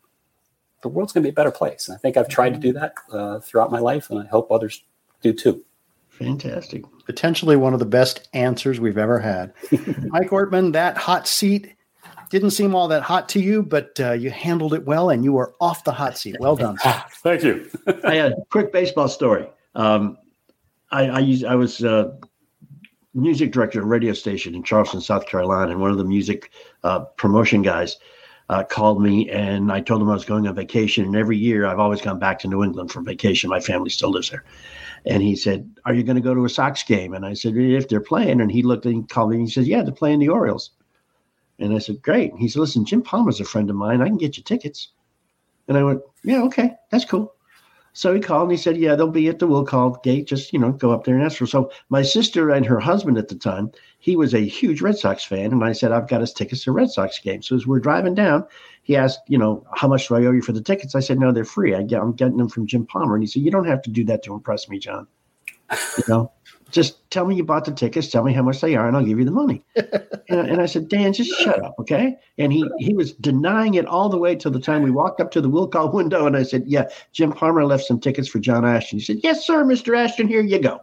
the 0.82 0.88
world's 0.88 1.12
going 1.12 1.22
to 1.22 1.26
be 1.26 1.32
a 1.32 1.34
better 1.34 1.50
place. 1.50 1.88
And 1.88 1.96
I 1.96 1.98
think 1.98 2.16
I've 2.16 2.28
tried 2.28 2.54
to 2.54 2.60
do 2.60 2.72
that 2.74 2.94
uh, 3.12 3.40
throughout 3.40 3.72
my 3.72 3.80
life, 3.80 4.10
and 4.10 4.18
I 4.18 4.26
hope 4.26 4.50
others 4.50 4.82
do 5.22 5.32
too. 5.32 5.64
Fantastic. 6.20 6.84
Potentially 7.06 7.56
one 7.56 7.72
of 7.72 7.78
the 7.78 7.86
best 7.86 8.28
answers 8.34 8.78
we've 8.78 8.98
ever 8.98 9.18
had. 9.18 9.54
Mike 10.08 10.28
Ortman, 10.28 10.74
that 10.74 10.98
hot 10.98 11.26
seat 11.26 11.74
didn't 12.28 12.50
seem 12.50 12.74
all 12.74 12.88
that 12.88 13.02
hot 13.02 13.26
to 13.30 13.40
you, 13.40 13.62
but 13.62 13.98
uh, 13.98 14.12
you 14.12 14.30
handled 14.30 14.74
it 14.74 14.84
well 14.84 15.08
and 15.08 15.24
you 15.24 15.32
were 15.32 15.54
off 15.62 15.82
the 15.84 15.92
hot 15.92 16.18
seat. 16.18 16.36
Well 16.38 16.56
done. 16.56 16.76
Thank 17.22 17.42
you. 17.42 17.70
I 18.04 18.16
had 18.16 18.32
a 18.32 18.36
quick 18.50 18.70
baseball 18.70 19.08
story. 19.08 19.48
Um, 19.74 20.18
I 20.92 21.08
I, 21.08 21.18
used, 21.20 21.44
I 21.46 21.54
was 21.54 21.82
uh, 21.82 22.14
music 23.14 23.50
director 23.50 23.78
at 23.78 23.84
a 23.84 23.88
radio 23.88 24.12
station 24.12 24.54
in 24.54 24.62
Charleston, 24.62 25.00
South 25.00 25.26
Carolina, 25.26 25.70
and 25.72 25.80
one 25.80 25.90
of 25.90 25.96
the 25.96 26.04
music 26.04 26.50
uh, 26.84 27.00
promotion 27.16 27.62
guys 27.62 27.96
uh, 28.50 28.62
called 28.64 29.00
me 29.00 29.30
and 29.30 29.72
I 29.72 29.80
told 29.80 30.02
him 30.02 30.10
I 30.10 30.12
was 30.12 30.26
going 30.26 30.46
on 30.46 30.54
vacation. 30.54 31.06
And 31.06 31.16
every 31.16 31.38
year 31.38 31.64
I've 31.64 31.78
always 31.78 32.02
gone 32.02 32.18
back 32.18 32.38
to 32.40 32.48
New 32.48 32.62
England 32.62 32.92
for 32.92 33.00
vacation. 33.00 33.48
My 33.48 33.60
family 33.60 33.88
still 33.88 34.10
lives 34.10 34.28
there. 34.28 34.44
And 35.06 35.22
he 35.22 35.36
said, 35.36 35.70
Are 35.84 35.94
you 35.94 36.02
going 36.02 36.16
to 36.16 36.22
go 36.22 36.34
to 36.34 36.44
a 36.44 36.48
Sox 36.48 36.82
game? 36.82 37.14
And 37.14 37.24
I 37.24 37.34
said, 37.34 37.56
If 37.56 37.88
they're 37.88 38.00
playing. 38.00 38.40
And 38.40 38.50
he 38.50 38.62
looked 38.62 38.86
and 38.86 39.08
called 39.08 39.30
me 39.30 39.36
and 39.36 39.46
he 39.46 39.52
said, 39.52 39.66
Yeah, 39.66 39.82
they're 39.82 39.92
playing 39.92 40.18
the 40.18 40.28
Orioles. 40.28 40.70
And 41.58 41.74
I 41.74 41.78
said, 41.78 42.02
Great. 42.02 42.32
He 42.38 42.48
said, 42.48 42.60
Listen, 42.60 42.84
Jim 42.84 43.02
Palmer's 43.02 43.40
a 43.40 43.44
friend 43.44 43.70
of 43.70 43.76
mine. 43.76 44.02
I 44.02 44.06
can 44.06 44.18
get 44.18 44.36
you 44.36 44.42
tickets. 44.42 44.88
And 45.68 45.78
I 45.78 45.84
went, 45.84 46.02
Yeah, 46.24 46.42
okay, 46.44 46.72
that's 46.90 47.04
cool. 47.04 47.34
So 47.92 48.14
he 48.14 48.20
called 48.20 48.44
and 48.44 48.52
he 48.52 48.56
said, 48.56 48.76
Yeah, 48.76 48.94
they'll 48.94 49.08
be 49.08 49.28
at 49.28 49.38
the 49.38 49.46
will 49.46 49.64
call 49.64 49.98
gate. 50.02 50.26
Just, 50.26 50.52
you 50.52 50.58
know, 50.58 50.72
go 50.72 50.92
up 50.92 51.04
there 51.04 51.14
and 51.16 51.24
ask 51.24 51.38
for. 51.38 51.46
So 51.46 51.72
my 51.88 52.02
sister 52.02 52.50
and 52.50 52.64
her 52.66 52.80
husband 52.80 53.18
at 53.18 53.28
the 53.28 53.34
time, 53.34 53.72
he 53.98 54.16
was 54.16 54.32
a 54.32 54.46
huge 54.46 54.80
Red 54.80 54.96
Sox 54.96 55.24
fan. 55.24 55.52
And 55.52 55.64
I 55.64 55.72
said, 55.72 55.92
I've 55.92 56.08
got 56.08 56.20
his 56.20 56.32
tickets 56.32 56.64
to 56.64 56.72
Red 56.72 56.90
Sox 56.90 57.18
game. 57.18 57.42
So 57.42 57.56
as 57.56 57.66
we're 57.66 57.80
driving 57.80 58.14
down, 58.14 58.46
he 58.82 58.96
asked, 58.96 59.20
you 59.28 59.38
know, 59.38 59.66
how 59.74 59.88
much 59.88 60.08
do 60.08 60.16
I 60.16 60.24
owe 60.24 60.32
you 60.32 60.42
for 60.42 60.52
the 60.52 60.62
tickets? 60.62 60.94
I 60.94 61.00
said, 61.00 61.18
no, 61.18 61.32
they're 61.32 61.44
free. 61.44 61.74
I 61.74 61.82
get, 61.82 62.00
I'm 62.00 62.12
getting 62.12 62.38
them 62.38 62.48
from 62.48 62.66
Jim 62.66 62.86
Palmer. 62.86 63.14
And 63.14 63.22
he 63.22 63.26
said, 63.26 63.42
you 63.42 63.50
don't 63.50 63.66
have 63.66 63.82
to 63.82 63.90
do 63.90 64.04
that 64.04 64.22
to 64.24 64.34
impress 64.34 64.68
me, 64.68 64.78
John. 64.78 65.06
You 65.70 66.04
know, 66.08 66.32
just 66.70 67.10
tell 67.10 67.26
me 67.26 67.36
you 67.36 67.44
bought 67.44 67.64
the 67.64 67.72
tickets, 67.72 68.08
tell 68.08 68.24
me 68.24 68.32
how 68.32 68.42
much 68.42 68.60
they 68.60 68.74
are, 68.76 68.88
and 68.88 68.96
I'll 68.96 69.04
give 69.04 69.18
you 69.18 69.24
the 69.24 69.30
money. 69.30 69.64
and, 69.76 70.50
and, 70.50 70.60
I 70.60 70.66
said, 70.66 70.88
Dan, 70.88 71.12
just 71.12 71.30
shut 71.40 71.62
up, 71.62 71.76
okay? 71.78 72.16
And 72.38 72.52
he 72.52 72.68
he 72.78 72.94
was 72.94 73.12
denying 73.12 73.74
it 73.74 73.86
all 73.86 74.08
the 74.08 74.18
way 74.18 74.34
till 74.34 74.50
the 74.50 74.60
time 74.60 74.82
we 74.82 74.90
walked 74.90 75.20
up 75.20 75.30
to 75.32 75.40
the 75.40 75.48
will 75.48 75.68
call 75.68 75.92
window, 75.92 76.26
and 76.26 76.36
I 76.36 76.42
said, 76.42 76.64
yeah, 76.66 76.88
Jim 77.12 77.32
Palmer 77.32 77.64
left 77.64 77.84
some 77.84 78.00
tickets 78.00 78.28
for 78.28 78.38
John 78.38 78.64
Ashton. 78.64 78.98
He 78.98 79.04
said, 79.04 79.20
yes, 79.22 79.46
sir, 79.46 79.64
Mr. 79.64 79.96
Ashton, 79.96 80.28
here 80.28 80.42
you 80.42 80.60
go. 80.60 80.80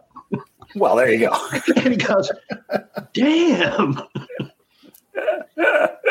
Well, 0.74 0.96
there 0.96 1.10
you 1.10 1.20
go. 1.20 1.48
and 1.76 1.88
he 1.88 1.96
goes, 1.96 2.30
damn. 3.14 3.98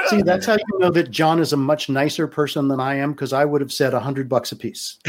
See, 0.09 0.21
that's 0.21 0.45
how 0.45 0.53
you 0.53 0.79
know 0.79 0.91
that 0.91 1.11
John 1.11 1.39
is 1.39 1.53
a 1.53 1.57
much 1.57 1.89
nicer 1.89 2.27
person 2.27 2.67
than 2.67 2.79
I 2.79 2.95
am 2.95 3.11
because 3.11 3.33
I 3.33 3.45
would 3.45 3.61
have 3.61 3.71
said 3.71 3.93
a 3.93 3.99
hundred 3.99 4.29
bucks 4.29 4.51
a 4.51 4.55
piece. 4.55 4.97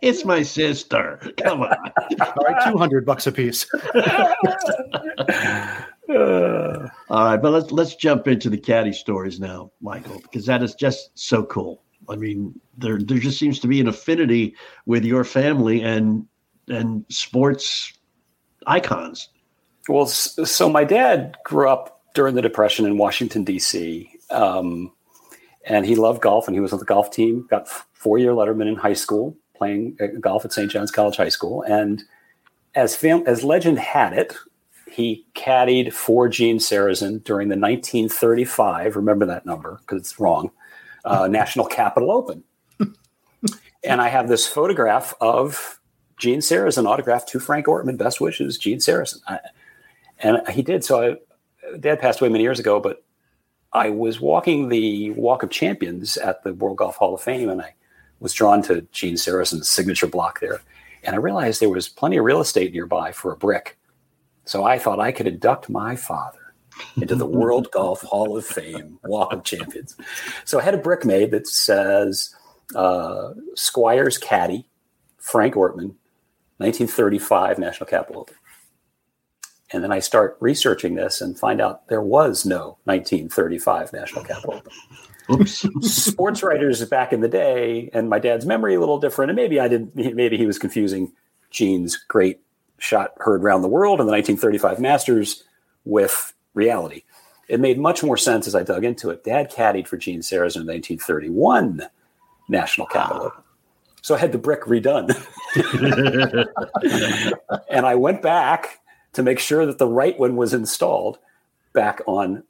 it's 0.00 0.24
my 0.24 0.42
sister. 0.42 1.20
Come 1.38 1.62
on. 1.62 1.76
All 2.20 2.34
right, 2.44 2.70
two 2.70 2.78
hundred 2.78 3.06
bucks 3.06 3.26
a 3.26 3.32
piece. 3.32 3.66
All 6.08 7.24
right, 7.24 7.36
but 7.36 7.50
let's 7.50 7.70
let's 7.72 7.94
jump 7.96 8.28
into 8.28 8.50
the 8.50 8.58
caddy 8.58 8.92
stories 8.92 9.40
now, 9.40 9.70
Michael, 9.80 10.20
because 10.20 10.46
that 10.46 10.62
is 10.62 10.74
just 10.74 11.10
so 11.14 11.44
cool. 11.44 11.82
I 12.08 12.16
mean, 12.16 12.58
there 12.76 12.98
there 12.98 13.18
just 13.18 13.38
seems 13.38 13.58
to 13.60 13.68
be 13.68 13.80
an 13.80 13.88
affinity 13.88 14.54
with 14.86 15.04
your 15.04 15.24
family 15.24 15.82
and 15.82 16.26
and 16.68 17.04
sports 17.08 17.92
icons. 18.66 19.28
Well, 19.88 20.06
so 20.06 20.68
my 20.68 20.84
dad 20.84 21.36
grew 21.44 21.68
up 21.68 21.95
during 22.16 22.34
the 22.34 22.42
Depression 22.42 22.86
in 22.86 22.98
Washington 22.98 23.44
D.C. 23.44 24.10
Um, 24.30 24.90
and 25.64 25.86
he 25.86 25.94
loved 25.94 26.22
golf, 26.22 26.48
and 26.48 26.56
he 26.56 26.60
was 26.60 26.72
on 26.72 26.80
the 26.80 26.84
golf 26.84 27.10
team. 27.10 27.46
Got 27.48 27.68
four 27.68 28.18
year 28.18 28.32
letterman 28.32 28.66
in 28.66 28.74
high 28.74 28.94
school, 28.94 29.36
playing 29.54 29.96
uh, 30.00 30.06
golf 30.20 30.44
at 30.44 30.52
St. 30.52 30.70
John's 30.70 30.90
College 30.90 31.16
High 31.16 31.28
School. 31.28 31.62
And 31.62 32.02
as 32.74 32.96
fam- 32.96 33.24
as 33.26 33.44
legend 33.44 33.78
had 33.78 34.12
it, 34.12 34.34
he 34.90 35.26
caddied 35.34 35.92
for 35.92 36.28
Gene 36.28 36.58
Sarazen 36.58 37.22
during 37.22 37.48
the 37.48 37.56
1935. 37.56 38.96
Remember 38.96 39.26
that 39.26 39.44
number 39.44 39.78
because 39.80 40.00
it's 40.00 40.18
wrong. 40.18 40.50
Uh, 41.04 41.26
National 41.30 41.66
Capital 41.66 42.10
Open. 42.10 42.42
and 43.84 44.00
I 44.00 44.08
have 44.08 44.28
this 44.28 44.46
photograph 44.46 45.14
of 45.20 45.80
Gene 46.18 46.40
Sarazen 46.40 46.86
autographed 46.86 47.28
to 47.30 47.40
Frank 47.40 47.66
Ortman. 47.66 47.98
Best 47.98 48.20
wishes, 48.20 48.56
Gene 48.56 48.78
Sarazen. 48.78 49.20
I, 49.28 49.40
and 50.18 50.48
he 50.48 50.62
did. 50.62 50.82
So 50.82 51.02
I, 51.02 51.16
Dad 51.80 52.00
passed 52.00 52.20
away 52.20 52.28
many 52.28 52.44
years 52.44 52.60
ago, 52.60 52.80
but 52.80 53.02
I 53.72 53.90
was 53.90 54.20
walking 54.20 54.68
the 54.68 55.10
Walk 55.10 55.42
of 55.42 55.50
Champions 55.50 56.16
at 56.16 56.42
the 56.44 56.54
World 56.54 56.78
Golf 56.78 56.96
Hall 56.96 57.14
of 57.14 57.20
Fame, 57.20 57.48
and 57.48 57.60
I 57.60 57.74
was 58.20 58.32
drawn 58.32 58.62
to 58.62 58.82
Gene 58.92 59.14
Sarazen's 59.14 59.68
signature 59.68 60.06
block 60.06 60.40
there. 60.40 60.60
And 61.04 61.14
I 61.14 61.18
realized 61.18 61.60
there 61.60 61.68
was 61.68 61.88
plenty 61.88 62.16
of 62.16 62.24
real 62.24 62.40
estate 62.40 62.72
nearby 62.72 63.12
for 63.12 63.32
a 63.32 63.36
brick. 63.36 63.76
So 64.44 64.64
I 64.64 64.78
thought 64.78 65.00
I 65.00 65.12
could 65.12 65.26
induct 65.26 65.68
my 65.68 65.96
father 65.96 66.54
into 66.96 67.14
the 67.14 67.26
World 67.40 67.68
Golf 67.72 68.02
Hall 68.02 68.36
of 68.36 68.46
Fame 68.46 68.98
Walk 69.04 69.32
of 69.32 69.44
Champions. 69.44 69.96
So 70.44 70.58
I 70.58 70.62
had 70.62 70.74
a 70.74 70.78
brick 70.78 71.04
made 71.04 71.30
that 71.32 71.46
says 71.46 72.34
uh, 72.74 73.34
Squires 73.54 74.18
Caddy, 74.18 74.66
Frank 75.18 75.54
Ortman, 75.54 75.94
1935 76.58 77.58
National 77.58 77.86
Capital 77.86 78.22
Open. 78.22 78.36
And 79.72 79.82
then 79.82 79.90
I 79.90 79.98
start 79.98 80.36
researching 80.40 80.94
this 80.94 81.20
and 81.20 81.38
find 81.38 81.60
out 81.60 81.88
there 81.88 82.02
was 82.02 82.46
no 82.46 82.78
1935 82.84 83.92
National 83.92 84.24
Capital 84.24 84.62
Open. 85.28 85.46
Sports 85.82 86.44
writers 86.44 86.84
back 86.84 87.12
in 87.12 87.20
the 87.20 87.28
day, 87.28 87.90
and 87.92 88.08
my 88.08 88.20
dad's 88.20 88.46
memory 88.46 88.76
a 88.76 88.80
little 88.80 89.00
different, 89.00 89.30
and 89.30 89.36
maybe 89.36 89.58
I 89.58 89.66
did. 89.66 89.94
Maybe 89.96 90.36
he 90.36 90.46
was 90.46 90.56
confusing 90.56 91.12
Gene's 91.50 91.96
great 91.96 92.40
shot 92.78 93.12
heard 93.18 93.42
around 93.42 93.62
the 93.62 93.68
world 93.68 94.00
in 94.00 94.06
the 94.06 94.12
1935 94.12 94.78
Masters 94.78 95.42
with 95.84 96.32
reality. 96.54 97.02
It 97.48 97.60
made 97.60 97.78
much 97.78 98.04
more 98.04 98.16
sense 98.16 98.46
as 98.46 98.54
I 98.54 98.62
dug 98.62 98.84
into 98.84 99.10
it. 99.10 99.24
Dad 99.24 99.50
caddied 99.50 99.88
for 99.88 99.96
Gene 99.96 100.20
Sarazen 100.20 100.60
in 100.60 100.66
the 100.66 100.74
1931 100.74 101.82
National 102.48 102.86
Capital 102.86 103.24
Open. 103.24 103.42
So 104.02 104.14
I 104.14 104.18
had 104.18 104.30
the 104.30 104.38
brick 104.38 104.62
redone. 104.62 105.10
and 107.70 107.86
I 107.86 107.96
went 107.96 108.22
back 108.22 108.80
to 109.12 109.22
make 109.22 109.38
sure 109.38 109.66
that 109.66 109.78
the 109.78 109.88
right 109.88 110.18
one 110.18 110.36
was 110.36 110.52
installed 110.54 111.18
back 111.72 112.00
on 112.06 112.42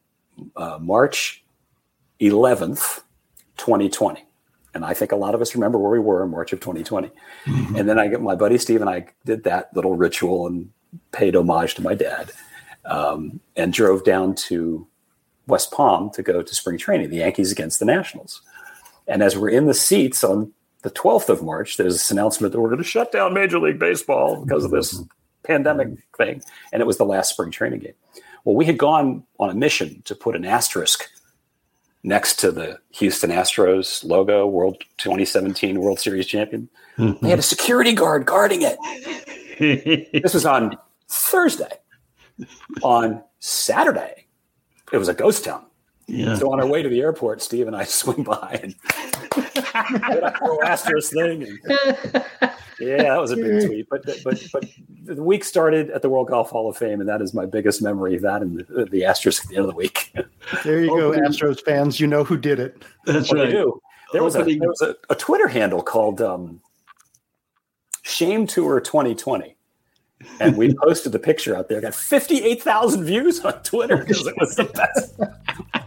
uh, 0.56 0.78
March 0.80 1.44
11th, 2.20 3.02
2020. 3.56 4.24
And 4.74 4.84
I 4.84 4.92
think 4.92 5.12
a 5.12 5.16
lot 5.16 5.34
of 5.34 5.40
us 5.40 5.54
remember 5.54 5.78
where 5.78 5.92
we 5.92 5.98
were 5.98 6.22
in 6.22 6.30
March 6.30 6.52
of 6.52 6.60
2020. 6.60 7.08
Mm-hmm. 7.46 7.76
And 7.76 7.88
then 7.88 7.98
I 7.98 8.08
get 8.08 8.20
my 8.20 8.34
buddy 8.34 8.58
Steve 8.58 8.82
and 8.82 8.90
I 8.90 9.06
did 9.24 9.44
that 9.44 9.74
little 9.74 9.96
ritual 9.96 10.46
and 10.46 10.70
paid 11.12 11.34
homage 11.34 11.74
to 11.76 11.82
my 11.82 11.94
dad 11.94 12.30
um, 12.84 13.40
and 13.56 13.72
drove 13.72 14.04
down 14.04 14.34
to 14.34 14.86
West 15.46 15.70
Palm 15.70 16.10
to 16.10 16.22
go 16.22 16.42
to 16.42 16.54
spring 16.54 16.78
training, 16.78 17.10
the 17.10 17.16
Yankees 17.16 17.52
against 17.52 17.78
the 17.78 17.84
Nationals. 17.84 18.42
And 19.08 19.22
as 19.22 19.36
we're 19.36 19.50
in 19.50 19.66
the 19.66 19.74
seats 19.74 20.24
on 20.24 20.52
the 20.82 20.90
12th 20.90 21.28
of 21.28 21.42
March, 21.42 21.76
there's 21.76 21.94
this 21.94 22.10
announcement 22.10 22.52
that 22.52 22.60
we're 22.60 22.68
going 22.68 22.82
to 22.82 22.84
shut 22.84 23.12
down 23.12 23.34
Major 23.34 23.58
League 23.58 23.78
Baseball 23.78 24.44
because 24.44 24.64
of 24.64 24.70
this 24.70 25.02
pandemic 25.46 25.88
thing. 26.16 26.42
And 26.72 26.80
it 26.80 26.86
was 26.86 26.98
the 26.98 27.04
last 27.04 27.30
spring 27.30 27.50
training 27.50 27.80
game. 27.80 27.94
Well, 28.44 28.56
we 28.56 28.64
had 28.64 28.78
gone 28.78 29.24
on 29.38 29.50
a 29.50 29.54
mission 29.54 30.02
to 30.04 30.14
put 30.14 30.36
an 30.36 30.44
asterisk 30.44 31.08
next 32.02 32.36
to 32.36 32.52
the 32.52 32.78
Houston 32.92 33.30
Astros 33.30 34.04
logo, 34.04 34.46
World 34.46 34.80
2017 34.98 35.80
World 35.80 35.98
Series 35.98 36.26
champion. 36.26 36.68
Mm-hmm. 36.96 37.24
They 37.24 37.30
had 37.30 37.40
a 37.40 37.42
security 37.42 37.92
guard 37.92 38.24
guarding 38.24 38.60
it. 38.62 40.12
this 40.22 40.32
was 40.32 40.46
on 40.46 40.78
Thursday. 41.08 41.72
On 42.82 43.22
Saturday, 43.40 44.26
it 44.92 44.98
was 44.98 45.08
a 45.08 45.14
ghost 45.14 45.44
town. 45.44 45.65
Yeah. 46.06 46.36
So 46.36 46.52
on 46.52 46.60
our 46.60 46.66
way 46.66 46.82
to 46.82 46.88
the 46.88 47.00
airport, 47.00 47.42
Steve 47.42 47.66
and 47.66 47.74
I 47.74 47.84
swing 47.84 48.22
by 48.22 48.60
and 48.62 48.74
did 49.34 50.22
a 50.22 50.34
little 50.40 50.62
asterisk 50.62 51.12
thing. 51.12 51.42
And, 51.42 51.58
yeah, 52.80 53.02
that 53.02 53.20
was 53.20 53.32
a 53.32 53.36
big 53.36 53.66
tweet. 53.66 53.88
But 53.88 54.04
but 54.22 54.42
but 54.52 54.64
the 55.04 55.22
week 55.22 55.42
started 55.44 55.90
at 55.90 56.02
the 56.02 56.08
World 56.08 56.28
Golf 56.28 56.50
Hall 56.50 56.68
of 56.68 56.76
Fame, 56.76 57.00
and 57.00 57.08
that 57.08 57.20
is 57.20 57.34
my 57.34 57.44
biggest 57.44 57.82
memory 57.82 58.14
of 58.14 58.22
that 58.22 58.42
and 58.42 58.64
the, 58.68 58.84
the 58.84 59.04
asterisk 59.04 59.44
at 59.44 59.50
the 59.50 59.56
end 59.56 59.64
of 59.64 59.70
the 59.70 59.76
week. 59.76 60.12
There 60.62 60.80
you 60.80 60.88
go, 60.88 61.10
Astros 61.12 61.60
fans. 61.64 61.98
You 61.98 62.06
know 62.06 62.22
who 62.22 62.36
did 62.36 62.60
it. 62.60 62.82
That's 63.04 63.32
well, 63.32 63.42
right. 63.42 63.50
Do. 63.50 63.80
There 64.12 64.22
was, 64.22 64.36
a, 64.36 64.44
there 64.44 64.68
was 64.68 64.82
a, 64.82 64.94
a 65.10 65.16
Twitter 65.16 65.48
handle 65.48 65.82
called 65.82 66.22
um, 66.22 66.60
Shame 68.04 68.46
Tour 68.46 68.80
2020 68.80 69.56
and 70.40 70.56
we 70.56 70.74
posted 70.74 71.12
the 71.12 71.18
picture 71.18 71.56
out 71.56 71.68
there. 71.68 71.80
Got 71.80 71.94
fifty 71.94 72.42
eight 72.42 72.62
thousand 72.62 73.04
views 73.04 73.40
on 73.44 73.62
Twitter 73.62 73.98
because 73.98 74.26
it 74.26 74.34
was 74.38 74.56
the 74.56 74.64
best. 74.64 75.14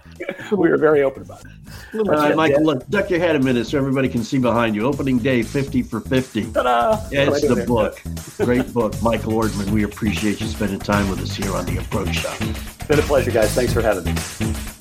we 0.51 0.69
were 0.69 0.77
very 0.77 1.03
open 1.03 1.23
about 1.23 1.43
it. 1.45 1.51
All 1.95 2.03
right, 2.05 2.35
Michael, 2.35 2.63
look, 2.63 2.87
duck 2.89 3.09
your 3.09 3.19
head 3.19 3.35
a 3.35 3.39
minute 3.39 3.67
so 3.67 3.77
everybody 3.77 4.09
can 4.09 4.23
see 4.23 4.37
behind 4.37 4.75
you. 4.75 4.85
Opening 4.85 5.19
day, 5.19 5.41
50 5.41 5.83
for 5.83 6.01
50. 6.01 6.51
Ta-da! 6.51 6.99
It's 7.11 7.47
the 7.47 7.65
book. 7.65 8.01
Great 8.37 8.73
book. 8.73 9.01
Michael 9.01 9.33
Ortman, 9.33 9.69
we 9.71 9.83
appreciate 9.83 10.39
you 10.41 10.47
spending 10.47 10.79
time 10.79 11.09
with 11.09 11.19
us 11.19 11.35
here 11.35 11.53
on 11.55 11.65
The 11.65 11.77
Approach 11.77 12.15
Shot. 12.15 12.39
Been 12.87 12.99
a 12.99 13.03
pleasure, 13.03 13.31
guys. 13.31 13.53
Thanks 13.53 13.73
for 13.73 13.81
having 13.81 14.05
me. 14.05 14.78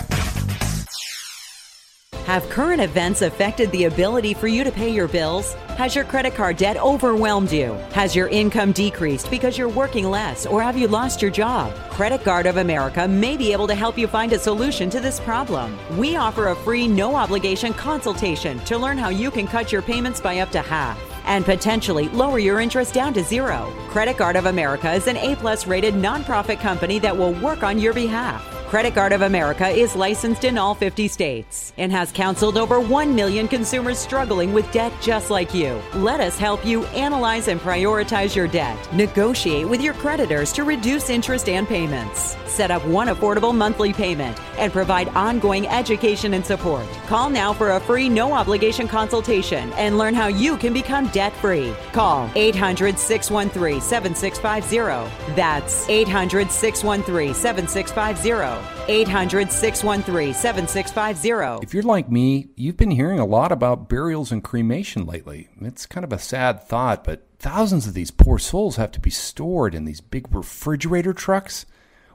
Have 2.28 2.50
current 2.50 2.82
events 2.82 3.22
affected 3.22 3.72
the 3.72 3.84
ability 3.84 4.34
for 4.34 4.48
you 4.48 4.62
to 4.62 4.70
pay 4.70 4.90
your 4.90 5.08
bills? 5.08 5.54
Has 5.78 5.94
your 5.94 6.04
credit 6.04 6.34
card 6.34 6.58
debt 6.58 6.76
overwhelmed 6.76 7.50
you? 7.50 7.72
Has 7.94 8.14
your 8.14 8.28
income 8.28 8.72
decreased 8.72 9.30
because 9.30 9.56
you're 9.56 9.70
working 9.70 10.10
less 10.10 10.44
or 10.44 10.60
have 10.60 10.76
you 10.76 10.88
lost 10.88 11.22
your 11.22 11.30
job? 11.30 11.74
Credit 11.88 12.22
Card 12.22 12.44
of 12.44 12.58
America 12.58 13.08
may 13.08 13.38
be 13.38 13.50
able 13.50 13.66
to 13.66 13.74
help 13.74 13.96
you 13.96 14.06
find 14.06 14.34
a 14.34 14.38
solution 14.38 14.90
to 14.90 15.00
this 15.00 15.18
problem. 15.20 15.74
We 15.96 16.16
offer 16.16 16.48
a 16.48 16.54
free, 16.54 16.86
no 16.86 17.14
obligation 17.14 17.72
consultation 17.72 18.58
to 18.66 18.76
learn 18.76 18.98
how 18.98 19.08
you 19.08 19.30
can 19.30 19.46
cut 19.46 19.72
your 19.72 19.80
payments 19.80 20.20
by 20.20 20.40
up 20.40 20.50
to 20.50 20.60
half 20.60 21.00
and 21.24 21.46
potentially 21.46 22.10
lower 22.10 22.38
your 22.38 22.60
interest 22.60 22.92
down 22.92 23.14
to 23.14 23.24
zero. 23.24 23.72
Credit 23.88 24.18
Card 24.18 24.36
of 24.36 24.44
America 24.44 24.92
is 24.92 25.06
an 25.06 25.16
A 25.16 25.34
plus 25.36 25.66
rated 25.66 25.94
nonprofit 25.94 26.60
company 26.60 26.98
that 26.98 27.16
will 27.16 27.32
work 27.32 27.62
on 27.62 27.78
your 27.78 27.94
behalf. 27.94 28.57
Credit 28.68 28.94
Card 28.94 29.12
of 29.12 29.22
America 29.22 29.66
is 29.66 29.96
licensed 29.96 30.44
in 30.44 30.58
all 30.58 30.74
50 30.74 31.08
states 31.08 31.72
and 31.78 31.90
has 31.90 32.12
counseled 32.12 32.58
over 32.58 32.78
1 32.78 33.14
million 33.14 33.48
consumers 33.48 33.98
struggling 33.98 34.52
with 34.52 34.70
debt 34.72 34.92
just 35.00 35.30
like 35.30 35.54
you. 35.54 35.80
Let 35.94 36.20
us 36.20 36.36
help 36.36 36.66
you 36.66 36.84
analyze 36.88 37.48
and 37.48 37.58
prioritize 37.58 38.36
your 38.36 38.46
debt. 38.46 38.76
Negotiate 38.92 39.66
with 39.66 39.80
your 39.80 39.94
creditors 39.94 40.52
to 40.52 40.64
reduce 40.64 41.08
interest 41.08 41.48
and 41.48 41.66
payments. 41.66 42.36
Set 42.44 42.70
up 42.70 42.84
one 42.84 43.08
affordable 43.08 43.54
monthly 43.54 43.90
payment 43.90 44.38
and 44.58 44.70
provide 44.70 45.08
ongoing 45.16 45.66
education 45.66 46.34
and 46.34 46.44
support. 46.44 46.86
Call 47.06 47.30
now 47.30 47.54
for 47.54 47.70
a 47.70 47.80
free 47.80 48.10
no 48.10 48.34
obligation 48.34 48.86
consultation 48.86 49.72
and 49.78 49.96
learn 49.96 50.12
how 50.12 50.26
you 50.26 50.58
can 50.58 50.74
become 50.74 51.06
debt 51.08 51.32
free. 51.36 51.72
Call 51.92 52.30
800 52.34 52.98
613 52.98 53.80
7650. 53.80 55.34
That's 55.34 55.88
800 55.88 56.50
613 56.50 57.32
7650. 57.32 58.57
800 58.88 59.52
613 59.52 60.34
7650. 60.34 61.64
If 61.64 61.74
you're 61.74 61.82
like 61.82 62.10
me, 62.10 62.48
you've 62.56 62.76
been 62.76 62.90
hearing 62.90 63.18
a 63.18 63.26
lot 63.26 63.52
about 63.52 63.88
burials 63.88 64.32
and 64.32 64.42
cremation 64.42 65.06
lately. 65.06 65.48
It's 65.60 65.86
kind 65.86 66.04
of 66.04 66.12
a 66.12 66.18
sad 66.18 66.62
thought, 66.62 67.04
but 67.04 67.26
thousands 67.38 67.86
of 67.86 67.94
these 67.94 68.10
poor 68.10 68.38
souls 68.38 68.76
have 68.76 68.92
to 68.92 69.00
be 69.00 69.10
stored 69.10 69.74
in 69.74 69.84
these 69.84 70.00
big 70.00 70.34
refrigerator 70.34 71.12
trucks, 71.12 71.66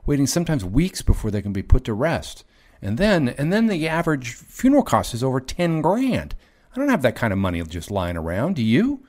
waiting 0.06 0.28
sometimes 0.28 0.66
weeks 0.66 1.02
before 1.02 1.32
they 1.32 1.42
can 1.42 1.54
be 1.54 1.64
put 1.64 1.84
to 1.86 1.94
rest. 1.94 2.44
And 2.82 2.98
then, 2.98 3.30
and 3.30 3.54
then 3.54 3.68
the 3.68 3.88
average 3.88 4.34
funeral 4.34 4.84
cost 4.84 5.14
is 5.14 5.24
over 5.24 5.40
10 5.40 5.82
grand. 5.82 6.36
I 6.74 6.80
don't 6.80 6.90
have 6.90 7.04
that 7.04 7.16
kind 7.16 7.32
of 7.32 7.40
money 7.40 7.62
just 7.64 7.92
lying 7.92 8.18
around. 8.18 8.56
Do 8.56 8.64
you? 8.64 9.06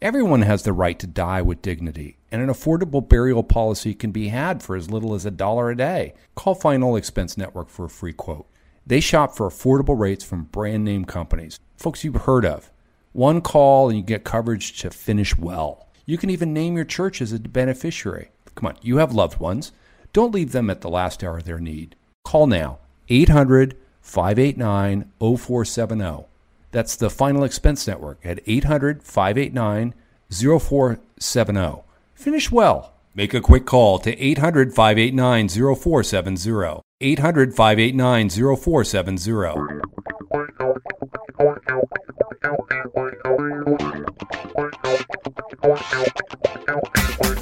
Everyone 0.00 0.42
has 0.42 0.64
the 0.64 0.72
right 0.72 0.98
to 0.98 1.06
die 1.06 1.42
with 1.42 1.62
dignity, 1.62 2.16
and 2.32 2.40
an 2.40 2.48
affordable 2.48 3.06
burial 3.06 3.42
policy 3.42 3.92
can 3.92 4.10
be 4.10 4.28
had 4.28 4.62
for 4.62 4.74
as 4.74 4.90
little 4.90 5.14
as 5.14 5.26
a 5.26 5.30
dollar 5.30 5.70
a 5.70 5.76
day. 5.76 6.14
Call 6.34 6.54
Final 6.54 6.96
Expense 6.96 7.36
Network 7.36 7.68
for 7.68 7.84
a 7.84 7.90
free 7.90 8.14
quote. 8.14 8.46
They 8.86 9.00
shop 9.00 9.36
for 9.36 9.46
affordable 9.46 9.98
rates 9.98 10.24
from 10.24 10.44
brand 10.44 10.82
name 10.82 11.04
companies, 11.04 11.60
folks 11.76 12.02
you've 12.02 12.22
heard 12.22 12.46
of. 12.46 12.72
One 13.12 13.42
call 13.42 13.90
and 13.90 13.98
you 13.98 14.02
get 14.02 14.24
coverage 14.24 14.80
to 14.80 14.90
finish 14.90 15.36
well. 15.36 15.86
You 16.06 16.16
can 16.16 16.30
even 16.30 16.54
name 16.54 16.74
your 16.74 16.86
church 16.86 17.20
as 17.20 17.32
a 17.32 17.38
beneficiary. 17.38 18.30
Come 18.54 18.66
on, 18.66 18.78
you 18.80 18.96
have 18.96 19.12
loved 19.12 19.38
ones. 19.38 19.72
Don't 20.14 20.34
leave 20.34 20.52
them 20.52 20.70
at 20.70 20.80
the 20.80 20.88
last 20.88 21.22
hour 21.22 21.38
of 21.38 21.44
their 21.44 21.60
need. 21.60 21.96
Call 22.24 22.46
now 22.46 22.78
800 23.10 23.76
589 24.00 25.12
0470. 25.20 26.24
That's 26.70 26.96
the 26.96 27.10
Final 27.10 27.44
Expense 27.44 27.86
Network 27.86 28.24
at 28.24 28.40
800 28.46 29.02
589 29.02 29.94
0470. 30.30 31.82
Finish 32.22 32.52
well. 32.52 32.94
Make 33.16 33.34
a 33.34 33.40
quick 33.40 33.66
call 33.66 33.98
to 33.98 34.16
800 34.16 34.72
589 34.72 35.48
0470. 35.48 36.80
800 37.00 37.52
589 37.52 38.28
0470. 38.30 39.82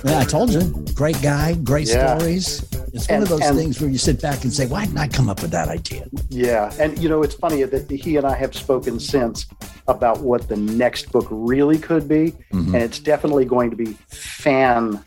Yeah, 0.04 0.18
I 0.18 0.24
told 0.28 0.50
you. 0.52 0.62
Great 0.94 1.20
guy, 1.22 1.54
great 1.54 1.88
Yeah. 1.88 2.16
stories. 2.18 2.62
It's 2.92 3.08
one 3.08 3.14
And- 3.16 3.22
of 3.24 3.28
those 3.28 3.40
and- 3.42 3.56
things 3.56 3.80
where 3.80 3.88
you 3.90 3.98
sit 3.98 4.20
back 4.20 4.42
and 4.44 4.52
say, 4.52 4.66
why 4.66 4.84
didn't 4.84 4.98
I 4.98 5.08
come 5.08 5.28
up 5.28 5.42
with 5.42 5.50
that 5.52 5.68
idea? 5.68 6.06
Yeah, 6.28 6.72
and 6.78 6.98
you 6.98 7.08
know 7.08 7.22
it's 7.22 7.34
funny 7.34 7.62
that 7.62 7.90
he 7.90 8.16
and 8.16 8.26
I 8.26 8.34
have 8.36 8.54
spoken 8.54 8.98
since 8.98 9.46
about 9.88 10.20
what 10.20 10.48
the 10.48 10.56
next 10.56 11.12
book 11.12 11.26
really 11.30 11.78
could 11.78 12.08
be, 12.08 12.32
Mhm. 12.52 12.74
and 12.74 12.76
it's 12.76 12.98
definitely 12.98 13.44
going 13.44 13.70
to 13.70 13.76
be 13.76 13.96
fan 14.08 15.00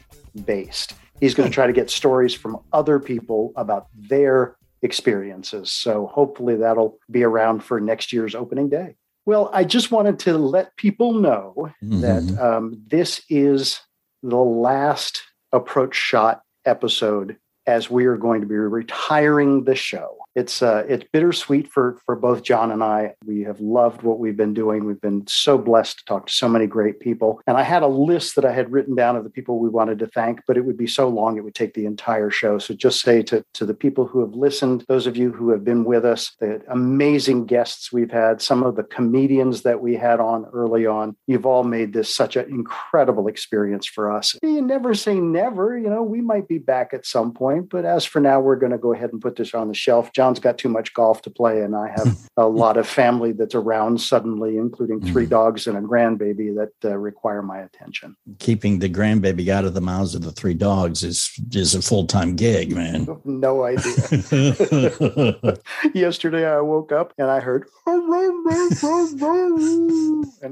based. 0.45 0.93
He's 1.19 1.33
going 1.33 1.49
to 1.49 1.53
try 1.53 1.67
to 1.67 1.73
get 1.73 1.89
stories 1.89 2.33
from 2.33 2.57
other 2.71 2.99
people 2.99 3.51
about 3.55 3.87
their 4.09 4.55
experiences. 4.81 5.71
So 5.71 6.07
hopefully 6.07 6.55
that'll 6.55 6.97
be 7.09 7.23
around 7.23 7.63
for 7.63 7.79
next 7.79 8.11
year's 8.11 8.35
opening 8.35 8.69
day. 8.69 8.95
Well, 9.25 9.49
I 9.53 9.63
just 9.63 9.91
wanted 9.91 10.19
to 10.19 10.37
let 10.37 10.75
people 10.75 11.13
know 11.13 11.71
that 11.81 12.23
Mhm. 12.23 12.39
um, 12.41 12.81
this 12.87 13.21
is 13.29 13.79
the 14.21 14.37
last 14.37 15.21
approach 15.51 15.95
shot 15.95 16.41
episode 16.65 17.37
as 17.65 17.89
we 17.89 18.05
are 18.05 18.17
going 18.17 18.41
to 18.41 18.47
be 18.47 18.55
retiring 18.55 19.63
the 19.63 19.75
show. 19.75 20.17
It's 20.35 20.61
uh, 20.61 20.83
it's 20.87 21.05
bittersweet 21.11 21.71
for 21.71 21.99
for 22.05 22.15
both 22.15 22.43
John 22.43 22.71
and 22.71 22.83
I. 22.83 23.13
We 23.25 23.41
have 23.41 23.59
loved 23.59 24.01
what 24.01 24.19
we've 24.19 24.37
been 24.37 24.53
doing. 24.53 24.85
We've 24.85 25.01
been 25.01 25.25
so 25.27 25.57
blessed 25.57 25.99
to 25.99 26.05
talk 26.05 26.27
to 26.27 26.33
so 26.33 26.49
many 26.49 26.67
great 26.67 26.99
people. 26.99 27.41
And 27.47 27.57
I 27.57 27.63
had 27.63 27.83
a 27.83 27.87
list 27.87 28.35
that 28.35 28.45
I 28.45 28.51
had 28.51 28.71
written 28.71 28.95
down 28.95 29.15
of 29.15 29.23
the 29.23 29.29
people 29.29 29.59
we 29.59 29.69
wanted 29.69 29.99
to 29.99 30.07
thank, 30.07 30.41
but 30.47 30.57
it 30.57 30.65
would 30.65 30.77
be 30.77 30.87
so 30.87 31.07
long 31.07 31.37
it 31.37 31.43
would 31.43 31.55
take 31.55 31.73
the 31.73 31.85
entire 31.85 32.29
show. 32.29 32.57
So 32.57 32.73
just 32.73 33.01
say 33.01 33.21
to 33.23 33.45
to 33.53 33.65
the 33.65 33.73
people 33.73 34.05
who 34.05 34.21
have 34.21 34.33
listened, 34.33 34.85
those 34.87 35.07
of 35.07 35.17
you 35.17 35.31
who 35.31 35.49
have 35.49 35.63
been 35.63 35.83
with 35.83 36.05
us, 36.05 36.35
the 36.39 36.61
amazing 36.69 37.45
guests 37.45 37.91
we've 37.91 38.11
had, 38.11 38.41
some 38.41 38.63
of 38.63 38.75
the 38.75 38.83
comedians 38.83 39.61
that 39.63 39.81
we 39.81 39.95
had 39.95 40.19
on 40.19 40.45
early 40.53 40.85
on. 40.85 41.15
You've 41.27 41.45
all 41.45 41.63
made 41.63 41.93
this 41.93 42.13
such 42.13 42.35
an 42.35 42.49
incredible 42.49 43.27
experience 43.27 43.87
for 43.87 44.11
us. 44.11 44.35
You 44.41 44.61
never 44.61 44.93
say 44.93 45.19
never. 45.19 45.77
You 45.77 45.89
know, 45.89 46.03
we 46.03 46.21
might 46.21 46.47
be 46.47 46.57
back 46.57 46.93
at 46.93 47.05
some 47.05 47.33
point, 47.33 47.69
but 47.69 47.85
as 47.85 48.05
for 48.05 48.19
now, 48.19 48.39
we're 48.39 48.55
going 48.55 48.71
to 48.71 48.77
go 48.77 48.93
ahead 48.93 49.11
and 49.11 49.21
put 49.21 49.35
this 49.35 49.53
on 49.53 49.67
the 49.67 49.73
shelf. 49.73 50.11
John's 50.23 50.39
got 50.39 50.57
too 50.57 50.69
much 50.69 50.93
golf 50.93 51.21
to 51.23 51.29
play, 51.29 51.63
and 51.63 51.75
I 51.75 51.89
have 51.89 52.17
a 52.37 52.47
lot 52.47 52.77
of 52.77 52.87
family 52.87 53.33
that's 53.33 53.55
around 53.55 53.99
suddenly, 53.99 54.55
including 54.55 55.01
three 55.01 55.25
dogs 55.25 55.67
and 55.67 55.77
a 55.77 55.81
grandbaby 55.81 56.55
that 56.55 56.71
uh, 56.89 56.97
require 56.97 57.41
my 57.41 57.59
attention. 57.59 58.15
Keeping 58.39 58.79
the 58.79 58.87
grandbaby 58.87 59.49
out 59.49 59.65
of 59.65 59.73
the 59.73 59.81
mouths 59.81 60.15
of 60.15 60.21
the 60.21 60.31
three 60.31 60.53
dogs 60.53 61.03
is 61.03 61.29
is 61.53 61.75
a 61.75 61.81
full 61.81 62.07
time 62.07 62.37
gig, 62.37 62.73
man. 62.73 63.05
No 63.25 63.65
idea. 63.65 65.57
Yesterday, 65.93 66.45
I 66.45 66.61
woke 66.61 66.93
up 66.93 67.13
and 67.17 67.29
I 67.29 67.41
heard, 67.41 67.65
and 67.85 68.13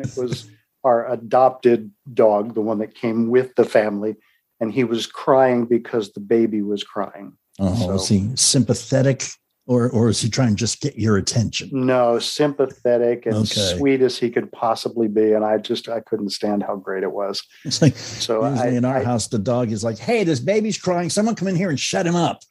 it 0.02 0.18
was 0.18 0.50
our 0.84 1.10
adopted 1.10 1.92
dog, 2.14 2.56
the 2.56 2.62
one 2.62 2.80
that 2.80 2.94
came 2.94 3.30
with 3.30 3.56
the 3.56 3.64
family, 3.64 4.18
and 4.60 4.74
he 4.74 4.84
was 4.84 5.08
crying 5.08 5.64
because 5.66 6.12
the 6.12 6.20
baby 6.20 6.62
was 6.62 6.84
crying. 6.84 7.38
Oh, 7.58 7.96
So- 7.98 8.14
he 8.14 8.32
sympathetic 8.36 9.24
or 9.68 9.90
or 9.90 10.10
is 10.10 10.20
he 10.22 10.30
trying 10.30 10.50
to 10.50 10.56
just 10.56 10.82
get 10.82 10.98
your 10.98 11.18
attention? 11.18 11.70
No, 11.72 12.20
sympathetic 12.20 13.26
and 13.26 13.36
Okay. 13.36 13.76
sweet 13.78 14.02
as 14.02 14.18
he 14.18 14.30
could 14.30 14.52
possibly 14.52 15.08
be, 15.08 15.34
and 15.34 15.46
I 15.46 15.58
just 15.60 15.88
I 15.88 16.00
couldn't 16.02 16.30
stand 16.32 16.64
how 16.64 16.76
great 16.76 17.04
it 17.04 17.12
was. 17.12 17.44
It's 17.66 17.82
like 17.82 17.96
So 17.96 18.48
usually 18.48 18.70
I, 18.70 18.72
in 18.78 18.86
our 18.86 18.98
I- 18.98 19.04
house, 19.04 19.28
the 19.28 19.40
dog 19.40 19.72
is 19.72 19.84
like, 19.84 19.98
"Hey, 20.00 20.24
this 20.24 20.40
baby's 20.40 20.78
crying. 20.78 21.10
Someone 21.10 21.36
come 21.36 21.48
in 21.48 21.56
here 21.56 21.70
and 21.70 21.80
shut 21.80 22.06
him 22.08 22.16
up." 22.16 22.40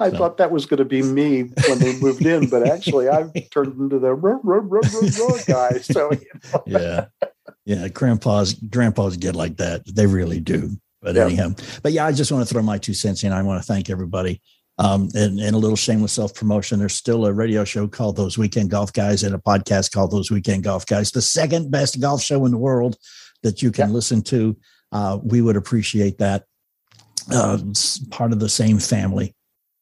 I 0.00 0.10
thought 0.10 0.36
that 0.38 0.50
was 0.52 0.66
going 0.66 0.78
to 0.78 0.84
be 0.84 1.02
me 1.02 1.42
when 1.68 1.78
they 1.78 1.98
moved 1.98 2.24
in, 2.26 2.48
but 2.48 2.66
actually 2.68 3.08
I've 3.08 3.30
turned 3.50 3.78
into 3.80 3.98
the 3.98 4.14
ruh, 4.14 4.38
ruh, 4.42 4.60
ruh, 4.60 4.80
ruh 4.82 5.38
guy. 5.46 5.78
So 5.78 6.12
you 6.12 6.20
know. 6.52 6.62
yeah, 6.66 7.06
yeah. 7.64 7.88
Grandpas, 7.88 8.54
grandpas 8.54 9.16
get 9.16 9.34
like 9.34 9.56
that. 9.56 9.82
They 9.92 10.06
really 10.06 10.40
do. 10.40 10.76
But 11.04 11.14
Yeah. 11.14 11.26
anyhow, 11.26 11.54
but 11.82 11.92
yeah, 11.92 12.06
I 12.06 12.12
just 12.12 12.32
want 12.32 12.48
to 12.48 12.52
throw 12.52 12.62
my 12.62 12.78
two 12.78 12.94
cents 12.94 13.22
in. 13.22 13.32
I 13.32 13.42
want 13.42 13.62
to 13.62 13.66
thank 13.66 13.90
everybody. 13.90 14.40
Um, 14.76 15.08
and, 15.14 15.38
and 15.38 15.54
a 15.54 15.58
little 15.58 15.76
shameless 15.76 16.12
self 16.12 16.34
promotion. 16.34 16.80
There's 16.80 16.94
still 16.94 17.26
a 17.26 17.32
radio 17.32 17.62
show 17.64 17.86
called 17.86 18.16
Those 18.16 18.36
Weekend 18.36 18.70
Golf 18.70 18.92
Guys 18.92 19.22
and 19.22 19.32
a 19.32 19.38
podcast 19.38 19.92
called 19.92 20.10
Those 20.10 20.32
Weekend 20.32 20.64
Golf 20.64 20.84
Guys, 20.86 21.12
the 21.12 21.22
second 21.22 21.70
best 21.70 22.00
golf 22.00 22.20
show 22.22 22.44
in 22.44 22.50
the 22.50 22.58
world 22.58 22.96
that 23.44 23.62
you 23.62 23.70
can 23.70 23.92
listen 23.92 24.20
to. 24.22 24.56
Uh, 24.90 25.18
we 25.22 25.40
would 25.42 25.56
appreciate 25.56 26.18
that. 26.18 26.46
Uh, 27.30 27.58
part 28.10 28.32
of 28.32 28.40
the 28.40 28.48
same 28.48 28.78
family. 28.78 29.34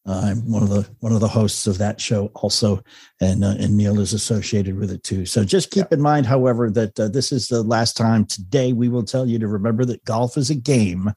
Uh, 0.05 0.21
I'm 0.25 0.51
one 0.51 0.65
of 0.65 0.69
the 0.69 0.89
one 0.99 1.13
of 1.13 1.21
the 1.21 1.29
hosts 1.29 1.69
of 1.69 1.79
that 1.79 2.01
show 2.01 2.27
also, 2.35 2.83
and 3.21 3.45
uh, 3.45 3.55
and 3.59 3.77
Neil 3.77 4.01
is 4.01 4.13
associated 4.13 4.77
with 4.77 4.91
it 4.91 5.05
too. 5.05 5.27
So 5.27 5.45
just 5.45 5.71
keep 5.71 5.93
in 5.93 6.01
mind, 6.01 6.27
however, 6.27 6.71
that 6.71 6.99
uh, 6.99 7.09
this 7.09 7.31
is 7.31 7.47
the 7.47 7.63
last 7.63 7.97
time 7.97 8.25
today 8.25 8.73
we 8.73 8.89
will 8.89 9.05
tell 9.05 9.27
you 9.27 9.39
to 9.39 9.47
remember 9.47 9.85
that 9.85 10.05
golf 10.05 10.37
is 10.37 10.51
a 10.51 10.57
game 10.57 11.13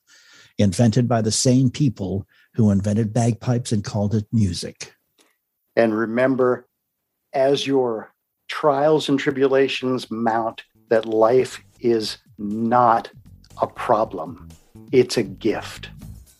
invented 0.59 1.07
by 1.07 1.21
the 1.21 1.31
same 1.31 1.71
people 1.71 2.27
who 2.53 2.69
invented 2.69 3.11
bagpipes 3.11 3.71
and 3.71 3.83
called 3.83 4.13
it 4.13 4.25
music. 4.31 4.93
And 5.75 5.97
remember, 5.97 6.67
as 7.33 7.65
your 7.65 8.13
trials 8.47 9.09
and 9.09 9.19
tribulations 9.19 10.11
mount, 10.11 10.63
that 10.89 11.05
life 11.05 11.59
is 11.79 12.19
not 12.37 13.09
a 13.61 13.67
problem, 13.67 14.47
it's 14.91 15.17
a 15.17 15.23
gift. 15.23 15.89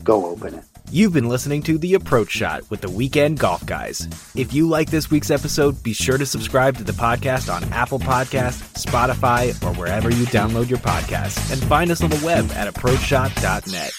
Go 0.03 0.27
open 0.27 0.53
it. 0.53 0.74
You've 0.91 1.13
been 1.13 1.27
listening 1.27 1.63
to 1.63 1.77
The 1.79 1.95
Approach 1.95 2.29
Shot 2.29 2.69
with 2.69 2.81
the 2.81 2.89
Weekend 2.89 3.39
Golf 3.39 3.65
Guys. 3.65 4.07
If 4.36 4.53
you 4.53 4.69
like 4.69 4.91
this 4.91 5.09
week's 5.09 5.31
episode, 5.31 5.81
be 5.81 5.93
sure 5.93 6.17
to 6.17 6.25
subscribe 6.25 6.77
to 6.77 6.83
the 6.83 6.91
podcast 6.91 7.53
on 7.53 7.63
Apple 7.73 7.99
Podcasts, 7.99 8.61
Spotify, 8.86 9.49
or 9.65 9.73
wherever 9.77 10.09
you 10.11 10.25
download 10.27 10.69
your 10.69 10.77
podcasts. 10.79 11.51
And 11.51 11.61
find 11.63 11.89
us 11.89 12.03
on 12.03 12.11
the 12.11 12.23
web 12.23 12.49
at 12.51 12.71
approachshot.net. 12.71 13.91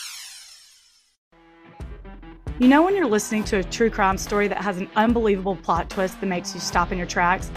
You 2.59 2.69
know, 2.69 2.83
when 2.83 2.95
you're 2.95 3.07
listening 3.07 3.45
to 3.45 3.59
a 3.59 3.65
true 3.65 3.91
crime 3.91 4.17
story 4.17 4.49
that 4.49 4.59
has 4.59 4.79
an 4.79 4.89
unbelievable 4.95 5.57
plot 5.57 5.91
twist 5.91 6.21
that 6.21 6.27
makes 6.27 6.55
you 6.55 6.61
stop 6.61 6.93
in 6.93 6.99
your 6.99 7.07
tracks? 7.07 7.51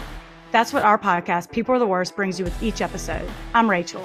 That's 0.50 0.72
what 0.72 0.82
our 0.82 0.98
podcast, 0.98 1.52
People 1.52 1.74
Are 1.76 1.78
the 1.78 1.86
Worst, 1.86 2.16
brings 2.16 2.38
you 2.38 2.44
with 2.44 2.62
each 2.62 2.82
episode. 2.82 3.30
I'm 3.54 3.70
Rachel. 3.70 4.04